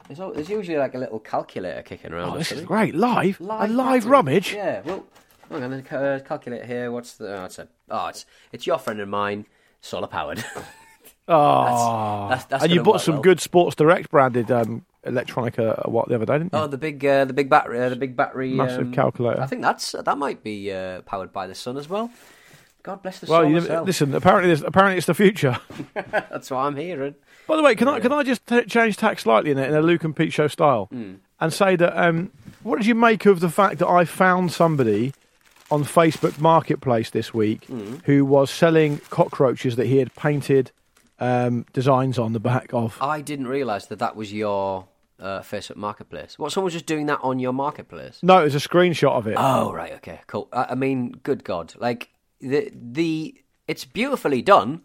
There's, 0.09 0.19
there's 0.35 0.49
usually 0.51 0.77
like 0.77 0.95
a 0.95 0.99
little 0.99 1.19
calculator 1.21 1.83
kicking 1.83 2.13
around. 2.13 2.35
Oh, 2.35 2.39
this 2.39 2.53
is 2.53 2.61
great. 2.63 2.95
Live, 2.95 3.41
a 3.41 3.69
live 3.69 4.05
rummage. 4.05 4.53
Yeah. 4.53 4.83
Well, 4.85 5.07
There's 5.51 5.63
a 5.93 5.99
uh, 5.99 6.19
calculator 6.21 6.67
here. 6.67 6.91
What's 6.91 7.15
the? 7.15 7.41
Oh, 7.41 7.45
it's 7.45 7.59
a. 7.59 7.69
Oh, 7.91 8.07
it's 8.09 8.27
it's 8.53 8.67
your 8.67 8.79
friend 8.79 9.01
and 9.01 9.11
mine. 9.11 9.47
Solar 9.81 10.07
powered. 10.07 10.45
Oh, 11.27 12.27
that's- 12.29 12.45
that's 12.47 12.65
and 12.65 12.73
you 12.73 12.83
bought 12.83 13.01
some 13.01 13.15
well. 13.15 13.23
good 13.23 13.41
Sports 13.41 13.77
Direct 13.77 14.11
branded 14.11 14.51
um, 14.51 14.85
electronica 15.07 15.87
uh, 15.87 15.91
what 15.91 16.09
the 16.09 16.17
other 16.17 16.27
day, 16.27 16.35
didn't 16.35 16.53
you? 16.53 16.59
Oh, 16.59 16.67
the 16.67 16.77
big, 16.77 17.03
uh, 17.05 17.25
the 17.25 17.33
big 17.33 17.49
battery, 17.49 17.81
uh, 17.81 17.89
the 17.89 17.97
big 17.97 18.15
battery, 18.15 18.53
Massive 18.53 18.81
um, 18.89 18.93
calculator. 18.93 19.41
I 19.41 19.47
think 19.47 19.63
that's 19.63 19.93
that 19.93 20.19
might 20.19 20.43
be 20.43 20.71
uh, 20.71 21.01
powered 21.03 21.33
by 21.33 21.47
the 21.47 21.55
sun 21.55 21.79
as 21.79 21.89
well. 21.89 22.11
God 22.83 23.01
bless 23.03 23.21
the 23.21 23.27
sun. 23.27 23.33
well, 23.33 23.43
solar 23.45 23.55
you, 23.55 23.67
cell. 23.67 23.85
listen. 23.85 24.15
Apparently, 24.15 24.51
this, 24.51 24.61
apparently 24.61 24.99
it's 24.99 25.07
the 25.07 25.15
future. 25.15 25.57
That's 25.95 26.51
what 26.51 26.59
I'm 26.59 26.77
hearing. 26.77 27.15
By 27.47 27.57
the 27.57 27.63
way, 27.63 27.75
can 27.75 27.89
I 27.89 28.01
can 28.01 28.13
I 28.13 28.23
just 28.23 28.47
t- 28.47 28.65
change 28.67 28.99
tack 28.99 29.19
slightly 29.19 29.51
in 29.51 29.59
a, 29.59 29.63
in 29.63 29.75
a 29.75 29.81
Luke 29.81 30.05
and 30.05 30.15
Pete 30.15 30.35
show 30.35 30.49
style 30.49 30.87
Hmm. 30.93 31.15
and 31.41 31.51
say 31.55 31.77
that 31.77 31.97
um, 31.99 32.31
what 32.63 32.77
did 32.77 32.85
you 32.85 32.95
make 32.95 33.25
of 33.25 33.41
the 33.41 33.49
fact 33.49 33.79
that 33.79 33.89
I 33.89 34.05
found 34.05 34.53
somebody 34.53 35.15
on 35.71 35.85
Facebook 35.85 36.39
Marketplace 36.39 37.11
this 37.11 37.33
week 37.33 37.65
Hmm. 37.67 37.97
who 38.05 38.25
was 38.25 38.51
selling 38.51 38.99
cockroaches 39.11 39.77
that 39.77 39.87
he 39.87 39.99
had 39.99 40.15
painted 40.15 40.71
um, 41.21 41.65
designs 41.73 42.19
on 42.19 42.33
the 42.33 42.41
back 42.41 42.73
of? 42.75 42.99
I 43.01 43.21
didn't 43.21 43.47
realise 43.49 43.87
that 43.87 43.99
that 44.01 44.15
was 44.17 44.33
your 44.33 44.87
uh, 45.21 45.41
Facebook 45.41 45.77
Marketplace. 45.77 46.39
What, 46.39 46.53
someone 46.53 46.67
was 46.67 46.73
just 46.75 46.87
doing 46.87 47.07
that 47.07 47.21
on 47.23 47.39
your 47.39 47.53
Marketplace? 47.53 48.19
No, 48.23 48.41
it 48.41 48.45
was 48.45 48.55
a 48.55 48.59
screenshot 48.69 49.13
of 49.13 49.27
it. 49.27 49.37
Oh, 49.39 49.73
right, 49.73 49.93
okay, 49.95 50.21
cool. 50.27 50.49
I, 50.53 50.67
I 50.71 50.75
mean, 50.75 51.13
good 51.23 51.45
God. 51.45 51.73
Like, 51.79 52.11
the, 52.41 52.71
the, 52.75 53.35
it's 53.69 53.85
beautifully 53.85 54.43
done, 54.43 54.83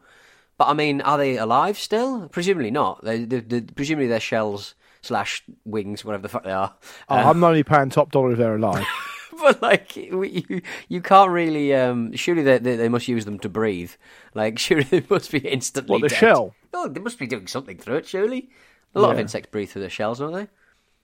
but 0.58 0.68
I 0.68 0.74
mean, 0.74 1.02
are 1.02 1.18
they 1.18 1.38
alive 1.38 1.78
still? 1.80 2.30
Presumably 2.30 2.72
not. 2.72 3.04
They, 3.04 3.26
they, 3.26 3.40
they, 3.40 3.62
presumably 3.62 4.08
they're 4.08 4.20
shells 4.20 4.76
slash 5.02 5.44
wings, 5.66 6.06
whatever 6.06 6.22
the 6.22 6.30
fuck 6.30 6.44
they 6.44 6.52
are. 6.52 6.76
Oh, 7.10 7.16
I'm 7.16 7.44
only 7.44 7.64
paying 7.64 7.90
top 7.90 8.12
dollar 8.12 8.32
if 8.34 8.38
they're 8.38 8.56
alive. 8.56 8.86
but 9.42 9.62
like 9.62 9.96
you, 9.96 10.62
you 10.88 11.02
can't 11.02 11.32
really. 11.32 11.74
Um, 11.74 12.16
surely 12.16 12.44
they, 12.44 12.58
they 12.58 12.76
they 12.76 12.90
must 12.90 13.08
use 13.08 13.26
them 13.26 13.40
to 13.40 13.50
breathe. 13.50 13.92
Like 14.34 14.60
surely 14.60 14.84
they 14.84 15.06
must 15.10 15.32
be 15.32 15.40
instantly. 15.40 15.94
What, 15.94 16.02
the 16.02 16.10
dead. 16.10 16.18
shell? 16.18 16.56
No, 16.74 16.88
they 16.88 17.00
must 17.00 17.20
be 17.20 17.28
doing 17.28 17.48
something 17.48 17.78
through 17.78 17.98
it. 17.98 18.08
Surely, 18.08 18.50
a 18.96 19.00
lot 19.00 19.12
of 19.12 19.20
insects 19.20 19.50
breathe 19.52 19.70
through 19.70 19.82
their 19.82 19.90
shells, 19.90 20.20
don't 20.20 20.34
they? 20.34 20.48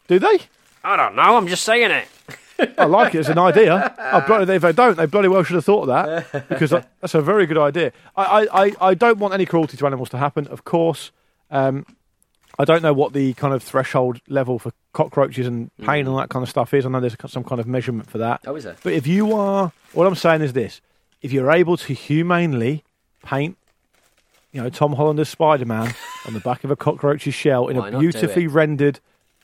Do 0.07 0.19
they? 0.19 0.39
I 0.83 0.95
don't 0.95 1.15
know. 1.15 1.35
I'm 1.35 1.47
just 1.47 1.63
saying 1.63 1.91
it. 1.91 2.07
I 2.77 2.85
like 2.85 3.15
it 3.15 3.19
as 3.19 3.29
an 3.29 3.39
idea. 3.39 3.95
I 3.97 4.19
bloody, 4.21 4.53
if 4.53 4.61
they 4.61 4.71
don't, 4.71 4.95
they 4.95 5.07
bloody 5.07 5.27
well 5.27 5.43
should 5.43 5.55
have 5.55 5.65
thought 5.65 5.89
of 5.89 6.31
that 6.31 6.47
because 6.47 6.69
that's 6.69 7.13
a 7.13 7.21
very 7.21 7.45
good 7.45 7.57
idea. 7.57 7.91
I, 8.15 8.23
I, 8.23 8.65
I, 8.65 8.71
I 8.81 8.93
don't 8.93 9.17
want 9.17 9.33
any 9.33 9.45
cruelty 9.45 9.75
to 9.77 9.85
animals 9.85 10.09
to 10.09 10.17
happen, 10.17 10.47
of 10.47 10.63
course. 10.63 11.11
Um, 11.51 11.85
I 12.57 12.65
don't 12.65 12.81
know 12.81 12.93
what 12.93 13.13
the 13.13 13.33
kind 13.33 13.53
of 13.53 13.61
threshold 13.61 14.19
level 14.29 14.59
for 14.59 14.71
cockroaches 14.93 15.45
and 15.47 15.69
pain 15.77 16.05
Mm. 16.05 16.09
and 16.09 16.17
that 16.19 16.29
kind 16.29 16.43
of 16.43 16.49
stuff 16.49 16.73
is. 16.73 16.85
I 16.85 16.89
know 16.89 16.99
there's 16.99 17.15
some 17.27 17.43
kind 17.43 17.59
of 17.59 17.67
measurement 17.67 18.09
for 18.09 18.17
that. 18.19 18.41
Oh, 18.47 18.55
is 18.55 18.63
there? 18.63 18.75
But 18.83 18.93
if 18.93 19.05
you 19.07 19.33
are, 19.33 19.71
what 19.93 20.07
I'm 20.07 20.15
saying 20.15 20.41
is 20.41 20.53
this: 20.53 20.79
if 21.21 21.31
you're 21.33 21.51
able 21.51 21.75
to 21.77 21.93
humanely 21.93 22.83
paint, 23.23 23.57
you 24.51 24.61
know, 24.61 24.69
Tom 24.69 24.93
Hollander's 24.93 25.29
Spider-Man 25.29 25.93
on 26.25 26.33
the 26.33 26.39
back 26.39 26.63
of 26.63 26.71
a 26.71 26.75
cockroach's 26.75 27.33
shell 27.33 27.67
in 27.67 27.77
Why 27.77 27.89
a 27.89 27.99
beautifully 27.99 28.47
rendered 28.47 28.99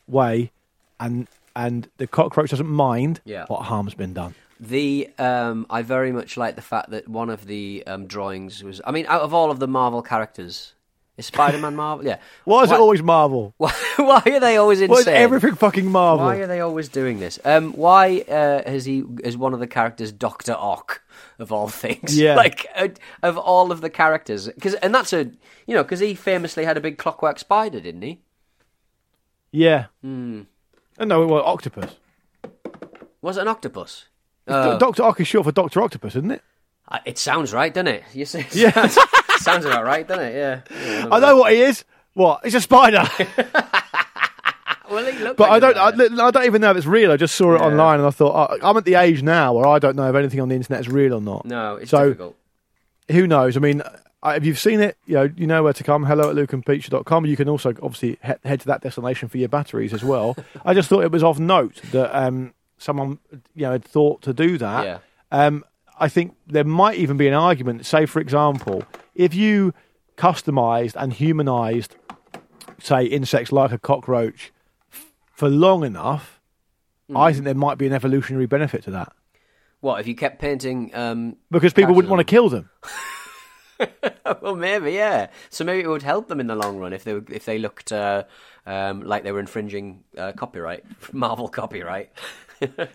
way, 0.08 0.52
and 1.00 1.28
and 1.56 1.90
the 1.98 2.08
cockroach 2.08 2.52
doesn't 2.52 2.70
mind 2.70 3.20
Yeah. 3.26 3.46
what 3.48 3.64
harm's 3.64 3.94
been 3.94 4.14
done. 4.14 4.36
The 4.58 5.10
um, 5.20 5.66
I 5.70 5.82
very 5.82 6.12
much 6.14 6.38
like 6.38 6.56
the 6.56 6.62
fact 6.62 6.92
that 6.92 7.10
one 7.10 7.30
of 7.30 7.46
the 7.48 7.84
um, 7.88 8.06
drawings 8.08 8.64
was. 8.64 8.80
I 8.86 8.92
mean, 8.92 9.06
out 9.08 9.22
of 9.22 9.34
all 9.34 9.52
of 9.52 9.60
the 9.60 9.68
Marvel 9.68 10.02
characters, 10.02 10.74
is 11.18 11.26
Spider-Man 11.28 11.76
Marvel? 11.76 12.06
Yeah. 12.06 12.18
Why 12.46 12.64
is 12.64 12.70
Why- 12.70 12.76
it 12.76 12.80
always 12.80 13.02
Marvel? 13.04 13.54
Why, 13.58 13.74
why 13.98 14.24
are 14.26 14.40
they 14.40 14.58
always 14.58 14.80
insane? 14.82 14.94
Why 14.94 15.00
is 15.00 15.08
everything 15.08 15.56
fucking 15.56 15.86
Marvel? 15.86 16.26
Why 16.26 16.38
are 16.38 16.48
they 16.48 16.62
always 16.62 16.90
doing 16.90 17.20
this? 17.20 17.40
Um, 17.46 17.74
why 17.74 18.22
uh, 18.22 18.68
has 18.68 18.86
he 18.86 19.04
is 19.24 19.38
one 19.38 19.54
of 19.54 19.60
the 19.60 19.68
characters 19.68 20.12
Doctor 20.12 20.54
Ock 20.58 21.02
of 21.38 21.52
all 21.52 21.68
things? 21.68 22.18
Yeah. 22.18 22.36
like 22.46 22.68
uh, 22.76 22.88
of 23.22 23.38
all 23.38 23.72
of 23.72 23.82
the 23.82 23.90
characters, 23.90 24.48
because 24.48 24.74
and 24.76 24.96
that's 24.96 25.14
a 25.14 25.26
you 25.68 25.76
know 25.76 25.84
because 25.84 26.00
he 26.00 26.16
famously 26.16 26.66
had 26.66 26.78
a 26.78 26.82
big 26.82 26.98
clockwork 26.98 27.38
spider, 27.38 27.80
didn't 27.80 28.02
he? 28.02 28.22
Yeah. 29.52 29.88
Hmm. 30.02 30.44
Oh, 31.00 31.06
no, 31.06 31.24
it 31.24 31.28
was 31.28 31.44
octopus. 31.46 31.96
Was 33.22 33.38
it 33.38 33.42
an 33.42 33.48
octopus? 33.48 34.06
Uh, 34.48 34.78
Doctor 34.78 35.04
Ock 35.04 35.20
is 35.20 35.28
short 35.28 35.46
for 35.46 35.52
Doctor 35.52 35.82
Octopus, 35.82 36.16
isn't 36.16 36.32
it? 36.32 36.42
Uh, 36.88 37.00
it 37.06 37.18
sounds 37.18 37.54
right, 37.54 37.74
doesn't 37.74 37.88
it? 37.88 38.04
You 38.14 38.26
say, 38.26 38.48
Yeah. 38.52 38.90
Sounds, 39.44 39.66
about 39.66 39.84
right, 39.86 40.08
doesn't 40.08 40.24
it? 40.24 40.36
Yeah. 40.36 40.62
Yeah, 40.72 41.08
I 41.12 41.20
know 41.20 41.38
what 41.38 41.52
he 41.52 41.62
is. 41.62 41.84
What? 42.14 42.42
He's 42.44 42.56
a 42.56 42.62
spider. 42.62 43.04
Well, 44.90 45.34
But 45.36 45.50
like 45.50 45.52
I 45.52 45.60
don't. 45.60 46.02
I. 46.20 46.28
I 46.28 46.32
don't 46.32 46.46
even 46.46 46.60
know 46.62 46.72
if 46.72 46.76
it's 46.78 46.86
real. 46.86 47.14
I 47.14 47.18
just 47.18 47.36
saw 47.36 47.54
it 47.56 47.60
Yeah. 47.60 47.66
online, 47.68 48.00
and 48.00 48.08
I 48.08 48.12
thought 48.12 48.52
oh, 48.52 48.58
I'm 48.62 48.76
at 48.76 48.84
the 48.84 48.96
age 48.96 49.24
now 49.24 49.54
where 49.54 49.66
I 49.66 49.80
don't 49.80 49.96
know 49.96 50.10
if 50.10 50.16
anything 50.16 50.42
on 50.42 50.50
the 50.50 50.56
internet 50.56 50.82
is 50.82 50.90
real 50.90 51.14
or 51.14 51.22
not. 51.22 51.46
no, 51.46 51.78
it's 51.78 51.92
so 51.92 52.10
difficult. 52.10 52.36
who 53.10 53.26
knows? 53.26 53.56
I 53.56 53.62
mean, 53.62 53.82
uh, 54.22 54.34
if 54.36 54.46
you've 54.46 54.60
seen 54.60 54.82
it, 54.82 54.98
you 55.06 55.14
know 55.16 55.30
you 55.38 55.48
know 55.48 55.64
where 55.64 55.72
to 55.72 55.84
come. 55.86 56.04
Hello 56.04 56.30
at 56.30 56.36
lukeandpeteshow.com. 56.36 57.26
You 57.26 57.38
can 57.38 57.48
also 57.48 57.70
obviously 57.82 58.20
he- 58.22 58.34
head 58.50 58.60
to 58.60 58.68
that 58.68 58.82
destination 58.82 59.30
for 59.30 59.38
your 59.38 59.48
batteries 59.48 59.94
as 59.94 60.04
well. 60.04 60.36
I 60.66 60.74
just 60.74 60.90
thought 60.90 61.06
it 61.06 61.12
was 61.12 61.24
of 61.24 61.40
note 61.40 61.82
that 61.94 62.14
um, 62.14 62.54
someone 62.78 63.20
you 63.56 63.62
know 63.62 63.72
had 63.72 63.86
thought 63.86 64.24
to 64.24 64.34
do 64.34 64.58
that. 64.58 64.84
Yeah. 64.84 64.98
Um, 65.32 65.64
I 66.02 66.10
think 66.10 66.36
there 66.48 66.64
might 66.66 66.98
even 66.98 67.16
be 67.16 67.28
an 67.28 67.34
argument. 67.34 67.86
Say, 67.86 68.06
for 68.06 68.20
example, 68.20 68.84
if 69.16 69.34
you 69.34 69.74
customized 70.18 70.96
and 70.96 71.14
humanized, 71.14 71.96
say, 72.80 73.06
insects 73.06 73.52
like 73.52 73.72
a 73.72 73.78
cockroach 73.78 74.52
f- 74.92 75.12
for 75.34 75.48
long 75.50 75.86
enough, 75.86 76.40
Hmm. 77.08 77.18
I 77.18 77.34
think 77.34 77.46
there 77.46 77.56
might 77.56 77.78
be 77.78 77.88
an 77.88 77.94
evolutionary 77.94 78.46
benefit 78.46 78.84
to 78.86 78.92
that 78.92 79.12
What 79.82 80.00
if 80.00 80.08
you 80.08 80.16
kept 80.16 80.40
painting? 80.40 80.92
Um, 80.96 81.36
because 81.50 81.74
people 81.74 81.94
wouldn't 81.94 82.10
want 82.10 82.22
to 82.26 82.32
kill 82.36 82.48
them. 82.50 82.70
well, 84.42 84.56
maybe 84.56 84.92
yeah. 84.94 85.28
So 85.50 85.64
maybe 85.66 85.82
it 85.84 85.88
would 85.90 86.04
help 86.04 86.28
them 86.28 86.40
in 86.40 86.48
the 86.48 86.56
long 86.56 86.78
run 86.78 86.94
if 86.94 87.04
they 87.04 87.14
if 87.30 87.46
they 87.46 87.58
looked 87.58 87.92
uh, 87.92 88.24
um, 88.66 89.02
like 89.02 89.24
they 89.24 89.32
were 89.32 89.40
infringing 89.40 90.04
uh, 90.18 90.32
copyright, 90.34 90.84
Marvel 91.14 91.48
copyright. 91.48 92.12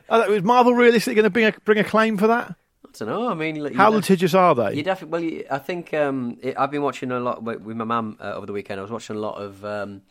Uh, 0.08 0.26
Is 0.30 0.44
Marvel 0.44 0.74
realistically 0.74 1.16
going 1.16 1.24
to 1.24 1.30
bring 1.30 1.46
a, 1.46 1.52
bring 1.64 1.78
a 1.78 1.82
claim 1.82 2.16
for 2.16 2.28
that? 2.28 2.54
I 3.02 3.06
don't 3.06 3.20
know. 3.20 3.30
I 3.30 3.34
mean, 3.34 3.62
like, 3.62 3.74
How 3.74 3.90
litigious 3.90 4.34
are 4.34 4.54
they? 4.54 4.74
You 4.74 4.82
definitely. 4.82 5.36
Well, 5.36 5.44
I 5.50 5.58
think 5.58 5.94
um, 5.94 6.38
it, 6.42 6.58
I've 6.58 6.70
been 6.70 6.82
watching 6.82 7.10
a 7.10 7.20
lot 7.20 7.42
with, 7.42 7.60
with 7.60 7.76
my 7.76 7.84
mum 7.84 8.18
uh, 8.20 8.34
over 8.34 8.46
the 8.46 8.52
weekend. 8.52 8.80
I 8.80 8.82
was 8.82 8.90
watching 8.90 9.16
a 9.16 9.18
lot 9.18 9.40
of 9.40 9.64
um, 9.64 10.02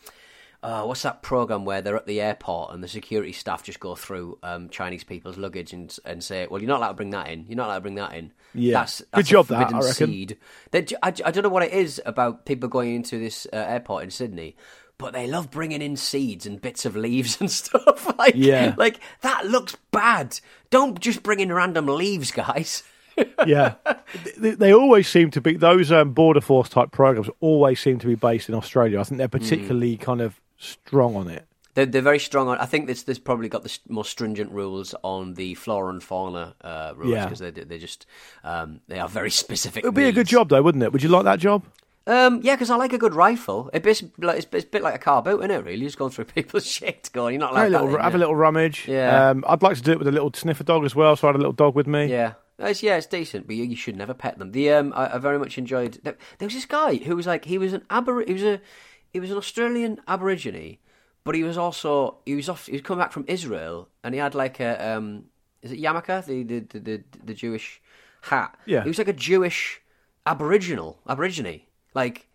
uh, 0.65 0.83
what's 0.83 1.03
that 1.03 1.21
program 1.21 1.63
where 1.63 1.81
they're 1.81 1.95
at 1.95 2.07
the 2.07 2.19
airport 2.19 2.73
and 2.73 2.83
the 2.83 2.87
security 2.87 3.31
staff 3.31 3.61
just 3.61 3.79
go 3.79 3.93
through 3.93 4.39
um, 4.41 4.67
Chinese 4.69 5.03
people's 5.03 5.37
luggage 5.37 5.73
and 5.73 5.95
and 6.05 6.23
say, 6.23 6.47
"Well, 6.49 6.59
you're 6.61 6.67
not 6.67 6.79
allowed 6.79 6.89
to 6.89 6.93
bring 6.95 7.11
that 7.11 7.29
in. 7.29 7.45
You're 7.47 7.57
not 7.57 7.67
allowed 7.67 7.75
to 7.75 7.81
bring 7.81 7.95
that 7.95 8.13
in." 8.15 8.31
Yeah. 8.55 8.79
that's, 8.79 9.01
Good 9.01 9.07
that's 9.11 9.29
a 9.29 9.31
job, 9.31 9.47
that, 9.47 9.73
I 9.73 9.79
reckon. 9.79 10.07
Seed. 10.07 10.37
I, 10.73 10.85
I 11.03 11.11
don't 11.11 11.43
know 11.43 11.49
what 11.49 11.63
it 11.63 11.73
is 11.73 12.01
about 12.05 12.45
people 12.45 12.67
going 12.67 12.95
into 12.95 13.19
this 13.19 13.45
uh, 13.53 13.57
airport 13.57 14.05
in 14.05 14.11
Sydney. 14.11 14.55
But 14.97 15.11
they 15.13 15.27
love 15.27 15.51
bringing 15.51 15.81
in 15.81 15.97
seeds 15.97 16.45
and 16.45 16.61
bits 16.61 16.85
of 16.85 16.95
leaves 16.95 17.37
and 17.41 17.51
stuff. 17.51 18.17
like, 18.17 18.33
Yeah. 18.35 18.75
like 18.77 18.99
that 19.21 19.45
looks 19.45 19.75
bad. 19.91 20.39
Don't 20.69 20.99
just 20.99 21.21
bring 21.23 21.39
in 21.41 21.51
random 21.51 21.87
leaves, 21.87 22.31
guys. 22.31 22.83
yeah, 23.47 23.75
they, 24.37 24.51
they 24.51 24.73
always 24.73 25.07
seem 25.07 25.31
to 25.31 25.39
be 25.41 25.55
those 25.55 25.89
um, 25.91 26.11
border 26.11 26.41
force 26.41 26.67
type 26.67 26.91
programs. 26.91 27.29
Always 27.39 27.79
seem 27.79 27.97
to 27.99 28.07
be 28.07 28.15
based 28.15 28.49
in 28.49 28.55
Australia. 28.55 28.99
I 28.99 29.03
think 29.03 29.17
they're 29.19 29.27
Hmm. 29.27 29.37
particularly 29.37 29.95
kind 29.97 30.19
of 30.21 30.39
strong 30.57 31.15
on 31.15 31.29
it. 31.29 31.47
They're, 31.75 31.85
they're 31.85 32.01
very 32.01 32.19
strong 32.19 32.47
on. 32.49 32.57
I 32.57 32.65
think 32.65 32.87
this 32.87 33.03
this 33.03 33.19
probably 33.19 33.47
got 33.49 33.63
the 33.63 33.77
more 33.89 34.03
stringent 34.05 34.51
rules 34.51 34.95
on 35.03 35.33
the 35.35 35.55
flora 35.55 35.91
and 35.93 36.01
fauna 36.03 36.55
uh, 36.61 36.93
rules 36.95 37.11
Yeah. 37.13 37.25
because 37.25 37.39
they 37.39 37.51
they 37.51 37.77
just 37.77 38.05
um, 38.43 38.81
they 38.89 38.99
are 38.99 39.07
very 39.09 39.31
specific. 39.43 39.83
It 39.83 39.87
would 39.87 39.95
be 39.95 40.05
a 40.05 40.11
good 40.13 40.27
job, 40.27 40.49
though, 40.49 40.61
wouldn't 40.61 40.83
it? 40.83 40.91
Would 40.93 41.03
you 41.03 41.09
like 41.09 41.23
that 41.25 41.39
job? 41.39 41.63
Um, 42.07 42.41
yeah, 42.43 42.55
because 42.55 42.69
I 42.69 42.75
like 42.75 42.93
a 42.93 42.97
good 42.99 43.15
rifle. 43.15 43.69
It 43.73 43.81
bas- 43.81 44.03
it's, 44.03 44.47
it's 44.51 44.65
a 44.65 44.67
bit 44.67 44.83
like 44.83 44.93
a 44.95 44.99
car 44.99 45.23
boot, 45.23 45.39
isn't 45.39 45.51
it? 45.51 45.65
Really, 45.65 45.85
just 45.85 45.97
going 45.97 46.11
through 46.11 46.25
people's 46.35 46.65
shit. 46.65 47.09
Going, 47.13 47.33
you're 47.33 47.39
not 47.39 47.53
like 47.53 47.63
Have 47.71 47.81
a 47.81 47.83
little, 47.85 48.01
have 48.01 48.15
a 48.15 48.17
little 48.17 48.35
rummage. 48.35 48.87
Yeah. 48.87 49.29
Um, 49.29 49.43
I'd 49.47 49.63
like 49.63 49.75
to 49.77 49.81
do 49.83 49.91
it 49.91 49.97
with 49.99 50.07
a 50.07 50.11
little 50.11 50.31
sniffer 50.33 50.63
dog 50.63 50.85
as 50.85 50.95
well. 50.95 51.15
So 51.15 51.27
I 51.27 51.29
had 51.29 51.35
a 51.35 51.39
little 51.39 51.53
dog 51.53 51.73
with 51.75 51.87
me. 51.87 52.05
Yeah. 52.05 52.33
It's, 52.57 52.81
yeah, 52.81 52.95
it's 52.95 53.07
decent, 53.07 53.47
but 53.47 53.55
you, 53.57 53.65
you 53.65 53.75
should 53.75 53.97
never 53.97 54.13
pet 54.13 54.37
them. 54.39 54.51
The 54.53 54.71
um, 54.71 54.93
I, 54.95 55.15
I 55.15 55.17
very 55.17 55.37
much 55.39 55.57
enjoyed. 55.57 55.99
There, 56.03 56.15
there 56.37 56.45
was 56.45 56.53
this 56.53 56.65
guy 56.65 56.95
who 56.95 57.15
was 57.15 57.27
like 57.27 57.45
he 57.45 57.57
was 57.57 57.73
an 57.73 57.81
abor- 57.89 58.25
he 58.25 58.33
was 58.33 58.43
a 58.43 58.61
he 59.11 59.19
was 59.19 59.29
an 59.29 59.35
Australian 59.37 59.99
Aborigine, 60.07 60.77
but 61.25 61.35
he 61.35 61.43
was 61.43 61.57
also 61.57 62.19
he 62.25 62.33
was 62.33 62.47
off 62.47 62.67
he 62.67 62.71
was 62.73 62.81
coming 62.81 63.03
back 63.03 63.11
from 63.11 63.25
Israel, 63.27 63.89
and 64.05 64.13
he 64.13 64.21
had 64.21 64.35
like 64.35 64.61
a 64.61 64.95
um, 64.95 65.25
is 65.63 65.73
it 65.73 65.81
yarmulke 65.81 66.25
the 66.25 66.43
the, 66.43 66.59
the 66.59 66.79
the 66.79 67.03
the 67.25 67.33
Jewish 67.33 67.81
hat? 68.21 68.57
Yeah. 68.65 68.83
he 68.83 68.87
was 68.87 68.99
like 68.99 69.09
a 69.09 69.13
Jewish 69.13 69.81
Aboriginal 70.25 70.99
Aborigine, 71.09 71.61
like. 71.95 72.27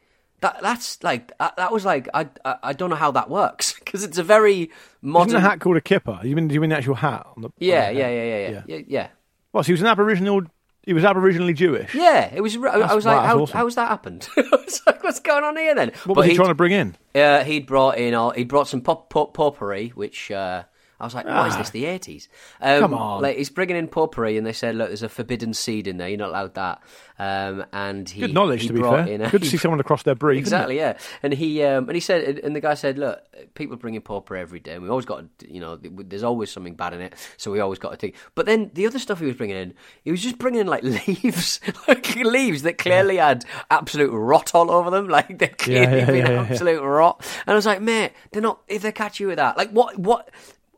That 0.43 0.63
that's 0.63 1.03
like 1.03 1.37
that, 1.37 1.55
that 1.59 1.71
was 1.71 1.85
like 1.85 2.09
I, 2.15 2.27
I 2.47 2.57
I 2.63 2.73
don't 2.73 2.89
know 2.89 2.97
how 2.97 3.11
that 3.11 3.29
works 3.29 3.75
because 3.79 4.03
it's 4.05 4.17
a 4.17 4.23
very 4.23 4.71
modern 5.03 5.29
Isn't 5.29 5.43
the 5.43 5.47
hat 5.47 5.61
called 5.61 5.77
a 5.77 5.83
kippah? 5.83 6.25
You 6.25 6.35
mean, 6.35 6.49
do 6.49 6.55
you 6.55 6.63
mean 6.63 6.71
the 6.71 6.79
actual 6.79 6.95
hat? 6.95 7.27
On 7.37 7.43
the, 7.43 7.49
on 7.49 7.53
yeah 7.59 7.93
the 7.93 7.99
yeah 7.99 8.07
hat? 8.07 8.15
yeah 8.15 8.25
yeah 8.25 8.49
yeah 8.49 8.63
yeah 8.67 8.85
yeah 8.89 9.09
Well, 9.53 9.63
so 9.63 9.67
he 9.67 9.73
was 9.73 9.83
an 9.83 9.89
Aboriginal. 9.89 10.41
He 10.83 10.95
was 10.95 11.05
Aboriginally 11.05 11.55
Jewish. 11.55 11.95
Yeah, 11.95 12.33
it 12.35 12.41
was. 12.41 12.57
I, 12.57 12.61
I 12.61 12.95
was 12.95 13.05
wow, 13.05 13.17
like, 13.17 13.27
how, 13.27 13.41
awesome. 13.41 13.59
how's 13.59 13.75
that 13.75 13.89
happened? 13.89 14.27
I 14.39 14.43
was 14.51 14.81
like, 14.87 15.05
what's 15.05 15.21
going 15.21 15.45
on 15.45 15.59
here 15.59 15.75
then? 15.75 15.93
What 16.07 16.17
was 16.17 16.25
he 16.25 16.35
trying 16.35 16.49
to 16.49 16.55
bring 16.55 16.73
in? 16.73 16.97
Uh, 17.15 17.45
he'd 17.45 17.67
brought 17.67 17.99
in 17.99 18.15
all. 18.15 18.31
He 18.31 18.45
brought 18.45 18.67
some 18.67 18.81
pop, 18.81 19.11
pop 19.11 19.35
potpourri, 19.35 19.91
which 19.91 20.31
uh, 20.31 20.63
I 21.01 21.05
was 21.05 21.15
like, 21.15 21.25
what 21.27 21.47
is 21.49 21.55
Ah. 21.55 21.59
this? 21.59 21.71
The 21.71 21.87
eighties? 21.87 22.29
Um, 22.61 22.81
Come 22.81 22.95
on. 22.95 23.23
Like 23.23 23.37
he's 23.39 23.51
bringing 23.51 23.77
in 23.77 23.89
potpourri, 23.89 24.37
and 24.37 24.47
they 24.47 24.53
said, 24.53 24.75
look, 24.77 24.89
there's 24.89 25.03
a 25.03 25.09
forbidden 25.09 25.55
seed 25.55 25.87
in 25.87 25.97
there. 25.97 26.09
You're 26.09 26.19
not 26.19 26.29
allowed 26.31 26.55
that. 26.55 26.83
Um, 27.19 27.65
and 27.73 28.09
he 28.09 28.21
Good 28.23 28.33
knowledge, 28.35 28.63
he 28.63 28.69
to 28.69 28.73
be 28.75 28.81
brought 28.81 29.05
fair. 29.05 29.15
In 29.15 29.21
a- 29.23 29.31
Good 29.31 29.43
to 29.43 29.49
see 29.49 29.57
someone 29.59 29.81
across 29.81 30.03
their 30.05 30.15
breed. 30.15 30.39
Exactly, 30.39 30.77
yeah. 30.77 30.97
And 31.23 31.33
he 31.35 31.63
um, 31.65 31.89
and 31.89 31.95
he 31.97 32.01
said, 32.01 32.39
and 32.39 32.55
the 32.57 32.61
guy 32.61 32.75
said, 32.75 32.99
"Look, 32.99 33.21
people 33.55 33.77
bring 33.77 33.95
in 33.95 34.03
potpourri 34.03 34.41
every 34.41 34.61
day. 34.61 34.73
and 34.75 34.83
We 34.83 34.89
always 34.89 35.05
got, 35.07 35.25
to, 35.41 35.53
you 35.53 35.61
know, 35.61 35.77
there's 35.83 36.23
always 36.23 36.51
something 36.51 36.75
bad 36.75 36.93
in 36.95 37.01
it, 37.01 37.15
so 37.37 37.51
we 37.51 37.61
always 37.61 37.79
got 37.79 37.91
to 37.91 37.97
take." 37.97 38.17
But 38.35 38.47
then 38.47 38.71
the 38.75 38.87
other 38.87 38.99
stuff 38.99 39.21
he 39.21 39.27
was 39.27 39.37
bringing 39.37 39.57
in, 39.57 39.75
he 40.03 40.11
was 40.11 40.23
just 40.23 40.39
bringing 40.39 40.61
in 40.63 40.67
like 40.67 40.83
leaves, 41.07 41.61
like 41.89 42.15
leaves 42.17 42.63
that 42.63 42.79
clearly 42.79 43.17
had 43.17 43.45
absolute 43.71 44.11
rot 44.13 44.55
all 44.55 44.71
over 44.71 44.91
them, 44.91 45.09
like 45.19 45.39
they're 45.39 45.49
clearly 45.49 45.99
yeah, 45.99 46.05
been 46.07 46.17
yeah, 46.17 46.31
yeah. 46.31 46.47
absolute 46.51 46.83
rot. 46.83 47.21
And 47.47 47.53
I 47.53 47.55
was 47.55 47.67
like, 47.67 47.81
mate, 47.83 48.13
they're 48.33 48.43
not. 48.43 48.61
If 48.69 48.83
they 48.83 48.93
catch 48.93 49.21
you 49.21 49.27
with 49.29 49.37
that, 49.37 49.57
like, 49.57 49.71
what, 49.71 49.99
what? 49.99 50.31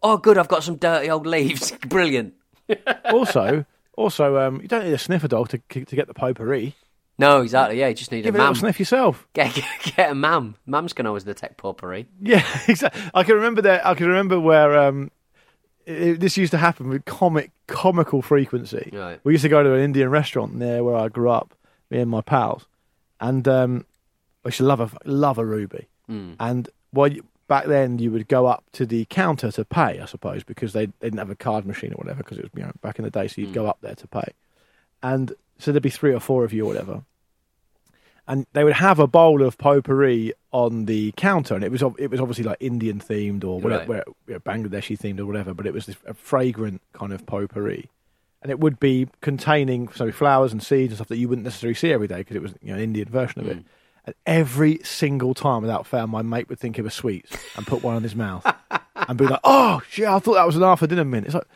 Oh, 0.02 0.16
good, 0.16 0.36
I've 0.38 0.48
got 0.48 0.64
some 0.64 0.76
dirty 0.76 1.10
old 1.10 1.26
leaves. 1.26 1.70
Brilliant. 1.86 2.34
also, 3.06 3.64
also, 3.96 4.38
um, 4.38 4.60
you 4.60 4.68
don't 4.68 4.84
need 4.84 4.92
a 4.92 4.98
sniffer 4.98 5.28
dog 5.28 5.48
to 5.50 5.58
to 5.84 5.96
get 5.96 6.06
the 6.08 6.14
potpourri. 6.14 6.74
No, 7.18 7.42
exactly. 7.42 7.78
Yeah, 7.78 7.88
you 7.88 7.94
just 7.94 8.10
need 8.10 8.22
Give 8.22 8.34
a 8.34 8.38
it 8.38 8.40
a 8.40 8.42
little 8.42 8.54
mam. 8.54 8.60
sniff 8.60 8.78
yourself. 8.80 9.28
Get, 9.34 9.54
get, 9.54 9.64
get 9.96 10.10
a 10.10 10.14
mam. 10.14 10.56
Mams 10.66 10.94
can 10.94 11.06
always 11.06 11.24
detect 11.24 11.56
potpourri. 11.58 12.06
Yeah, 12.20 12.44
exactly. 12.66 13.00
I 13.14 13.22
can 13.22 13.34
remember 13.36 13.62
that. 13.62 13.86
I 13.86 13.94
can 13.94 14.06
remember 14.08 14.40
where 14.40 14.76
um, 14.78 15.10
it, 15.86 16.18
this 16.20 16.36
used 16.36 16.52
to 16.52 16.58
happen 16.58 16.88
with 16.88 17.04
comic 17.04 17.50
comical 17.66 18.22
frequency. 18.22 18.90
Right. 18.92 19.20
We 19.24 19.32
used 19.34 19.42
to 19.42 19.48
go 19.48 19.62
to 19.62 19.74
an 19.74 19.80
Indian 19.80 20.08
restaurant 20.08 20.54
near 20.54 20.82
where 20.82 20.96
I 20.96 21.08
grew 21.08 21.30
up, 21.30 21.54
me 21.90 21.98
and 22.00 22.10
my 22.10 22.22
pals, 22.22 22.66
and 23.20 23.46
um, 23.46 23.84
I 24.44 24.48
used 24.48 24.58
to 24.58 24.64
love 24.64 24.80
a 24.80 24.90
love 25.04 25.38
a 25.38 25.44
ruby. 25.44 25.86
Hmm. 26.06 26.32
And 26.40 26.68
well, 26.92 27.08
you- 27.08 27.24
back 27.52 27.66
then 27.66 27.98
you 27.98 28.10
would 28.14 28.28
go 28.28 28.46
up 28.46 28.62
to 28.72 28.84
the 28.86 29.04
counter 29.06 29.50
to 29.52 29.64
pay, 29.64 30.00
I 30.00 30.06
suppose, 30.06 30.42
because 30.44 30.72
they, 30.72 30.86
they 30.86 31.08
didn't 31.08 31.18
have 31.18 31.30
a 31.30 31.34
card 31.48 31.66
machine 31.66 31.92
or 31.92 31.96
whatever. 32.02 32.22
Because 32.22 32.38
it 32.38 32.44
was 32.44 32.50
you 32.56 32.62
know 32.62 32.72
back 32.80 32.98
in 32.98 33.04
the 33.04 33.10
day, 33.10 33.26
so 33.28 33.40
you'd 33.40 33.48
Hmm. 33.48 33.60
go 33.62 33.66
up 33.66 33.78
there 33.82 33.94
to 34.02 34.06
pay, 34.08 34.28
and 35.02 35.26
so 35.58 35.70
there'd 35.72 35.82
be 35.82 35.90
three 36.00 36.14
or 36.14 36.20
four 36.20 36.44
of 36.44 36.52
you 36.52 36.64
or 36.64 36.68
whatever 36.68 37.02
and 38.28 38.46
they 38.52 38.62
would 38.62 38.74
have 38.74 39.00
a 39.00 39.06
bowl 39.08 39.42
of 39.42 39.58
potpourri 39.58 40.32
on 40.52 40.84
the 40.86 41.12
counter, 41.16 41.54
and 41.56 41.64
it 41.64 41.72
was 41.72 41.82
it 41.98 42.08
was 42.10 42.20
obviously 42.20 42.44
like 42.44 42.56
Indian 42.60 43.00
themed 43.00 43.42
or 43.44 43.60
whatever, 43.60 43.92
Right. 43.94 44.02
you 44.28 44.34
know, 44.34 44.40
Bangladeshi 44.40 44.96
themed 44.98 45.18
or 45.18 45.26
whatever. 45.26 45.52
But 45.54 45.66
it 45.66 45.74
was 45.74 45.86
this 45.86 45.96
a 46.06 46.14
fragrant 46.14 46.80
kind 46.92 47.12
of 47.12 47.26
potpourri, 47.26 47.88
and 48.40 48.50
it 48.52 48.60
would 48.60 48.78
be 48.78 49.08
containing 49.22 49.88
sorry 49.88 50.12
flowers 50.12 50.52
and 50.52 50.62
seeds 50.62 50.92
and 50.92 50.98
stuff 50.98 51.08
that 51.08 51.16
you 51.16 51.28
wouldn't 51.28 51.44
necessarily 51.44 51.74
see 51.74 51.92
every 51.92 52.06
day 52.06 52.18
because 52.18 52.36
it 52.36 52.42
was 52.42 52.54
you 52.62 52.68
know 52.68 52.74
an 52.76 52.80
Indian 52.84 53.08
version 53.08 53.40
of 53.40 53.48
it. 53.48 53.58
And 54.04 54.14
every 54.26 54.80
single 54.82 55.32
time, 55.32 55.62
without 55.62 55.86
fail, 55.86 56.06
my 56.06 56.22
mate 56.22 56.48
would 56.48 56.58
think 56.58 56.78
it 56.78 56.82
was 56.82 56.94
sweets 56.94 57.36
and 57.56 57.66
put 57.66 57.82
one 57.82 57.96
in 57.96 58.02
his 58.02 58.16
mouth 58.16 58.44
and 58.96 59.16
be 59.16 59.26
like, 59.26 59.40
"Oh 59.44 59.80
shit, 59.88 60.08
I 60.08 60.18
thought 60.18 60.34
that 60.34 60.46
was 60.46 60.56
an 60.56 60.62
half 60.62 60.82
a 60.82 60.86
dinner 60.88 61.04
mint." 61.04 61.26
It's 61.26 61.34
like 61.34 61.46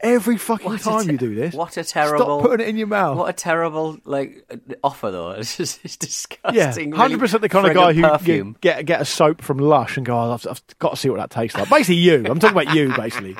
every 0.00 0.36
fucking 0.36 0.66
What 0.66 0.80
time 0.80 1.06
te- 1.06 1.12
you 1.12 1.18
do 1.18 1.34
this. 1.34 1.54
What 1.54 1.76
a 1.76 1.82
terrible. 1.82 2.24
Stop 2.24 2.42
putting 2.42 2.66
it 2.66 2.68
in 2.70 2.76
your 2.76 2.86
mouth. 2.86 3.16
What 3.16 3.30
a 3.30 3.32
terrible 3.32 3.98
like 4.04 4.48
offer 4.84 5.10
though. 5.10 5.30
It's 5.38 5.56
just 5.56 5.84
it's 5.84 5.96
disgusting. 5.96 6.90
Yeah, 6.90 6.96
hundred 6.96 7.18
percent 7.18 7.42
the 7.42 7.48
kind 7.48 7.66
of 7.66 7.74
guy 7.74 7.92
who 7.92 8.02
perfume. 8.02 8.56
get 8.60 8.84
get 8.86 9.00
a 9.00 9.04
soap 9.04 9.42
from 9.42 9.58
Lush 9.58 9.96
and 9.96 10.06
go, 10.06 10.16
oh, 10.16 10.32
I've, 10.32 10.46
I've 10.46 10.62
got 10.78 10.90
to 10.90 10.96
see 10.96 11.08
what 11.08 11.18
that 11.18 11.30
tastes 11.30 11.58
like. 11.58 11.68
Basically, 11.70 11.96
you. 11.96 12.26
I'm 12.28 12.38
talking 12.38 12.56
about 12.56 12.74
you. 12.74 12.94
Basically, 12.94 13.36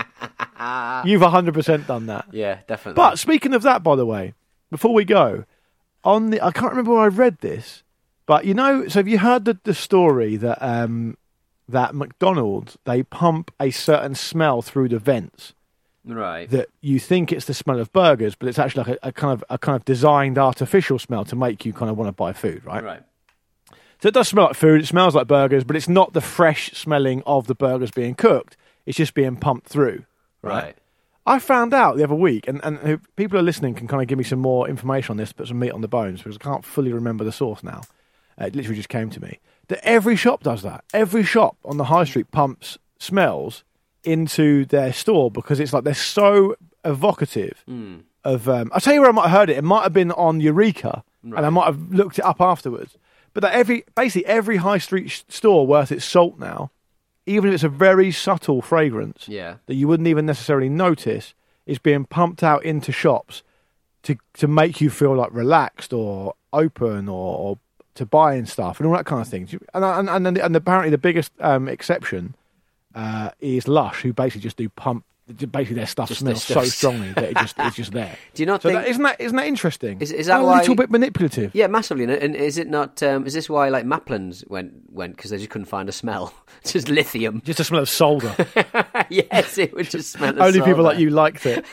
you've 1.10 1.22
hundred 1.22 1.54
percent 1.54 1.86
done 1.86 2.06
that. 2.06 2.26
Yeah, 2.32 2.60
definitely. 2.66 2.96
But 2.96 3.18
speaking 3.18 3.54
of 3.54 3.62
that, 3.62 3.82
by 3.82 3.96
the 3.96 4.06
way, 4.06 4.34
before 4.70 4.94
we 4.94 5.04
go, 5.04 5.44
on 6.02 6.30
the 6.30 6.40
I 6.44 6.50
can't 6.50 6.70
remember 6.72 6.92
where 6.92 7.02
I 7.02 7.08
read 7.08 7.38
this, 7.40 7.82
but 8.26 8.44
you 8.44 8.54
know, 8.54 8.88
so 8.88 8.98
have 8.98 9.08
you 9.08 9.18
heard 9.18 9.44
the, 9.44 9.58
the 9.64 9.74
story 9.74 10.36
that 10.36 10.62
um, 10.62 11.16
that 11.68 11.94
McDonald's 11.94 12.78
they 12.84 13.02
pump 13.02 13.50
a 13.60 13.70
certain 13.70 14.14
smell 14.14 14.62
through 14.62 14.88
the 14.88 14.98
vents 14.98 15.54
right. 16.04 16.48
that 16.50 16.68
you 16.80 16.98
think 16.98 17.32
it's 17.32 17.46
the 17.46 17.54
smell 17.54 17.80
of 17.80 17.92
burgers, 17.92 18.34
but 18.34 18.48
it's 18.48 18.58
actually 18.58 18.84
like 18.84 18.98
a, 19.02 19.08
a 19.08 19.12
kind 19.12 19.32
of 19.32 19.44
a 19.50 19.58
kind 19.58 19.76
of 19.76 19.84
designed 19.84 20.38
artificial 20.38 20.98
smell 20.98 21.24
to 21.26 21.36
make 21.36 21.64
you 21.64 21.72
kind 21.72 21.90
of 21.90 21.96
want 21.96 22.08
to 22.08 22.12
buy 22.12 22.32
food, 22.32 22.64
right? 22.64 22.82
Right. 22.82 23.02
So 24.02 24.08
it 24.08 24.14
does 24.14 24.28
smell 24.28 24.46
like 24.46 24.56
food. 24.56 24.82
It 24.82 24.86
smells 24.86 25.14
like 25.14 25.26
burgers, 25.26 25.64
but 25.64 25.76
it's 25.76 25.88
not 25.88 26.12
the 26.12 26.20
fresh 26.20 26.72
smelling 26.72 27.22
of 27.24 27.46
the 27.46 27.54
burgers 27.54 27.90
being 27.90 28.14
cooked. 28.14 28.56
It's 28.86 28.98
just 28.98 29.14
being 29.14 29.36
pumped 29.36 29.68
through. 29.68 30.04
Right. 30.42 30.76
I 31.26 31.38
found 31.38 31.72
out 31.72 31.96
the 31.96 32.04
other 32.04 32.14
week, 32.14 32.46
and, 32.46 32.62
and 32.62 33.00
people 33.16 33.38
who 33.38 33.42
are 33.42 33.46
listening 33.46 33.74
can 33.74 33.88
kind 33.88 34.02
of 34.02 34.08
give 34.08 34.18
me 34.18 34.24
some 34.24 34.40
more 34.40 34.68
information 34.68 35.12
on 35.12 35.16
this, 35.16 35.32
put 35.32 35.48
some 35.48 35.58
meat 35.58 35.70
on 35.70 35.80
the 35.80 35.88
bones, 35.88 36.20
because 36.20 36.36
I 36.36 36.44
can't 36.44 36.64
fully 36.66 36.92
remember 36.92 37.24
the 37.24 37.32
source 37.32 37.62
now. 37.62 37.80
It 38.38 38.54
literally 38.54 38.76
just 38.76 38.88
came 38.88 39.10
to 39.10 39.20
me. 39.22 39.38
That 39.68 39.80
every 39.82 40.16
shop 40.16 40.42
does 40.42 40.62
that. 40.62 40.84
Every 40.92 41.22
shop 41.24 41.56
on 41.64 41.76
the 41.78 41.84
high 41.84 42.04
street 42.04 42.30
pumps 42.30 42.78
smells 42.98 43.64
into 44.02 44.64
their 44.66 44.92
store 44.92 45.30
because 45.30 45.60
it's 45.60 45.72
like 45.72 45.84
they're 45.84 45.94
so 45.94 46.56
evocative 46.84 47.64
of. 48.24 48.48
Um, 48.48 48.70
I'll 48.74 48.80
tell 48.80 48.94
you 48.94 49.00
where 49.00 49.10
I 49.10 49.12
might 49.12 49.28
have 49.28 49.38
heard 49.38 49.50
it. 49.50 49.56
It 49.58 49.64
might 49.64 49.82
have 49.82 49.92
been 49.92 50.12
on 50.12 50.40
Eureka, 50.40 51.02
and 51.22 51.34
I 51.46 51.50
might 51.50 51.66
have 51.66 51.90
looked 51.92 52.18
it 52.18 52.24
up 52.24 52.40
afterwards. 52.40 52.96
But 53.32 53.42
that 53.42 53.54
every 53.54 53.84
basically 53.94 54.26
every 54.26 54.58
high 54.58 54.78
street 54.78 55.10
sh- 55.10 55.22
store 55.28 55.66
worth 55.66 55.90
its 55.90 56.04
salt 56.04 56.38
now, 56.38 56.70
even 57.26 57.48
if 57.48 57.54
it's 57.54 57.64
a 57.64 57.68
very 57.68 58.12
subtle 58.12 58.60
fragrance 58.62 59.26
Yeah. 59.28 59.56
that 59.66 59.74
you 59.74 59.88
wouldn't 59.88 60.06
even 60.08 60.26
necessarily 60.26 60.68
notice, 60.68 61.34
is 61.66 61.78
being 61.78 62.04
pumped 62.04 62.42
out 62.42 62.64
into 62.64 62.92
shops 62.92 63.42
to 64.04 64.16
to 64.34 64.46
make 64.46 64.80
you 64.80 64.90
feel 64.90 65.16
like 65.16 65.32
relaxed 65.32 65.92
or 65.92 66.34
open 66.52 67.08
or, 67.08 67.38
or 67.38 67.58
to 67.94 68.06
buying 68.06 68.46
stuff 68.46 68.80
and 68.80 68.86
all 68.86 68.94
that 68.94 69.06
kind 69.06 69.22
of 69.22 69.28
thing. 69.28 69.48
And 69.72 69.84
and 69.84 70.08
and, 70.08 70.38
and, 70.38 70.56
apparently 70.56 70.90
the 70.90 70.98
biggest 70.98 71.32
um, 71.40 71.68
exception 71.68 72.34
uh, 72.94 73.30
is 73.40 73.68
Lush, 73.68 74.02
who 74.02 74.12
basically 74.12 74.42
just 74.42 74.56
do 74.56 74.68
pump. 74.68 75.04
Basically, 75.26 75.76
their 75.76 75.86
stuff 75.86 76.08
Just 76.08 76.22
their 76.22 76.34
smells 76.34 76.66
so 76.66 76.70
strongly 76.70 77.12
that 77.14 77.24
it 77.24 77.36
just 77.38 77.54
it's 77.58 77.76
just 77.76 77.92
there. 77.92 78.14
Do 78.34 78.42
you 78.42 78.46
not 78.46 78.60
So 78.60 78.68
think? 78.68 78.82
that, 78.82 78.88
isn't 78.90 79.02
that 79.02 79.20
isn't 79.20 79.36
that 79.36 79.46
interesting? 79.46 79.98
Is- 80.02 80.12
is 80.12 80.26
that 80.26 80.40
a 80.40 80.44
little 80.44 80.74
bit 80.74 80.90
manipulative? 80.90 81.54
yeah, 81.54 81.66
massively. 81.66 82.04
And- 82.04 82.36
is 82.36 82.58
it 82.58 82.68
not? 82.68 83.02
Um, 83.02 83.26
is 83.26 83.32
this 83.32 83.48
why 83.48 83.70
like 83.70 83.86
Maplin's 83.86 84.44
went 84.48 84.74
went 84.90 85.16
because 85.16 85.30
they 85.30 85.38
just 85.38 85.48
couldn't 85.48 85.64
find 85.66 85.88
a 85.88 85.92
smell? 85.92 86.34
It's 86.60 86.72
just 86.74 86.90
lithium. 86.90 87.40
Just 87.42 87.58
a 87.60 87.64
smell 87.64 87.80
of 87.80 87.88
solder. 87.88 88.34
yes, 89.08 89.56
it 89.56 89.72
would 89.74 89.88
just 89.88 90.12
smell. 90.12 90.28
of 90.30 90.40
Only 90.40 90.60
people 90.60 90.82
like 90.82 90.98
you 90.98 91.08
liked 91.08 91.46
it. 91.46 91.64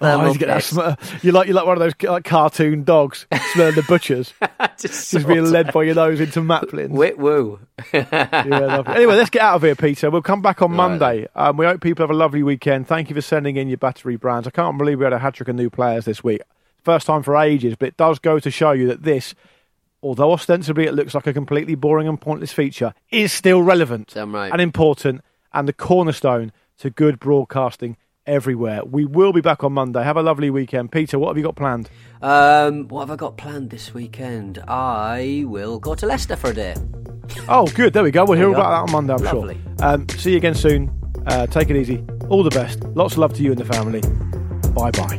oh, 0.00 0.32
you 0.32 0.38
get 0.38 0.46
that 0.48 0.64
smell. 0.64 0.96
You 1.22 1.32
like 1.32 1.46
you 1.46 1.52
like 1.52 1.66
one 1.66 1.76
of 1.76 1.80
those 1.80 1.92
like, 2.10 2.24
cartoon 2.24 2.84
dogs 2.84 3.26
smelling 3.52 3.74
the 3.74 3.82
butchers, 3.82 4.32
just, 4.78 5.10
just 5.10 5.26
being 5.28 5.44
led 5.44 5.72
by 5.74 5.82
your 5.82 5.94
nose 5.94 6.20
into 6.20 6.40
Maplin. 6.40 6.88
Wit 6.92 7.18
woo. 7.18 7.60
Yeah. 7.92 8.82
Anyway, 8.86 9.14
let's 9.16 9.30
get 9.30 9.42
out 9.42 9.56
of 9.56 9.62
here, 9.62 9.74
Peter. 9.76 10.10
We'll 10.10 10.22
come 10.22 10.42
back 10.42 10.62
on 10.62 10.72
Monday. 10.72 11.26
Um, 11.34 11.56
we 11.56 11.66
hope 11.66 11.80
people 11.80 12.02
have 12.02 12.10
a 12.10 12.14
lovely 12.18 12.42
weekend. 12.42 12.77
Thank 12.86 13.08
you 13.10 13.14
for 13.14 13.20
sending 13.20 13.56
in 13.56 13.68
your 13.68 13.78
battery 13.78 14.16
brands. 14.16 14.46
I 14.46 14.50
can't 14.50 14.76
believe 14.78 14.98
we 14.98 15.04
had 15.04 15.12
a 15.12 15.18
hat 15.18 15.34
trick 15.34 15.48
of 15.48 15.56
new 15.56 15.70
players 15.70 16.04
this 16.04 16.22
week. 16.22 16.42
First 16.84 17.06
time 17.06 17.22
for 17.22 17.36
ages, 17.36 17.74
but 17.78 17.88
it 17.88 17.96
does 17.96 18.18
go 18.18 18.38
to 18.38 18.50
show 18.50 18.72
you 18.72 18.86
that 18.88 19.02
this, 19.02 19.34
although 20.02 20.32
ostensibly 20.32 20.84
it 20.86 20.94
looks 20.94 21.14
like 21.14 21.26
a 21.26 21.32
completely 21.32 21.74
boring 21.74 22.08
and 22.08 22.20
pointless 22.20 22.52
feature, 22.52 22.94
is 23.10 23.32
still 23.32 23.62
relevant 23.62 24.12
Damn 24.14 24.34
right. 24.34 24.50
and 24.52 24.60
important 24.60 25.22
and 25.52 25.66
the 25.66 25.72
cornerstone 25.72 26.52
to 26.78 26.90
good 26.90 27.18
broadcasting 27.18 27.96
everywhere. 28.26 28.84
We 28.84 29.04
will 29.04 29.32
be 29.32 29.40
back 29.40 29.64
on 29.64 29.72
Monday. 29.72 30.04
Have 30.04 30.16
a 30.16 30.22
lovely 30.22 30.50
weekend. 30.50 30.92
Peter, 30.92 31.18
what 31.18 31.28
have 31.28 31.36
you 31.38 31.42
got 31.42 31.56
planned? 31.56 31.88
Um, 32.22 32.86
what 32.88 33.00
have 33.00 33.10
I 33.10 33.16
got 33.16 33.36
planned 33.36 33.70
this 33.70 33.92
weekend? 33.94 34.58
I 34.68 35.44
will 35.46 35.78
go 35.78 35.94
to 35.94 36.06
Leicester 36.06 36.36
for 36.36 36.50
a 36.50 36.54
day. 36.54 36.74
Oh, 37.48 37.66
good. 37.68 37.92
There 37.92 38.02
we 38.02 38.10
go. 38.10 38.24
We'll 38.24 38.38
hear 38.38 38.50
about 38.50 38.70
that 38.70 38.82
on 38.88 38.92
Monday, 38.92 39.14
I'm 39.14 39.36
Lovely. 39.36 39.58
sure. 39.78 39.88
Um, 39.88 40.08
see 40.10 40.32
you 40.32 40.36
again 40.36 40.54
soon. 40.54 40.90
Uh, 41.26 41.46
take 41.46 41.70
it 41.70 41.76
easy. 41.76 42.04
All 42.28 42.42
the 42.42 42.50
best. 42.50 42.82
Lots 42.94 43.14
of 43.14 43.18
love 43.18 43.32
to 43.34 43.42
you 43.42 43.52
and 43.52 43.58
the 43.58 43.64
family. 43.64 44.00
Bye 44.74 44.90
bye. 44.90 45.18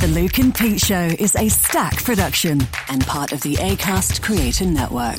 The 0.00 0.08
Luke 0.14 0.38
and 0.38 0.54
Pete 0.54 0.80
Show 0.80 1.14
is 1.18 1.32
Acast 1.32 2.04
production 2.04 2.62
and 2.88 3.06
part 3.06 3.32
of 3.32 3.42
the 3.42 3.56
ACAST 3.56 4.22
Creator 4.22 4.66
Network. 4.66 5.18